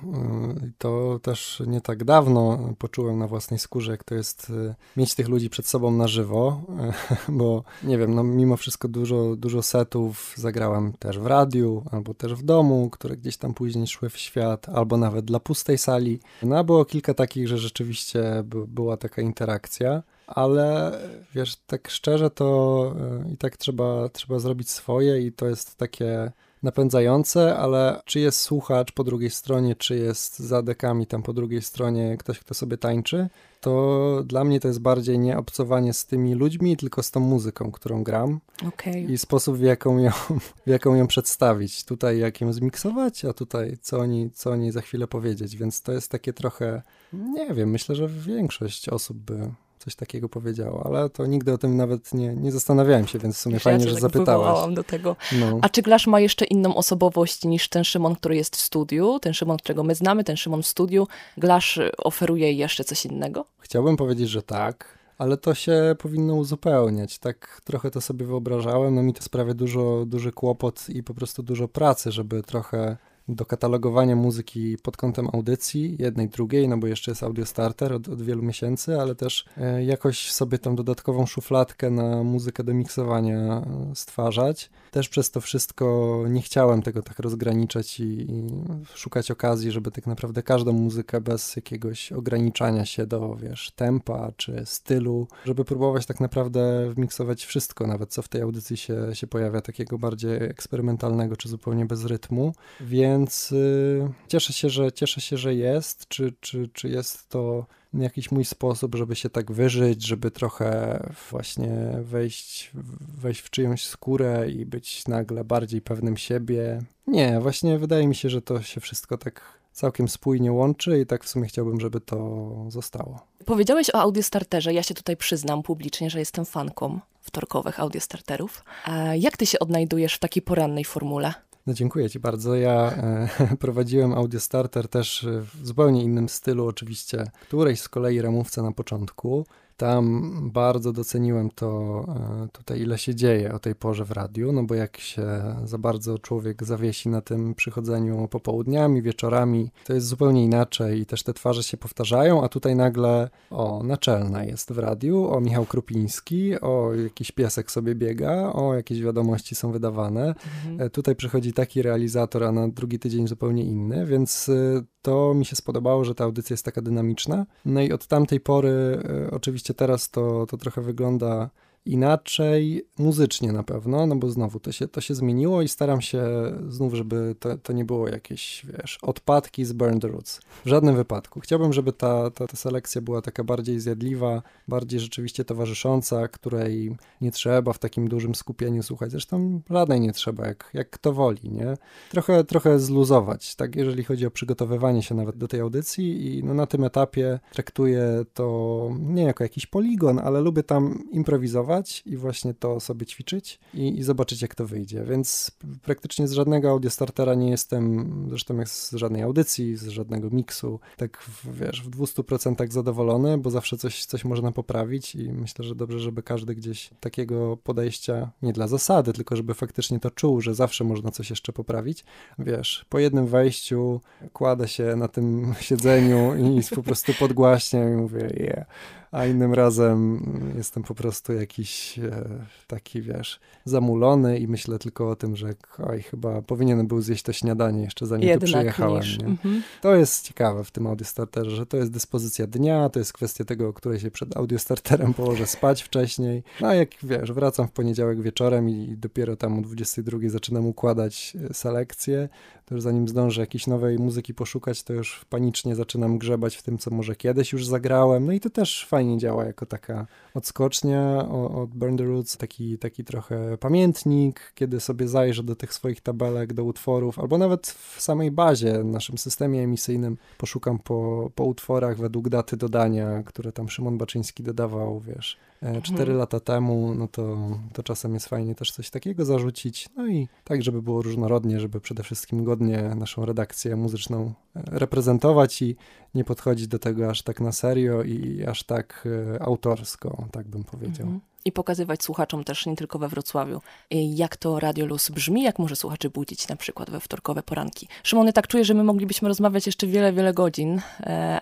y, 0.65 0.71
to 0.77 1.19
też 1.23 1.63
nie 1.67 1.81
tak 1.81 2.03
dawno 2.03 2.73
poczułem 2.77 3.19
na 3.19 3.27
własnej 3.27 3.59
skórze, 3.59 3.91
jak 3.91 4.03
to 4.03 4.15
jest 4.15 4.49
y, 4.49 4.75
mieć 4.97 5.15
tych 5.15 5.27
ludzi 5.29 5.49
przed 5.49 5.67
sobą 5.67 5.91
na 5.91 6.07
żywo, 6.07 6.61
bo 7.29 7.63
nie 7.83 7.97
wiem, 7.97 8.15
no 8.15 8.23
mimo 8.23 8.57
wszystko 8.57 8.87
dużo, 8.87 9.35
dużo 9.35 9.61
setów 9.61 10.33
zagrałem 10.37 10.93
też 10.93 11.19
w 11.19 11.25
radiu, 11.25 11.83
albo 11.91 12.13
też 12.13 12.33
w 12.33 12.43
domu, 12.43 12.89
które 12.89 13.17
gdzieś 13.17 13.37
tam 13.37 13.53
później 13.53 13.87
szły 13.87 14.09
w 14.09 14.17
świat, 14.17 14.69
albo 14.69 14.97
nawet 14.97 15.25
dla 15.25 15.39
pustej 15.39 15.77
sali. 15.77 16.19
No 16.43 16.63
było 16.63 16.85
kilka 16.85 17.13
takich, 17.13 17.47
że 17.47 17.57
rzeczywiście 17.57 18.43
była 18.67 18.97
taka 18.97 19.21
interakcja 19.21 20.03
ale 20.29 20.99
wiesz, 21.35 21.55
tak 21.55 21.89
szczerze 21.89 22.29
to 22.29 22.93
y, 23.27 23.33
i 23.33 23.37
tak 23.37 23.57
trzeba, 23.57 24.09
trzeba 24.09 24.39
zrobić 24.39 24.69
swoje 24.69 25.21
i 25.21 25.31
to 25.31 25.47
jest 25.47 25.75
takie 25.75 26.31
napędzające, 26.63 27.57
ale 27.57 28.01
czy 28.05 28.19
jest 28.19 28.41
słuchacz 28.41 28.91
po 28.91 29.03
drugiej 29.03 29.29
stronie, 29.29 29.75
czy 29.75 29.97
jest 29.97 30.39
za 30.39 30.61
dekami 30.61 31.07
tam 31.07 31.23
po 31.23 31.33
drugiej 31.33 31.61
stronie 31.61 32.17
ktoś, 32.17 32.39
kto 32.39 32.53
sobie 32.53 32.77
tańczy, 32.77 33.29
to 33.61 34.23
dla 34.25 34.43
mnie 34.43 34.59
to 34.59 34.67
jest 34.67 34.81
bardziej 34.81 35.19
nie 35.19 35.37
obcowanie 35.37 35.93
z 35.93 36.05
tymi 36.05 36.35
ludźmi, 36.35 36.77
tylko 36.77 37.03
z 37.03 37.11
tą 37.11 37.19
muzyką, 37.19 37.71
którą 37.71 38.03
gram 38.03 38.39
okay. 38.67 39.01
i 39.01 39.17
sposób, 39.17 39.57
w 39.57 39.61
jaką, 39.61 39.97
ją, 39.97 40.11
w 40.65 40.69
jaką 40.69 40.95
ją 40.95 41.07
przedstawić. 41.07 41.83
Tutaj 41.83 42.19
jak 42.19 42.41
ją 42.41 42.53
zmiksować, 42.53 43.25
a 43.25 43.33
tutaj 43.33 43.77
co 43.81 43.99
oni, 43.99 44.31
co 44.31 44.51
oni 44.51 44.71
za 44.71 44.81
chwilę 44.81 45.07
powiedzieć, 45.07 45.57
więc 45.57 45.81
to 45.81 45.91
jest 45.91 46.11
takie 46.11 46.33
trochę, 46.33 46.81
nie 47.13 47.53
wiem, 47.53 47.69
myślę, 47.69 47.95
że 47.95 48.07
większość 48.07 48.89
osób 48.89 49.17
by 49.17 49.51
coś 49.79 49.95
takiego 49.95 50.29
powiedziało, 50.29 50.85
ale 50.85 51.09
to 51.09 51.25
nigdy 51.25 51.53
o 51.53 51.57
tym 51.57 51.77
nawet 51.77 52.13
nie, 52.13 52.35
nie 52.35 52.51
zastanawiałem 52.51 53.07
się, 53.07 53.19
więc 53.19 53.35
w 53.35 53.39
sumie 53.39 53.59
fajnie, 53.59 53.83
ja 53.83 53.89
że 53.89 53.95
tak 53.95 54.01
zapytałaś. 54.01 54.73
do 54.73 54.83
tego. 54.83 55.15
No. 55.39 55.59
A 55.61 55.69
czy 55.69 55.81
Glasz 55.81 56.07
ma 56.07 56.19
jeszcze 56.19 56.45
inną 56.45 56.75
osobowość 56.75 57.45
niż 57.45 57.69
ten 57.69 57.83
Szymon, 57.83 58.15
który 58.15 58.35
jest 58.35 58.55
w 58.55 58.61
studiu, 58.61 59.19
ten 59.19 59.33
Szymon, 59.33 59.57
którego 59.57 59.83
my 59.83 59.95
znamy, 59.95 60.23
ten 60.23 60.37
Szymon 60.37 60.63
w 60.63 60.67
studiu? 60.67 61.07
Glasz 61.37 61.79
oferuje 61.97 62.53
jeszcze 62.53 62.83
coś 62.83 63.05
innego? 63.05 63.45
Chciałbym 63.59 63.97
powiedzieć, 63.97 64.29
że 64.29 64.41
tak. 64.41 64.99
Ale 65.17 65.37
to 65.37 65.53
się 65.53 65.95
powinno 65.99 66.35
uzupełniać. 66.35 67.19
Tak 67.19 67.61
trochę 67.63 67.91
to 67.91 68.01
sobie 68.01 68.25
wyobrażałem. 68.25 68.95
No 68.95 69.03
mi 69.03 69.13
to 69.13 69.23
sprawia 69.23 69.53
dużo, 69.53 70.05
duży 70.05 70.31
kłopot 70.31 70.89
i 70.89 71.03
po 71.03 71.13
prostu 71.13 71.43
dużo 71.43 71.67
pracy, 71.67 72.11
żeby 72.11 72.43
trochę 72.43 72.97
do 73.29 73.45
katalogowania 73.45 74.15
muzyki 74.15 74.77
pod 74.83 74.97
kątem 74.97 75.27
audycji, 75.33 75.95
jednej, 75.99 76.29
drugiej, 76.29 76.67
no 76.67 76.77
bo 76.77 76.87
jeszcze 76.87 77.11
jest 77.11 77.23
Audio 77.23 77.45
Starter 77.45 77.93
od, 77.93 78.07
od 78.07 78.21
wielu 78.21 78.43
miesięcy, 78.43 79.01
ale 79.01 79.15
też 79.15 79.45
e, 79.57 79.83
jakoś 79.83 80.31
sobie 80.31 80.59
tą 80.59 80.75
dodatkową 80.75 81.25
szufladkę 81.25 81.89
na 81.89 82.23
muzykę 82.23 82.63
do 82.63 82.73
miksowania 82.73 83.37
e, 83.37 83.91
stwarzać. 83.95 84.69
Też 84.91 85.09
przez 85.09 85.31
to 85.31 85.41
wszystko 85.41 86.15
nie 86.29 86.41
chciałem 86.41 86.81
tego 86.81 87.01
tak 87.01 87.19
rozgraniczać 87.19 87.99
i, 87.99 88.03
i 88.03 88.47
szukać 88.95 89.31
okazji, 89.31 89.71
żeby 89.71 89.91
tak 89.91 90.07
naprawdę 90.07 90.43
każdą 90.43 90.73
muzykę 90.73 91.21
bez 91.21 91.55
jakiegoś 91.55 92.11
ograniczania 92.11 92.85
się 92.85 93.05
do, 93.05 93.35
wiesz, 93.35 93.71
tempa 93.75 94.31
czy 94.37 94.61
stylu, 94.65 95.27
żeby 95.45 95.65
próbować 95.65 96.05
tak 96.05 96.19
naprawdę 96.19 96.89
wmiksować 96.93 97.45
wszystko, 97.45 97.87
nawet 97.87 98.09
co 98.09 98.21
w 98.21 98.27
tej 98.27 98.41
audycji 98.41 98.77
się, 98.77 98.95
się 99.13 99.27
pojawia, 99.27 99.61
takiego 99.61 99.97
bardziej 99.97 100.43
eksperymentalnego 100.43 101.37
czy 101.37 101.49
zupełnie 101.49 101.85
bez 101.85 102.05
rytmu. 102.05 102.53
Więc 102.81 103.18
y, 103.51 104.09
cieszę 104.27 104.53
się, 104.53 104.69
że 104.69 104.91
cieszę 104.91 105.21
się, 105.21 105.37
że 105.37 105.55
jest. 105.55 106.07
Czy, 106.07 106.33
czy, 106.39 106.69
czy 106.73 106.89
jest 106.89 107.29
to 107.29 107.65
jakiś 107.93 108.31
mój 108.31 108.45
sposób, 108.45 108.95
żeby 108.95 109.15
się 109.15 109.29
tak 109.29 109.51
wyżyć, 109.51 110.07
żeby 110.07 110.31
trochę 110.31 110.99
właśnie 111.31 111.91
wejść, 112.01 112.71
wejść 113.17 113.41
w 113.41 113.49
czyjąś 113.49 113.85
skórę 113.85 114.49
i 114.49 114.65
być 114.65 115.07
nagle 115.07 115.43
bardziej 115.43 115.81
pewnym 115.81 116.17
siebie. 116.17 116.81
Nie, 117.07 117.39
właśnie 117.39 117.77
wydaje 117.77 118.07
mi 118.07 118.15
się, 118.15 118.29
że 118.29 118.41
to 118.41 118.61
się 118.61 118.81
wszystko 118.81 119.17
tak 119.17 119.59
całkiem 119.71 120.07
spójnie 120.07 120.51
łączy 120.51 120.99
i 120.99 121.05
tak 121.05 121.23
w 121.23 121.29
sumie 121.29 121.47
chciałbym, 121.47 121.79
żeby 121.79 122.01
to 122.01 122.49
zostało. 122.69 123.19
Powiedziałeś 123.45 123.89
o 123.89 123.99
Audiostarterze. 123.99 124.73
Ja 124.73 124.83
się 124.83 124.93
tutaj 124.93 125.17
przyznam 125.17 125.63
publicznie, 125.63 126.09
że 126.09 126.19
jestem 126.19 126.45
fanką 126.45 126.99
wtorkowych 127.21 127.79
Audiostarterów. 127.79 128.63
A 128.85 129.15
jak 129.15 129.37
ty 129.37 129.45
się 129.45 129.59
odnajdujesz 129.59 130.13
w 130.13 130.19
takiej 130.19 130.43
porannej 130.43 130.85
formule? 130.85 131.33
No 131.69 131.75
dziękuję 131.75 132.09
Ci 132.09 132.19
bardzo. 132.19 132.55
Ja 132.55 132.91
e, 132.91 133.29
prowadziłem 133.59 134.13
Audio 134.13 134.39
Starter 134.39 134.87
też 134.87 135.27
w 135.41 135.67
zupełnie 135.67 136.03
innym 136.03 136.29
stylu, 136.29 136.67
oczywiście, 136.67 137.31
którejś 137.41 137.81
z 137.81 137.89
kolei 137.89 138.21
ramówce 138.21 138.61
na 138.61 138.71
początku. 138.71 139.45
Tam 139.79 140.31
bardzo 140.53 140.93
doceniłem 140.93 141.49
to 141.49 142.05
e, 142.43 142.47
tutaj, 142.51 142.81
ile 142.81 142.97
się 142.97 143.15
dzieje 143.15 143.53
o 143.53 143.59
tej 143.59 143.75
porze 143.75 144.05
w 144.05 144.11
radiu, 144.11 144.51
no 144.51 144.63
bo 144.63 144.75
jak 144.75 144.97
się 144.97 145.25
za 145.63 145.77
bardzo 145.77 146.19
człowiek 146.19 146.63
zawiesi 146.63 147.09
na 147.09 147.21
tym 147.21 147.55
przychodzeniu 147.55 148.27
popołudniami, 148.27 149.01
wieczorami, 149.01 149.71
to 149.85 149.93
jest 149.93 150.07
zupełnie 150.07 150.43
inaczej 150.43 150.99
i 150.99 151.05
też 151.05 151.23
te 151.23 151.33
twarze 151.33 151.63
się 151.63 151.77
powtarzają, 151.77 152.43
a 152.43 152.49
tutaj 152.49 152.75
nagle 152.75 153.29
o, 153.49 153.81
naczelna 153.83 154.43
jest 154.43 154.73
w 154.73 154.77
radiu, 154.77 155.31
o 155.31 155.41
Michał 155.41 155.65
Krupiński, 155.65 156.61
o 156.61 156.93
jakiś 157.03 157.31
piesek 157.31 157.71
sobie 157.71 157.95
biega, 157.95 158.53
o 158.53 158.73
jakieś 158.73 159.01
wiadomości 159.01 159.55
są 159.55 159.71
wydawane. 159.71 160.27
Mhm. 160.27 160.81
E, 160.81 160.89
tutaj 160.89 161.15
przychodzi 161.15 161.53
taki 161.53 161.81
realizator, 161.81 162.43
a 162.43 162.51
na 162.51 162.67
drugi 162.67 162.99
tydzień 162.99 163.27
zupełnie 163.27 163.63
inny, 163.63 164.05
więc 164.05 164.49
e, 164.49 164.81
to 165.01 165.33
mi 165.33 165.45
się 165.45 165.55
spodobało, 165.55 166.05
że 166.05 166.15
ta 166.15 166.23
audycja 166.23 166.53
jest 166.53 166.65
taka 166.65 166.81
dynamiczna. 166.81 167.45
No 167.65 167.81
i 167.81 167.91
od 167.91 168.07
tamtej 168.07 168.39
pory 168.39 168.99
oczywiście 169.31 169.68
oczywiście 169.68 169.68
teraz 169.73 170.09
to, 170.09 170.45
to 170.45 170.57
trochę 170.57 170.81
wygląda 170.81 171.49
inaczej, 171.85 172.85
muzycznie 172.97 173.51
na 173.51 173.63
pewno, 173.63 174.07
no 174.07 174.15
bo 174.15 174.29
znowu 174.29 174.59
to 174.59 174.71
się, 174.71 174.87
to 174.87 175.01
się 175.01 175.15
zmieniło 175.15 175.61
i 175.61 175.67
staram 175.67 176.01
się 176.01 176.23
znów, 176.67 176.93
żeby 176.93 177.35
to, 177.39 177.57
to 177.57 177.73
nie 177.73 177.85
było 177.85 178.07
jakieś, 178.07 178.65
wiesz, 178.65 178.97
odpadki 179.01 179.65
z 179.65 179.73
Burn 179.73 179.99
the 179.99 180.07
Roots. 180.07 180.39
W 180.65 180.69
żadnym 180.69 180.95
wypadku. 180.95 181.39
Chciałbym, 181.39 181.73
żeby 181.73 181.93
ta, 181.93 182.31
ta, 182.31 182.47
ta 182.47 182.57
selekcja 182.57 183.01
była 183.01 183.21
taka 183.21 183.43
bardziej 183.43 183.79
zjadliwa, 183.79 184.41
bardziej 184.67 184.99
rzeczywiście 184.99 185.45
towarzysząca, 185.45 186.27
której 186.27 186.95
nie 187.21 187.31
trzeba 187.31 187.73
w 187.73 187.79
takim 187.79 188.07
dużym 188.07 188.35
skupieniu 188.35 188.83
słuchać. 188.83 189.11
Zresztą 189.11 189.61
żadnej 189.69 189.99
nie 190.01 190.13
trzeba, 190.13 190.47
jak, 190.47 190.69
jak 190.73 190.89
kto 190.89 191.13
woli, 191.13 191.49
nie? 191.51 191.77
Trochę, 192.09 192.43
trochę 192.43 192.79
zluzować, 192.79 193.55
tak, 193.55 193.75
jeżeli 193.75 194.03
chodzi 194.03 194.25
o 194.25 194.31
przygotowywanie 194.31 195.03
się 195.03 195.15
nawet 195.15 195.37
do 195.37 195.47
tej 195.47 195.59
audycji 195.59 196.37
i 196.37 196.43
no, 196.43 196.53
na 196.53 196.67
tym 196.67 196.83
etapie 196.83 197.39
traktuję 197.53 198.25
to 198.33 198.89
nie 198.99 199.23
jako 199.23 199.43
jakiś 199.43 199.65
poligon, 199.65 200.19
ale 200.19 200.41
lubię 200.41 200.63
tam 200.63 201.03
improwizować, 201.11 201.68
i 202.05 202.17
właśnie 202.17 202.53
to 202.53 202.79
sobie 202.79 203.05
ćwiczyć 203.05 203.59
i, 203.73 203.99
i, 203.99 204.03
zobaczyć, 204.03 204.41
jak 204.41 204.55
to 204.55 204.65
wyjdzie. 204.65 205.03
Więc 205.03 205.51
praktycznie 205.83 206.27
z 206.27 206.31
żadnego 206.31 206.69
audiostartera 206.69 207.35
nie 207.35 207.49
jestem, 207.49 208.25
zresztą 208.29 208.57
jak 208.57 208.69
z 208.69 208.93
żadnej 208.93 209.21
audycji, 209.21 209.77
z 209.77 209.87
żadnego 209.87 210.29
miksu, 210.29 210.79
tak 210.97 211.21
w, 211.21 211.59
wiesz, 211.59 211.83
w 211.83 211.89
200% 211.89 212.71
zadowolony, 212.71 213.37
bo 213.37 213.49
zawsze 213.49 213.77
coś, 213.77 214.05
coś 214.05 214.25
można 214.25 214.51
poprawić 214.51 215.15
i 215.15 215.33
myślę, 215.33 215.65
że 215.65 215.75
dobrze, 215.75 215.99
żeby 215.99 216.23
każdy 216.23 216.55
gdzieś 216.55 216.89
takiego 216.99 217.57
podejścia, 217.57 218.31
nie 218.41 218.53
dla 218.53 218.67
zasady, 218.67 219.13
tylko 219.13 219.35
żeby 219.35 219.53
faktycznie 219.53 219.99
to 219.99 220.11
czuł, 220.11 220.41
że 220.41 220.55
zawsze 220.55 220.83
można 220.83 221.11
coś 221.11 221.29
jeszcze 221.29 221.53
poprawić. 221.53 222.05
Wiesz, 222.39 222.85
po 222.89 222.99
jednym 222.99 223.27
wejściu 223.27 224.01
kładę 224.33 224.67
się 224.67 224.95
na 224.95 225.07
tym 225.07 225.53
siedzeniu 225.61 226.35
i 226.35 226.75
po 226.75 226.83
prostu 226.83 227.13
podgłaśniam 227.13 227.93
i 227.93 227.95
mówię, 227.95 228.29
yeah 228.39 228.65
a 229.11 229.25
innym 229.25 229.53
razem 229.53 230.23
jestem 230.57 230.83
po 230.83 230.95
prostu 230.95 231.33
jakiś 231.33 231.99
e, 231.99 232.25
taki, 232.67 233.01
wiesz, 233.01 233.39
zamulony 233.65 234.39
i 234.39 234.47
myślę 234.47 234.79
tylko 234.79 235.09
o 235.09 235.15
tym, 235.15 235.35
że 235.35 235.53
oj, 235.83 236.01
chyba 236.01 236.41
powinienem 236.41 236.87
był 236.87 237.01
zjeść 237.01 237.23
to 237.23 237.33
śniadanie 237.33 237.81
jeszcze 237.83 238.05
zanim 238.05 238.27
Jednak 238.27 238.49
tu 238.49 238.53
przyjechałem. 238.53 239.03
Mhm. 239.25 239.63
To 239.81 239.95
jest 239.95 240.27
ciekawe 240.27 240.63
w 240.63 240.71
tym 240.71 240.87
audiostarterze, 240.87 241.51
że 241.55 241.65
to 241.65 241.77
jest 241.77 241.91
dyspozycja 241.91 242.47
dnia, 242.47 242.89
to 242.89 242.99
jest 242.99 243.13
kwestia 243.13 243.45
tego, 243.45 243.67
o 243.67 243.73
której 243.73 243.99
się 243.99 244.11
przed 244.11 244.37
audiostarterem 244.37 245.13
położę 245.13 245.47
spać 245.47 245.81
wcześniej. 245.83 246.43
No 246.61 246.67
a 246.67 246.75
jak 246.75 246.89
wiesz, 247.03 247.31
wracam 247.31 247.67
w 247.67 247.71
poniedziałek 247.71 248.21
wieczorem 248.21 248.69
i 248.69 248.95
dopiero 248.97 249.35
tam 249.35 249.59
o 249.59 249.61
22 249.61 250.17
zaczynam 250.27 250.65
układać 250.65 251.37
e, 251.49 251.53
selekcję, 251.53 252.29
to 252.69 252.75
już 252.75 252.83
zanim 252.83 253.07
zdążę 253.07 253.41
jakiejś 253.41 253.67
nowej 253.67 253.99
muzyki 253.99 254.33
poszukać, 254.33 254.83
to 254.83 254.93
już 254.93 255.25
panicznie 255.29 255.75
zaczynam 255.75 256.17
grzebać 256.17 256.55
w 256.55 256.63
tym, 256.63 256.77
co 256.77 256.91
może 256.91 257.15
kiedyś 257.15 257.53
już 257.53 257.65
zagrałem. 257.65 258.25
No 258.25 258.31
i 258.31 258.39
to 258.39 258.49
też 258.49 258.85
fajnie 258.85 259.17
działa 259.17 259.45
jako 259.45 259.65
taka 259.65 260.07
odskocznia 260.33 261.29
od 261.29 261.69
Burn 261.69 261.97
the 261.97 262.03
Roots, 262.03 262.37
taki, 262.37 262.77
taki 262.77 263.03
trochę 263.03 263.57
pamiętnik, 263.57 264.51
kiedy 264.55 264.79
sobie 264.79 265.07
zajrzę 265.07 265.43
do 265.43 265.55
tych 265.55 265.73
swoich 265.73 266.01
tabelek, 266.01 266.53
do 266.53 266.63
utworów, 266.63 267.19
albo 267.19 267.37
nawet 267.37 267.67
w 267.67 268.01
samej 268.01 268.31
bazie, 268.31 268.83
naszym 268.83 269.17
systemie 269.17 269.63
emisyjnym 269.63 270.17
poszukam 270.37 270.79
po, 270.79 271.31
po 271.35 271.43
utworach 271.43 271.97
według 271.97 272.29
daty 272.29 272.57
dodania, 272.57 273.23
które 273.23 273.51
tam 273.51 273.69
Szymon 273.69 273.97
Baczyński 273.97 274.43
dodawał, 274.43 274.99
wiesz, 274.99 275.37
E, 275.61 275.81
cztery 275.81 276.01
mhm. 276.01 276.17
lata 276.17 276.39
temu, 276.39 276.95
no 276.95 277.07
to, 277.07 277.37
to 277.73 277.83
czasem 277.83 278.13
jest 278.13 278.27
fajnie 278.27 278.55
też 278.55 278.71
coś 278.71 278.89
takiego 278.89 279.25
zarzucić. 279.25 279.89
No 279.95 280.07
i 280.07 280.27
tak, 280.43 280.63
żeby 280.63 280.81
było 280.81 281.01
różnorodnie, 281.01 281.59
żeby 281.59 281.81
przede 281.81 282.03
wszystkim 282.03 282.43
godnie 282.43 282.81
naszą 282.95 283.25
redakcję 283.25 283.75
muzyczną 283.75 284.33
e, 284.55 284.61
reprezentować 284.65 285.61
i 285.61 285.75
nie 286.15 286.23
podchodzić 286.23 286.67
do 286.67 286.79
tego 286.79 287.09
aż 287.09 287.21
tak 287.21 287.41
na 287.41 287.51
serio 287.51 288.03
i 288.03 288.45
aż 288.45 288.63
tak 288.63 289.07
e, 289.35 289.43
autorsko, 289.43 290.27
tak 290.31 290.47
bym 290.47 290.63
powiedział. 290.63 291.07
Mhm 291.07 291.29
i 291.45 291.51
pokazywać 291.51 292.03
słuchaczom 292.03 292.43
też 292.43 292.65
nie 292.65 292.75
tylko 292.75 292.99
we 292.99 293.07
Wrocławiu, 293.07 293.61
jak 293.91 294.37
to 294.37 294.59
Radio 294.59 294.85
Luz 294.85 295.09
brzmi, 295.09 295.43
jak 295.43 295.59
może 295.59 295.75
słuchaczy 295.75 296.09
budzić 296.09 296.47
na 296.47 296.55
przykład 296.55 296.89
we 296.89 296.99
wtorkowe 296.99 297.43
poranki. 297.43 297.87
Szymony, 298.03 298.33
tak 298.33 298.47
czuję, 298.47 298.65
że 298.65 298.73
my 298.73 298.83
moglibyśmy 298.83 299.27
rozmawiać 299.27 299.65
jeszcze 299.65 299.87
wiele, 299.87 300.13
wiele 300.13 300.33
godzin, 300.33 300.81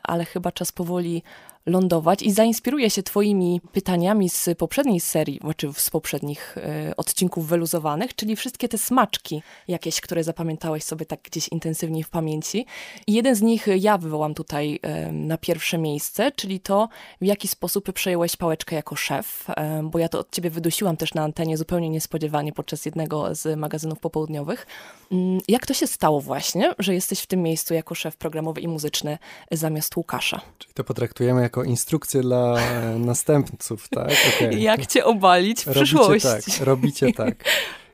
ale 0.04 0.26
chyba 0.26 0.52
czas 0.52 0.72
powoli 0.72 1.24
lądować 1.68 2.22
i 2.22 2.32
zainspiruję 2.32 2.90
się 2.90 3.04
Twoimi 3.04 3.62
pytaniami 3.72 4.30
z 4.30 4.50
poprzedniej 4.58 5.00
serii, 5.00 5.40
czy 5.58 5.74
z 5.74 5.90
poprzednich 5.90 6.58
e, 6.58 6.94
odcinków 6.98 7.48
wyluzowanych, 7.48 8.16
czyli 8.16 8.36
wszystkie 8.36 8.70
te 8.70 8.78
smaczki 8.78 9.42
jakieś, 9.68 10.02
które 10.02 10.24
zapamiętałeś 10.24 10.84
sobie 10.84 11.06
tak 11.06 11.22
gdzieś 11.22 11.48
intensywniej 11.48 12.04
w 12.04 12.10
pamięci. 12.10 12.66
I 13.08 13.14
jeden 13.14 13.36
z 13.36 13.42
nich 13.42 13.68
ja 13.80 13.98
wywołam 13.98 14.34
tutaj 14.34 14.57
e, 14.64 15.12
na 15.12 15.38
pierwsze 15.38 15.78
miejsce, 15.78 16.32
czyli 16.32 16.60
to, 16.60 16.90
w 17.22 17.26
jaki 17.26 17.48
sposób 17.48 17.94
przejąłeś 17.94 18.36
pałeczkę 18.36 18.76
jako 18.76 18.96
szef, 18.96 19.46
e, 19.50 19.84
bo 19.84 20.00
ja 20.00 20.10
to 20.10 20.20
od 20.20 20.32
Ciebie 20.32 20.50
wydusiłam 20.50 20.98
też 20.98 21.14
na 21.14 21.24
antenie 21.24 21.58
zupełnie 21.58 21.90
niespodziewanie 21.90 22.54
podczas 22.54 22.86
jednego 22.86 23.36
z 23.36 23.60
magazynów 23.60 24.00
popołudniowych. 24.00 24.68
Mm, 25.12 25.40
jak 25.48 25.66
to 25.66 25.74
się 25.74 25.88
stało 25.88 26.22
właśnie, 26.22 26.74
że 26.80 26.94
jesteś 26.94 27.20
w 27.20 27.28
tym 27.28 27.42
miejscu 27.42 27.74
jako 27.74 27.96
szef 27.96 28.18
programowy 28.18 28.62
i 28.62 28.68
muzyczny 28.68 29.18
zamiast 29.52 29.98
Łukasza? 29.98 30.42
Czyli 30.58 30.74
to 30.74 30.84
potraktujemy 30.84 31.42
jako 31.42 31.64
instrukcję 31.64 32.22
dla 32.22 32.56
następców, 32.98 33.90
tak? 33.90 34.12
Okay. 34.38 34.54
Jak 34.60 34.86
cię 34.86 35.06
obalić 35.06 35.64
w 35.64 35.68
robicie 35.68 35.84
przyszłości. 35.84 36.52
Tak, 36.52 36.68
robicie 36.68 37.14
tak. 37.14 37.44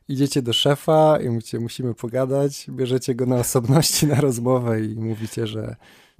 Idziecie 0.09 0.41
do 0.41 0.53
szefa 0.53 1.19
i 1.21 1.29
mówicie, 1.29 1.59
musimy 1.59 1.93
pogadać, 1.93 2.65
bierzecie 2.69 3.15
go 3.15 3.25
na 3.25 3.35
osobności 3.35 4.07
na 4.07 4.21
rozmowę 4.21 4.81
i 4.81 4.95
mówicie, 4.95 5.47
że 5.47 5.75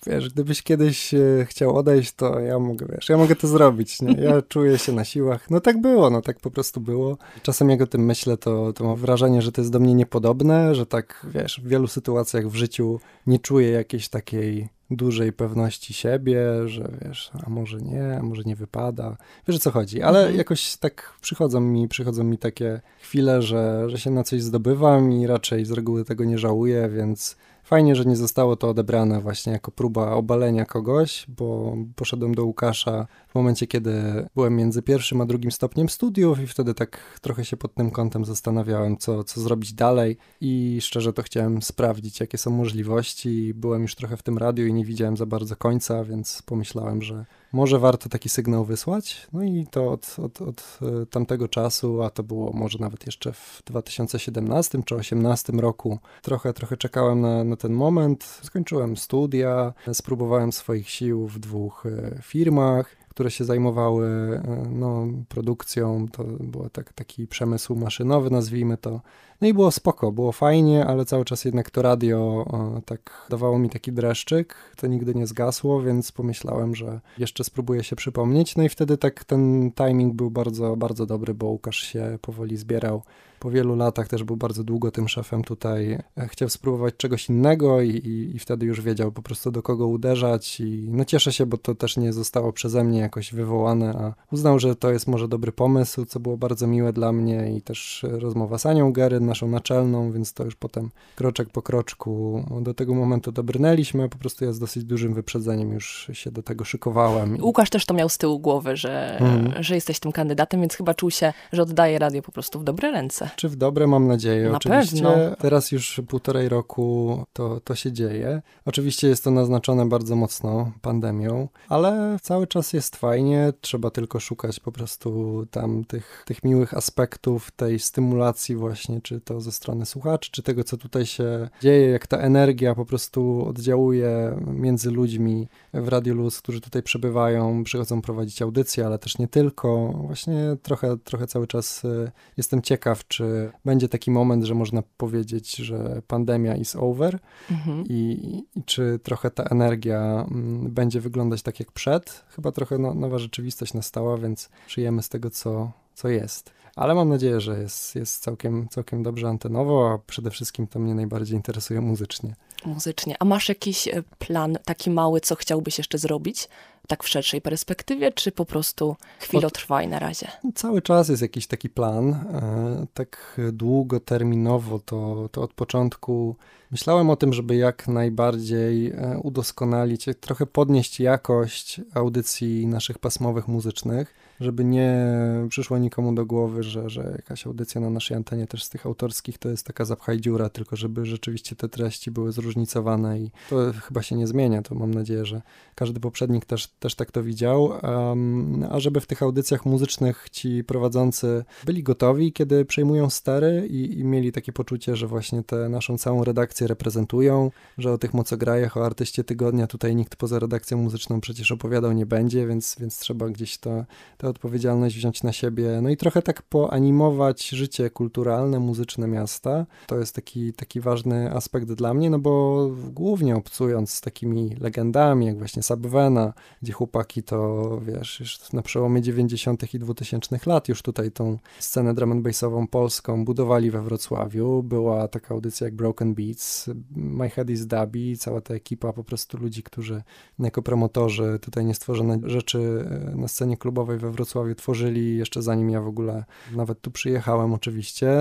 wiesz, 0.07 0.29
gdybyś 0.29 0.63
kiedyś 0.63 1.13
e, 1.13 1.45
chciał 1.45 1.77
odejść, 1.77 2.13
to 2.13 2.39
ja 2.39 2.59
mogę, 2.59 2.85
wiesz, 2.89 3.09
ja 3.09 3.17
mogę 3.17 3.35
to 3.35 3.47
zrobić, 3.47 4.01
nie? 4.01 4.13
Ja 4.13 4.41
czuję 4.49 4.77
się 4.77 4.91
na 4.91 5.05
siłach. 5.05 5.49
No 5.49 5.59
tak 5.59 5.81
było, 5.81 6.09
no 6.09 6.21
tak 6.21 6.39
po 6.39 6.51
prostu 6.51 6.81
było. 6.81 7.17
Czasem 7.41 7.69
jak 7.69 7.81
o 7.81 7.87
tym 7.87 8.05
myślę, 8.05 8.37
to, 8.37 8.73
to 8.73 8.83
mam 8.83 8.95
wrażenie, 8.95 9.41
że 9.41 9.51
to 9.51 9.61
jest 9.61 9.71
do 9.71 9.79
mnie 9.79 9.93
niepodobne, 9.93 10.75
że 10.75 10.85
tak, 10.85 11.25
wiesz, 11.33 11.61
w 11.63 11.67
wielu 11.67 11.87
sytuacjach 11.87 12.47
w 12.47 12.55
życiu 12.55 12.99
nie 13.27 13.39
czuję 13.39 13.69
jakiejś 13.69 14.09
takiej 14.09 14.69
dużej 14.91 15.33
pewności 15.33 15.93
siebie, 15.93 16.39
że 16.65 16.91
wiesz, 17.01 17.31
a 17.45 17.49
może 17.49 17.81
nie, 17.81 18.17
a 18.19 18.23
może 18.23 18.41
nie 18.45 18.55
wypada. 18.55 19.17
Wiesz 19.47 19.57
o 19.57 19.59
co 19.59 19.71
chodzi, 19.71 20.01
ale 20.01 20.19
mhm. 20.19 20.37
jakoś 20.37 20.77
tak 20.77 21.13
przychodzą 21.21 21.59
mi, 21.59 21.87
przychodzą 21.87 22.23
mi 22.23 22.37
takie 22.37 22.81
chwile, 23.01 23.41
że, 23.41 23.89
że 23.89 23.97
się 23.99 24.11
na 24.11 24.23
coś 24.23 24.41
zdobywam 24.41 25.11
i 25.11 25.27
raczej 25.27 25.65
z 25.65 25.71
reguły 25.71 26.05
tego 26.05 26.23
nie 26.23 26.37
żałuję, 26.37 26.89
więc 26.89 27.37
fajnie, 27.63 27.95
że 27.95 28.05
nie 28.05 28.15
zostało 28.15 28.55
to 28.55 28.69
odebrane 28.69 29.21
właśnie 29.21 29.53
jako 29.53 29.71
próba 29.71 30.11
obalenia 30.11 30.65
kogoś, 30.65 31.25
bo 31.27 31.77
poszedłem 31.95 32.35
do 32.35 32.45
Łukasza 32.45 33.07
w 33.27 33.35
momencie, 33.35 33.67
kiedy 33.67 33.93
byłem 34.35 34.55
między 34.55 34.81
pierwszym 34.81 35.21
a 35.21 35.25
drugim 35.25 35.51
stopniem 35.51 35.89
studiów 35.89 36.39
i 36.39 36.47
wtedy 36.47 36.73
tak 36.73 37.19
trochę 37.21 37.45
się 37.45 37.57
pod 37.57 37.73
tym 37.73 37.91
kątem 37.91 38.25
zastanawiałem, 38.25 38.97
co, 38.97 39.23
co 39.23 39.41
zrobić 39.41 39.73
dalej 39.73 40.17
i 40.41 40.79
szczerze 40.81 41.13
to 41.13 41.23
chciałem 41.23 41.61
sprawdzić, 41.61 42.19
jakie 42.19 42.37
są 42.37 42.51
możliwości. 42.51 43.53
Byłem 43.53 43.81
już 43.81 43.95
trochę 43.95 44.17
w 44.17 44.23
tym 44.23 44.37
radiu 44.37 44.67
i 44.67 44.73
nie 44.73 44.85
widziałem 44.85 45.17
za 45.17 45.25
bardzo 45.25 45.55
końca, 45.55 46.03
więc 46.03 46.41
pomyślałem, 46.41 47.01
że 47.01 47.25
może 47.53 47.79
warto 47.79 48.09
taki 48.09 48.29
sygnał 48.29 48.65
wysłać. 48.65 49.27
No 49.33 49.43
i 49.43 49.67
to 49.71 49.91
od, 49.91 50.19
od, 50.19 50.41
od 50.41 50.79
e, 50.81 51.05
tamtego 51.05 51.47
czasu, 51.47 52.03
a 52.03 52.09
to 52.09 52.23
było 52.23 52.53
może 52.53 52.79
nawet 52.79 53.05
jeszcze 53.05 53.33
w 53.33 53.61
2017 53.65 54.77
czy 54.77 54.95
2018 54.95 55.53
roku, 55.53 55.99
trochę, 56.21 56.53
trochę 56.53 56.77
czekałem 56.77 57.21
na, 57.21 57.43
na 57.43 57.55
ten 57.55 57.73
moment. 57.73 58.23
Skończyłem 58.23 58.97
studia, 58.97 59.73
spróbowałem 59.93 60.51
swoich 60.51 60.89
sił 60.89 61.27
w 61.27 61.39
dwóch 61.39 61.85
e, 61.85 62.21
firmach 62.21 63.03
które 63.13 63.31
się 63.31 63.45
zajmowały 63.45 64.07
e, 64.07 64.67
no, 64.69 65.07
produkcją, 65.29 66.07
to 66.11 66.23
był 66.23 66.69
tak, 66.69 66.93
taki 66.93 67.27
przemysł 67.27 67.75
maszynowy, 67.75 68.29
nazwijmy 68.29 68.77
to. 68.77 69.01
No 69.43 69.49
i 69.49 69.53
było 69.53 69.71
spoko, 69.71 70.11
było 70.11 70.31
fajnie, 70.31 70.85
ale 70.85 71.05
cały 71.05 71.25
czas 71.25 71.45
jednak 71.45 71.69
to 71.69 71.81
radio 71.81 72.45
tak 72.85 73.27
dawało 73.29 73.59
mi 73.59 73.69
taki 73.69 73.91
dreszczyk, 73.91 74.55
to 74.77 74.87
nigdy 74.87 75.15
nie 75.15 75.27
zgasło, 75.27 75.81
więc 75.81 76.11
pomyślałem, 76.11 76.75
że 76.75 76.99
jeszcze 77.17 77.43
spróbuję 77.43 77.83
się 77.83 77.95
przypomnieć. 77.95 78.55
No 78.55 78.63
i 78.63 78.69
wtedy 78.69 78.97
tak 78.97 79.23
ten 79.23 79.71
timing 79.71 80.13
był 80.13 80.31
bardzo, 80.31 80.75
bardzo 80.75 81.05
dobry, 81.05 81.33
bo 81.33 81.47
Łukasz 81.47 81.77
się 81.77 82.17
powoli 82.21 82.57
zbierał 82.57 83.01
po 83.43 83.51
wielu 83.51 83.75
latach 83.75 84.07
też 84.07 84.23
był 84.23 84.37
bardzo 84.37 84.63
długo 84.63 84.91
tym 84.91 85.07
szefem 85.07 85.43
tutaj. 85.43 85.91
E, 86.17 86.27
chciał 86.27 86.49
spróbować 86.49 86.97
czegoś 86.97 87.29
innego 87.29 87.81
i, 87.81 87.89
i, 87.89 88.35
i, 88.35 88.39
wtedy 88.39 88.65
już 88.65 88.81
wiedział 88.81 89.11
po 89.11 89.21
prostu 89.21 89.51
do 89.51 89.61
kogo 89.61 89.87
uderzać 89.87 90.59
i 90.59 90.87
no 90.91 91.05
cieszę 91.05 91.33
się, 91.33 91.45
bo 91.45 91.57
to 91.57 91.75
też 91.75 91.97
nie 91.97 92.13
zostało 92.13 92.53
przeze 92.53 92.83
mnie 92.83 92.99
jakoś 92.99 93.33
wywołane, 93.33 93.93
a 93.93 94.33
uznał, 94.33 94.59
że 94.59 94.75
to 94.75 94.91
jest 94.91 95.07
może 95.07 95.27
dobry 95.27 95.51
pomysł, 95.51 96.05
co 96.05 96.19
było 96.19 96.37
bardzo 96.37 96.67
miłe 96.67 96.93
dla 96.93 97.11
mnie 97.11 97.55
i 97.57 97.61
też 97.61 98.05
rozmowa 98.09 98.57
z 98.57 98.65
Anią 98.65 98.93
Gery, 98.93 99.19
naszą 99.33 99.47
naczelną, 99.47 100.11
więc 100.11 100.33
to 100.33 100.43
już 100.43 100.55
potem 100.55 100.89
kroczek 101.15 101.49
po 101.49 101.61
kroczku 101.61 102.45
do 102.61 102.73
tego 102.73 102.93
momentu 102.93 103.31
dobrnęliśmy, 103.31 104.09
po 104.09 104.17
prostu 104.17 104.45
ja 104.45 104.53
z 104.53 104.59
dosyć 104.59 104.83
dużym 104.83 105.13
wyprzedzeniem 105.13 105.71
już 105.71 106.09
się 106.13 106.31
do 106.31 106.43
tego 106.43 106.65
szykowałem. 106.65 107.37
Łukasz 107.41 107.69
też 107.69 107.85
to 107.85 107.93
miał 107.93 108.09
z 108.09 108.17
tyłu 108.17 108.39
głowy, 108.39 108.77
że, 108.77 109.17
mhm. 109.19 109.63
że 109.63 109.75
jesteś 109.75 109.99
tym 109.99 110.11
kandydatem, 110.11 110.61
więc 110.61 110.75
chyba 110.75 110.93
czuł 110.93 111.11
się, 111.11 111.33
że 111.51 111.61
oddaje 111.61 111.99
radio 111.99 112.21
po 112.21 112.31
prostu 112.31 112.59
w 112.59 112.63
dobre 112.63 112.91
ręce. 112.91 113.29
Czy 113.35 113.49
w 113.49 113.55
dobre, 113.55 113.87
mam 113.87 114.07
nadzieję. 114.07 114.49
Na 114.49 114.57
Oczywiście 114.57 115.03
pewno. 115.03 115.35
teraz 115.35 115.71
już 115.71 116.01
półtorej 116.07 116.49
roku 116.49 117.23
to, 117.33 117.59
to 117.59 117.75
się 117.75 117.91
dzieje. 117.91 118.41
Oczywiście 118.65 119.07
jest 119.07 119.23
to 119.23 119.31
naznaczone 119.31 119.85
bardzo 119.85 120.15
mocno 120.15 120.71
pandemią, 120.81 121.47
ale 121.69 122.17
cały 122.21 122.47
czas 122.47 122.73
jest 122.73 122.95
fajnie. 122.95 123.53
Trzeba 123.61 123.89
tylko 123.89 124.19
szukać 124.19 124.59
po 124.59 124.71
prostu 124.71 125.43
tam 125.51 125.85
tych, 125.85 126.23
tych 126.25 126.43
miłych 126.43 126.73
aspektów, 126.73 127.51
tej 127.51 127.79
stymulacji 127.79 128.55
właśnie, 128.55 129.01
czy 129.01 129.21
to 129.25 129.41
ze 129.41 129.51
strony 129.51 129.85
słuchaczy, 129.85 130.31
czy 130.31 130.43
tego, 130.43 130.63
co 130.63 130.77
tutaj 130.77 131.05
się 131.05 131.49
dzieje, 131.61 131.89
jak 131.89 132.07
ta 132.07 132.17
energia 132.17 132.75
po 132.75 132.85
prostu 132.85 133.45
oddziałuje 133.47 134.37
między 134.47 134.91
ludźmi 134.91 135.47
w 135.73 135.87
Radio 135.87 136.13
Luz, 136.13 136.41
którzy 136.41 136.61
tutaj 136.61 136.83
przebywają, 136.83 137.63
przychodzą 137.63 138.01
prowadzić 138.01 138.41
audycje, 138.41 138.85
ale 138.85 138.99
też 138.99 139.17
nie 139.17 139.27
tylko. 139.27 139.93
Właśnie 140.05 140.57
trochę, 140.61 140.97
trochę 140.97 141.27
cały 141.27 141.47
czas 141.47 141.85
y, 141.85 142.11
jestem 142.37 142.61
ciekaw, 142.61 143.07
czy 143.07 143.51
będzie 143.65 143.89
taki 143.89 144.11
moment, 144.11 144.43
że 144.43 144.55
można 144.55 144.83
powiedzieć, 144.97 145.55
że 145.55 146.01
pandemia 146.07 146.55
is 146.55 146.75
over 146.75 147.19
mhm. 147.51 147.83
i, 147.89 148.19
i, 148.55 148.63
czy 148.63 148.99
trochę 149.03 149.31
ta 149.31 149.43
energia 149.43 150.25
mm, 150.31 150.71
będzie 150.71 150.99
wyglądać 151.01 151.41
tak 151.41 151.59
jak 151.59 151.71
przed. 151.71 152.25
Chyba 152.29 152.51
trochę 152.51 152.77
no, 152.77 152.93
nowa 152.93 153.17
rzeczywistość 153.17 153.73
nastała, 153.73 154.17
więc 154.17 154.49
żyjemy 154.67 155.03
z 155.03 155.09
tego, 155.09 155.29
co, 155.29 155.71
co 155.93 156.09
jest. 156.09 156.51
Ale 156.75 156.95
mam 156.95 157.09
nadzieję, 157.09 157.41
że 157.41 157.59
jest, 157.59 157.95
jest 157.95 158.23
całkiem, 158.23 158.67
całkiem 158.69 159.03
dobrze 159.03 159.27
antenowo, 159.27 159.91
a 159.91 159.97
przede 160.07 160.31
wszystkim 160.31 160.67
to 160.67 160.79
mnie 160.79 160.95
najbardziej 160.95 161.35
interesuje 161.35 161.81
muzycznie. 161.81 162.35
Muzycznie. 162.65 163.15
A 163.19 163.25
masz 163.25 163.49
jakiś 163.49 163.87
e, 163.87 164.03
plan 164.19 164.57
taki 164.65 164.89
mały, 164.89 165.21
co 165.21 165.35
chciałbyś 165.35 165.77
jeszcze 165.77 165.97
zrobić? 165.97 166.47
tak 166.87 167.03
w 167.03 167.09
szerszej 167.09 167.41
perspektywie, 167.41 168.11
czy 168.11 168.31
po 168.31 168.45
prostu 168.45 168.95
chwilotrwaj 169.19 169.87
na 169.87 169.99
razie? 169.99 170.27
Cały 170.55 170.81
czas 170.81 171.09
jest 171.09 171.21
jakiś 171.21 171.47
taki 171.47 171.69
plan. 171.69 172.13
E, 172.13 172.85
tak 172.93 173.41
długoterminowo 173.53 174.79
to, 174.79 175.29
to 175.31 175.41
od 175.41 175.53
początku 175.53 176.35
myślałem 176.71 177.09
o 177.09 177.15
tym, 177.15 177.33
żeby 177.33 177.55
jak 177.55 177.87
najbardziej 177.87 178.91
e, 178.91 179.19
udoskonalić, 179.23 180.05
trochę 180.19 180.45
podnieść 180.45 180.99
jakość 180.99 181.81
audycji 181.93 182.67
naszych 182.67 182.99
pasmowych 182.99 183.47
muzycznych 183.47 184.22
żeby 184.39 184.63
nie 184.63 185.07
przyszło 185.49 185.77
nikomu 185.77 186.13
do 186.13 186.25
głowy, 186.25 186.63
że, 186.63 186.89
że 186.89 187.13
jakaś 187.15 187.47
audycja 187.47 187.81
na 187.81 187.89
naszej 187.89 188.17
antenie 188.17 188.47
też 188.47 188.63
z 188.63 188.69
tych 188.69 188.85
autorskich 188.85 189.37
to 189.37 189.49
jest 189.49 189.65
taka 189.65 189.85
zapchaj 189.85 190.21
dziura, 190.21 190.49
tylko 190.49 190.75
żeby 190.75 191.05
rzeczywiście 191.05 191.55
te 191.55 191.69
treści 191.69 192.11
były 192.11 192.31
zróżnicowane 192.31 193.19
i 193.19 193.31
to 193.49 193.73
chyba 193.87 194.01
się 194.01 194.15
nie 194.15 194.27
zmienia, 194.27 194.61
to 194.61 194.75
mam 194.75 194.93
nadzieję, 194.93 195.25
że 195.25 195.41
każdy 195.75 195.99
poprzednik 195.99 196.45
też, 196.45 196.67
też 196.67 196.95
tak 196.95 197.11
to 197.11 197.23
widział, 197.23 197.63
um, 197.83 198.67
a 198.71 198.79
żeby 198.79 199.01
w 199.01 199.07
tych 199.07 199.23
audycjach 199.23 199.65
muzycznych 199.65 200.27
ci 200.31 200.63
prowadzący 200.63 201.45
byli 201.65 201.83
gotowi, 201.83 202.33
kiedy 202.33 202.65
przejmują 202.65 203.09
stery 203.09 203.67
i, 203.69 203.99
i 203.99 204.03
mieli 204.03 204.31
takie 204.31 204.53
poczucie, 204.53 204.95
że 204.95 205.07
właśnie 205.07 205.43
tę 205.43 205.69
naszą 205.69 205.97
całą 205.97 206.23
redakcję 206.23 206.67
reprezentują, 206.67 207.51
że 207.77 207.91
o 207.91 207.97
tych 207.97 208.13
mocograjach, 208.13 208.77
o 208.77 208.85
artyście 208.85 209.23
tygodnia 209.23 209.67
tutaj 209.67 209.95
nikt 209.95 210.15
poza 210.15 210.39
redakcją 210.39 210.77
muzyczną 210.77 211.21
przecież 211.21 211.51
opowiadał 211.51 211.91
nie 211.91 212.05
będzie, 212.05 212.47
więc, 212.47 212.75
więc 212.79 212.99
trzeba 212.99 213.29
gdzieś 213.29 213.57
to, 213.57 213.85
tę 214.23 214.29
odpowiedzialność 214.29 214.95
wziąć 214.95 215.23
na 215.23 215.31
siebie, 215.31 215.79
no 215.81 215.89
i 215.89 215.97
trochę 215.97 216.21
tak 216.21 216.41
poanimować 216.41 217.49
życie 217.49 217.89
kulturalne, 217.89 218.59
muzyczne 218.59 219.07
miasta. 219.07 219.65
To 219.87 219.99
jest 219.99 220.15
taki, 220.15 220.53
taki 220.53 220.79
ważny 220.79 221.31
aspekt 221.31 221.73
dla 221.73 221.93
mnie, 221.93 222.09
no 222.09 222.19
bo 222.19 222.69
głównie 222.91 223.35
obcując 223.35 223.91
z 223.91 224.01
takimi 224.01 224.55
legendami, 224.59 225.25
jak 225.25 225.37
właśnie 225.37 225.63
Subvena, 225.63 226.33
gdzie 226.61 226.73
chłopaki 226.73 227.23
to, 227.23 227.69
wiesz, 227.81 228.19
już 228.19 228.51
na 228.53 228.61
przełomie 228.61 229.01
90. 229.01 229.73
i 229.73 229.79
2000 229.79 230.39
lat 230.45 230.69
już 230.69 230.81
tutaj 230.81 231.11
tą 231.11 231.37
scenę 231.59 231.93
drum 231.93 232.11
and 232.11 232.23
bassową 232.23 232.67
polską 232.67 233.25
budowali 233.25 233.71
we 233.71 233.81
Wrocławiu. 233.81 234.63
Była 234.63 235.07
taka 235.07 235.33
audycja 235.33 235.67
jak 235.67 235.75
Broken 235.75 236.13
Beats, 236.13 236.69
My 236.95 237.29
Head 237.29 237.49
is 237.49 237.67
Dubby, 237.67 238.17
cała 238.17 238.41
ta 238.41 238.53
ekipa 238.53 238.93
po 238.93 239.03
prostu 239.03 239.37
ludzi, 239.37 239.63
którzy 239.63 240.03
jako 240.39 240.61
promotorzy 240.61 241.39
tutaj 241.41 241.65
niestworzone 241.65 242.19
rzeczy 242.23 242.85
e, 243.11 243.15
na 243.15 243.27
scenie 243.27 243.57
klubowej 243.57 243.97
we 243.97 244.12
Wrocławiu 244.13 244.55
tworzyli 244.55 245.17
jeszcze 245.17 245.41
zanim 245.41 245.69
ja 245.69 245.81
w 245.81 245.87
ogóle 245.87 246.23
nawet 246.55 246.81
tu 246.81 246.91
przyjechałem 246.91 247.53
oczywiście. 247.53 248.11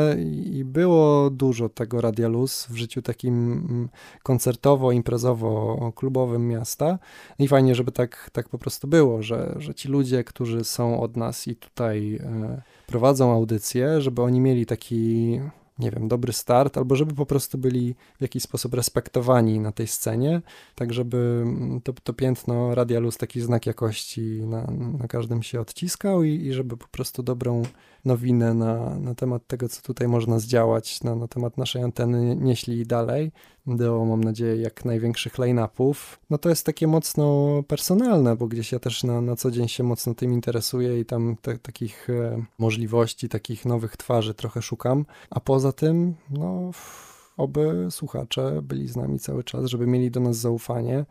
I 0.45 0.65
było 0.65 1.31
dużo 1.31 1.69
tego 1.69 2.01
Radia 2.01 2.29
Luz 2.29 2.67
w 2.71 2.77
życiu 2.77 3.03
takim 3.03 3.53
mm, 3.53 3.89
koncertowo, 4.23 4.93
imprezowo, 4.93 5.93
klubowym 5.97 6.49
miasta. 6.49 6.99
I 7.39 7.49
fajnie, 7.49 7.75
żeby 7.75 7.93
tak, 7.93 8.31
tak 8.33 8.49
po 8.49 8.59
prostu 8.59 8.89
było, 8.89 9.23
że, 9.23 9.55
że 9.57 9.75
ci 9.75 9.89
ludzie, 9.89 10.25
którzy 10.25 10.65
są 10.65 11.01
od 11.01 11.17
nas 11.17 11.49
i 11.49 11.57
tutaj 11.57 12.17
e, 12.17 12.63
prowadzą 12.87 13.33
audycję, 13.33 14.01
żeby 14.01 14.23
oni 14.23 14.41
mieli 14.41 14.67
taki 14.67 15.41
nie 15.83 15.91
wiem, 15.91 16.09
dobry 16.09 16.33
start, 16.33 16.79
albo 16.79 16.97
żeby 16.97 17.15
po 17.15 17.27
prostu 17.27 17.59
byli 17.59 17.95
w 18.19 18.23
jakiś 18.23 18.43
sposób 18.43 18.75
respektowani 18.75 19.61
na 19.61 19.73
tej 19.73 19.87
scenie, 19.87 20.43
tak 20.75 20.93
żeby 20.93 21.43
mm, 21.47 21.81
to, 21.81 21.93
to 21.93 22.13
piętno 22.13 22.75
Radia 22.75 23.01
Luz, 23.01 23.17
taki 23.17 23.41
znak 23.41 23.67
jakości 23.67 24.21
na, 24.47 24.67
na 24.99 25.09
każdym 25.09 25.43
się 25.43 25.61
odciskał 25.61 26.23
i, 26.25 26.47
i 26.47 26.53
żeby 26.53 26.77
po 26.77 26.89
prostu 26.89 27.23
dobrą 27.23 27.63
nowinę 28.05 28.55
na, 28.55 28.99
na 28.99 29.15
temat 29.15 29.47
tego, 29.47 29.69
co 29.69 29.83
tutaj 29.83 30.09
można 30.09 30.39
zdziałać, 30.39 31.03
na, 31.03 31.15
na 31.15 31.29
temat 31.29 31.59
naszej 31.59 31.83
anteny 31.83 32.37
nieśli 32.37 32.87
dalej 32.87 33.33
do, 33.67 34.05
mam 34.05 34.25
nadzieję, 34.25 34.57
jak 34.57 34.85
największych 34.85 35.39
line-upów. 35.39 36.21
No 36.31 36.39
to 36.39 36.49
jest 36.49 36.67
takie 36.67 36.87
mocno 36.87 37.49
personalne, 37.69 38.37
bo 38.37 38.47
gdzieś 38.47 38.73
ja 38.73 38.79
też 38.79 39.05
na, 39.05 39.21
na 39.21 39.37
co 39.37 39.51
dzień 39.51 39.69
się 39.69 39.83
mocno 39.83 40.15
tym 40.15 40.33
interesuję 40.33 41.01
i 41.01 41.05
tam 41.05 41.37
te, 41.43 41.59
takich 41.59 42.11
e, 42.11 42.45
możliwości, 42.59 43.29
takich 43.29 43.65
nowych 43.65 43.97
twarzy 43.97 44.35
trochę 44.35 44.63
szukam. 44.63 45.05
A 45.31 45.41
poza 45.41 45.72
tym, 45.73 46.15
no 46.31 46.71
oby 47.37 47.87
słuchacze 47.91 48.61
byli 48.63 48.89
z 48.89 48.97
nami 48.97 49.19
cały 49.19 49.45
czas, 49.45 49.67
żeby 49.67 49.87
mieli 49.87 50.11
do 50.11 50.21
nas 50.21 50.37
zaufanie 50.37 51.05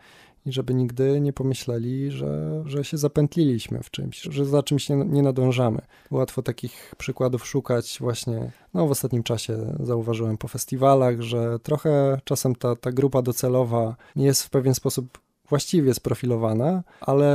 i 0.46 0.52
żeby 0.52 0.74
nigdy 0.74 1.22
nie 1.22 1.34
pomyśleli, 1.34 2.12
że, 2.12 2.64
że 2.66 2.84
się 2.84 2.98
zapętliliśmy 2.98 3.84
w 3.84 3.92
czymś, 3.92 4.22
że 4.22 4.46
za 4.46 4.64
czymś 4.64 4.90
nie, 4.90 4.96
nie 4.96 5.22
nadążamy. 5.22 5.82
Łatwo 6.12 6.42
takich 6.42 6.96
przykładów 6.98 7.48
szukać 7.48 7.98
właśnie, 8.00 8.52
no 8.74 8.88
w 8.88 8.92
ostatnim 8.92 9.24
czasie 9.24 9.76
zauważyłem 9.80 10.38
po 10.38 10.48
festiwalach, 10.48 11.22
że 11.22 11.60
trochę 11.60 12.22
czasem 12.24 12.56
ta, 12.56 12.76
ta 12.76 12.92
grupa 12.92 13.22
docelowa 13.22 13.96
jest 14.16 14.44
w 14.44 14.50
pewien 14.50 14.74
sposób 14.74 15.20
właściwie 15.56 15.94
sprofilowana, 15.94 16.84
ale 17.02 17.30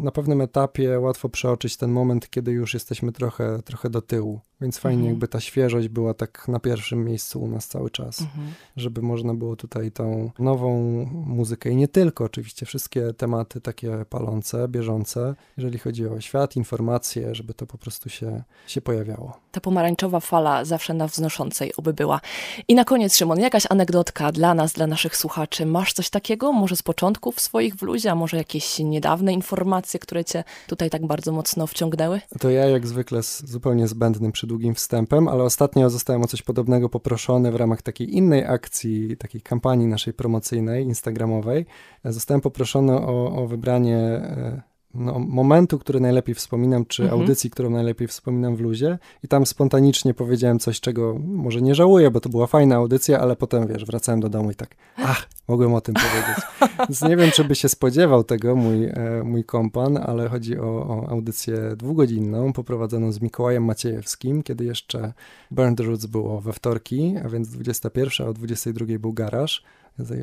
na 0.00 0.10
pewnym 0.12 0.40
etapie 0.40 1.00
łatwo 1.00 1.28
przeoczyć 1.28 1.76
ten 1.76 1.90
moment, 1.90 2.30
kiedy 2.30 2.52
już 2.52 2.74
jesteśmy 2.74 3.12
trochę, 3.12 3.62
trochę 3.64 3.90
do 3.90 4.02
tyłu 4.02 4.40
Więc 4.60 4.78
fajnie, 4.78 4.98
Mhm. 4.98 5.10
jakby 5.14 5.28
ta 5.28 5.40
świeżość 5.40 5.88
była 5.88 6.14
tak 6.14 6.48
na 6.48 6.60
pierwszym 6.60 7.04
miejscu 7.04 7.42
u 7.42 7.48
nas 7.48 7.68
cały 7.68 7.90
czas, 7.90 8.20
Mhm. 8.20 8.46
żeby 8.76 9.02
można 9.02 9.34
było 9.34 9.56
tutaj 9.56 9.92
tą 9.92 10.30
nową 10.38 10.80
muzykę 11.26 11.70
i 11.70 11.76
nie 11.76 11.88
tylko, 11.88 12.24
oczywiście, 12.24 12.66
wszystkie 12.66 13.12
tematy 13.14 13.60
takie 13.60 14.04
palące, 14.10 14.68
bieżące, 14.68 15.34
jeżeli 15.56 15.78
chodzi 15.78 16.06
o 16.06 16.20
świat, 16.20 16.56
informacje, 16.56 17.34
żeby 17.34 17.54
to 17.54 17.66
po 17.66 17.78
prostu 17.78 18.08
się, 18.08 18.42
się 18.66 18.80
pojawiało. 18.80 19.36
Ta 19.52 19.60
pomarańczowa 19.60 20.20
fala 20.20 20.64
zawsze 20.64 20.94
na 20.94 21.06
wznoszącej 21.06 21.72
oby 21.76 21.92
była. 21.92 22.20
I 22.68 22.74
na 22.74 22.84
koniec, 22.84 23.16
Szymon, 23.16 23.40
jakaś 23.40 23.64
anegdotka 23.70 24.32
dla 24.32 24.54
nas, 24.54 24.72
dla 24.72 24.86
naszych 24.86 25.16
słuchaczy. 25.16 25.66
Masz 25.66 25.92
coś 25.92 26.10
takiego? 26.10 26.52
Może 26.52 26.76
z 26.76 26.82
początków 26.82 27.40
swoich 27.46 27.74
w 27.74 27.82
luzie, 27.82 28.10
a 28.10 28.14
może 28.14 28.36
jakieś 28.36 28.78
niedawne 28.78 29.32
informacje, 29.32 30.00
które 30.00 30.24
cię 30.24 30.44
tutaj 30.66 30.90
tak 30.90 31.06
bardzo 31.06 31.32
mocno 31.32 31.66
wciągnęły? 31.66 32.20
To 32.40 32.50
ja 32.50 32.66
jak 32.66 32.86
zwykle 32.86 33.22
z 33.22 33.50
zupełnie 33.50 33.88
zbędnym, 33.88 34.32
przydługim 34.32 34.74
wstępem, 34.74 35.28
ale 35.28 35.42
ostatnio 35.42 35.90
zostałem 35.90 36.22
o 36.22 36.26
coś 36.26 36.42
podobnego 36.42 36.88
poproszony 36.88 37.52
w 37.52 37.56
ramach 37.56 37.82
takiej 37.82 38.16
innej 38.16 38.44
akcji, 38.44 39.16
takiej 39.16 39.40
kampanii 39.40 39.86
naszej 39.86 40.14
promocyjnej, 40.14 40.84
instagramowej. 40.84 41.66
Zostałem 42.04 42.40
poproszony 42.40 42.92
o, 42.92 43.42
o 43.42 43.46
wybranie 43.46 43.96
e, 43.96 44.75
no, 44.98 45.18
momentu, 45.18 45.78
który 45.78 46.00
najlepiej 46.00 46.34
wspominam, 46.34 46.86
czy 46.86 47.02
Mhm. 47.02 47.20
audycji, 47.20 47.50
którą 47.50 47.70
najlepiej 47.70 48.08
wspominam 48.08 48.56
w 48.56 48.60
luzie. 48.60 48.98
I 49.24 49.28
tam 49.28 49.46
spontanicznie 49.46 50.14
powiedziałem 50.14 50.58
coś, 50.58 50.80
czego 50.80 51.18
może 51.26 51.62
nie 51.62 51.74
żałuję, 51.74 52.10
bo 52.10 52.20
to 52.20 52.28
była 52.28 52.46
fajna 52.46 52.76
audycja, 52.76 53.20
ale 53.20 53.36
potem, 53.36 53.66
wiesz, 53.66 53.84
wracałem 53.84 54.20
do 54.20 54.28
domu 54.28 54.50
i 54.50 54.54
tak, 54.54 54.76
ach, 54.96 55.28
mogłem 55.48 55.74
o 55.74 55.80
tym 55.80 55.94
powiedzieć. 55.94 56.44
Więc 56.88 57.02
nie 57.02 57.16
wiem, 57.16 57.30
czy 57.30 57.44
by 57.44 57.54
się 57.54 57.68
spodziewał 57.68 58.24
tego 58.24 58.56
mój, 58.56 58.84
e, 58.84 59.22
mój 59.24 59.44
kompan, 59.44 59.96
ale 59.96 60.28
chodzi 60.28 60.58
o, 60.58 60.64
o 60.66 61.08
audycję 61.08 61.56
dwugodzinną, 61.76 62.52
poprowadzoną 62.52 63.12
z 63.12 63.20
Mikołajem 63.20 63.64
Maciejewskim, 63.64 64.42
kiedy 64.42 64.64
jeszcze 64.64 65.12
Burn 65.50 65.74
the 65.74 65.82
Roots 65.84 66.06
było 66.06 66.40
we 66.40 66.52
wtorki, 66.52 67.14
a 67.24 67.28
więc 67.28 67.48
21, 67.48 68.26
a 68.26 68.30
o 68.30 68.32
22 68.32 68.98
był 68.98 69.12
garaż. 69.12 69.62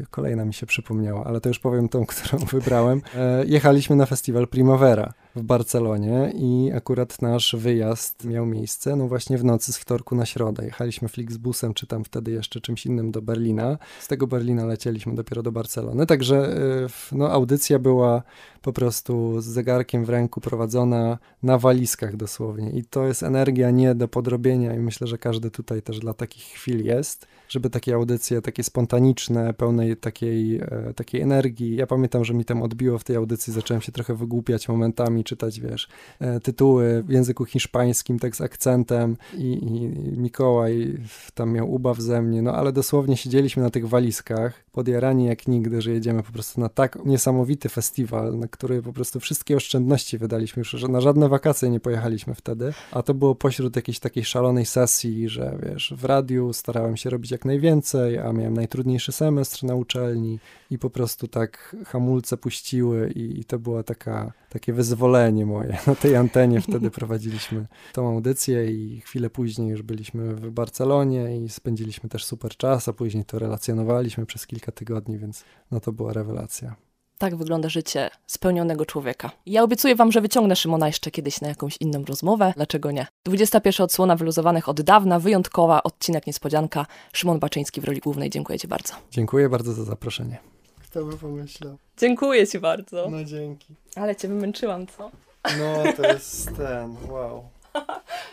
Kolejna 0.09 0.45
mi 0.45 0.53
się 0.53 0.65
przypomniała, 0.65 1.23
ale 1.23 1.41
to 1.41 1.49
już 1.49 1.59
powiem 1.59 1.89
tą, 1.89 2.05
którą 2.05 2.45
wybrałem. 2.53 3.01
E, 3.15 3.45
jechaliśmy 3.45 3.95
na 3.95 4.05
festiwal 4.05 4.47
Primavera 4.47 5.13
w 5.35 5.43
Barcelonie 5.43 6.33
i 6.35 6.71
akurat 6.75 7.21
nasz 7.21 7.55
wyjazd 7.59 8.25
miał 8.25 8.45
miejsce, 8.45 8.95
no 8.95 9.07
właśnie 9.07 9.37
w 9.37 9.43
nocy 9.43 9.73
z 9.73 9.77
wtorku 9.77 10.15
na 10.15 10.25
środę. 10.25 10.65
Jechaliśmy 10.65 11.07
Flixbusem, 11.07 11.73
czy 11.73 11.87
tam 11.87 12.03
wtedy 12.03 12.31
jeszcze 12.31 12.61
czymś 12.61 12.85
innym 12.85 13.11
do 13.11 13.21
Berlina. 13.21 13.77
Z 13.99 14.07
tego 14.07 14.27
Berlina 14.27 14.65
lecieliśmy 14.65 15.15
dopiero 15.15 15.43
do 15.43 15.51
Barcelony, 15.51 16.05
także 16.05 16.37
e, 16.37 16.87
no, 17.11 17.31
audycja 17.31 17.79
była 17.79 18.23
po 18.61 18.73
prostu 18.73 19.41
z 19.41 19.45
zegarkiem 19.45 20.05
w 20.05 20.09
ręku 20.09 20.41
prowadzona 20.41 21.17
na 21.43 21.57
walizkach 21.57 22.15
dosłownie 22.15 22.69
i 22.69 22.83
to 22.83 23.07
jest 23.07 23.23
energia 23.23 23.71
nie 23.71 23.95
do 23.95 24.07
podrobienia 24.07 24.75
i 24.75 24.79
myślę, 24.79 25.07
że 25.07 25.17
każdy 25.17 25.51
tutaj 25.51 25.81
też 25.81 25.99
dla 25.99 26.13
takich 26.13 26.43
chwil 26.43 26.85
jest, 26.85 27.27
żeby 27.49 27.69
takie 27.69 27.95
audycje, 27.95 28.41
takie 28.41 28.63
spontaniczne, 28.63 29.53
pełnej 29.53 29.97
takiej, 29.97 30.57
e, 30.57 30.93
takiej 30.95 31.21
energii. 31.21 31.75
Ja 31.75 31.87
pamiętam, 31.87 32.25
że 32.25 32.33
mi 32.33 32.45
tam 32.45 32.61
odbiło 32.61 32.99
w 32.99 33.03
tej 33.03 33.15
audycji, 33.15 33.53
zacząłem 33.53 33.81
się 33.81 33.91
trochę 33.91 34.15
wygłupiać 34.15 34.69
momentami, 34.69 35.22
czytać, 35.23 35.59
wiesz, 35.59 35.87
e, 36.19 36.39
tytuły 36.39 37.03
w 37.03 37.09
języku 37.09 37.45
hiszpańskim, 37.45 38.19
tak 38.19 38.35
z 38.35 38.41
akcentem 38.41 39.17
i, 39.37 39.53
i 39.53 39.89
Mikołaj 40.17 40.97
tam 41.33 41.51
miał 41.51 41.73
ubaw 41.73 41.99
ze 41.99 42.21
mnie, 42.21 42.41
no 42.41 42.55
ale 42.55 42.71
dosłownie 42.71 43.17
siedzieliśmy 43.17 43.63
na 43.63 43.69
tych 43.69 43.87
walizkach, 43.87 44.63
podjarani 44.71 45.25
jak 45.25 45.47
nigdy, 45.47 45.81
że 45.81 45.91
jedziemy 45.91 46.23
po 46.23 46.31
prostu 46.31 46.61
na 46.61 46.69
tak 46.69 47.05
niesamowity 47.05 47.69
festiwal, 47.69 48.37
na 48.37 48.47
który 48.47 48.81
po 48.81 48.93
prostu 48.93 49.19
wszystkie 49.19 49.55
oszczędności 49.55 50.17
wydaliśmy 50.17 50.59
już, 50.59 50.69
że 50.69 50.87
na 50.87 51.01
żadne 51.01 51.29
wakacje 51.29 51.69
nie 51.69 51.79
pojechaliśmy 51.79 52.35
wtedy, 52.35 52.73
a 52.91 53.03
to 53.03 53.13
było 53.13 53.35
pośród 53.35 53.75
jakiejś 53.75 53.99
takiej 53.99 54.23
szalonej 54.23 54.65
sesji, 54.65 55.29
że 55.29 55.57
wiesz, 55.63 55.93
w 55.97 56.05
radiu 56.05 56.53
starałem 56.53 56.97
się 56.97 57.09
robić 57.09 57.31
jak 57.31 57.45
najwięcej, 57.45 58.17
a 58.17 58.33
miałem 58.33 58.53
najtrudniejszy 58.53 59.11
semestr 59.11 59.63
na 59.63 59.75
uczelni 59.75 60.39
i 60.69 60.79
po 60.79 60.89
prostu 60.89 61.27
tak 61.27 61.75
hamulce 61.85 62.37
puściły 62.37 63.11
i, 63.11 63.39
i 63.39 63.45
to 63.45 63.59
była 63.59 63.83
taka, 63.83 64.33
takie 64.53 64.73
wyzwolenie 64.73 65.45
moje. 65.45 65.77
Na 65.87 65.95
tej 65.95 66.15
antenie 66.15 66.61
wtedy 66.61 66.91
prowadziliśmy 66.99 67.67
tą 67.93 68.07
audycję 68.07 68.71
i 68.71 69.01
chwilę 69.01 69.29
później 69.29 69.69
już 69.69 69.81
byliśmy 69.81 70.35
w 70.35 70.51
Barcelonie 70.51 71.37
i 71.37 71.49
spędziliśmy 71.49 72.09
też 72.09 72.25
super 72.25 72.57
czas, 72.57 72.87
a 72.87 72.93
później 72.93 73.25
to 73.25 73.39
relacjonowaliśmy 73.39 74.25
przez 74.25 74.47
kilka 74.47 74.71
tygodni, 74.71 75.17
więc 75.17 75.43
no 75.71 75.79
to 75.79 75.91
była 75.91 76.13
rewelacja. 76.13 76.75
Tak 77.17 77.35
wygląda 77.35 77.69
życie 77.69 78.09
spełnionego 78.27 78.85
człowieka. 78.85 79.31
Ja 79.45 79.63
obiecuję 79.63 79.95
wam, 79.95 80.11
że 80.11 80.21
wyciągnę 80.21 80.55
Szymona 80.55 80.87
jeszcze 80.87 81.11
kiedyś 81.11 81.41
na 81.41 81.47
jakąś 81.47 81.77
inną 81.79 82.05
rozmowę. 82.05 82.53
Dlaczego 82.55 82.91
nie? 82.91 83.07
21 83.25 83.83
odsłona 83.83 84.15
wyluzowanych 84.15 84.69
od 84.69 84.81
dawna, 84.81 85.19
wyjątkowa, 85.19 85.83
odcinek 85.83 86.27
niespodzianka. 86.27 86.85
Szymon 87.13 87.39
Baczyński 87.39 87.81
w 87.81 87.83
roli 87.83 87.99
głównej. 87.99 88.29
Dziękuję 88.29 88.59
ci 88.59 88.67
bardzo. 88.67 88.93
Dziękuję 89.11 89.49
bardzo 89.49 89.73
za 89.73 89.83
zaproszenie. 89.83 90.37
Kto 90.83 91.05
by 91.05 91.17
pomyślał? 91.17 91.77
Dziękuję 91.97 92.47
ci 92.47 92.59
bardzo. 92.59 93.09
No 93.09 93.23
dzięki. 93.23 93.75
Ale 93.95 94.15
cię 94.15 94.27
wymęczyłam, 94.27 94.87
co? 94.87 95.11
No 95.59 95.93
to 95.97 96.07
jest 96.07 96.45
ten, 96.57 96.95
wow. 97.09 97.49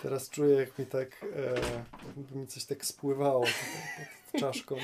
Teraz 0.02 0.30
czuję 0.30 0.56
jak 0.56 0.78
mi 0.78 0.86
tak, 0.86 1.08
e, 1.36 1.60
jakby 2.16 2.38
mi 2.38 2.46
coś 2.46 2.64
tak 2.64 2.84
spływało 2.84 3.44
pod 4.32 4.40
czaszką. 4.40 4.76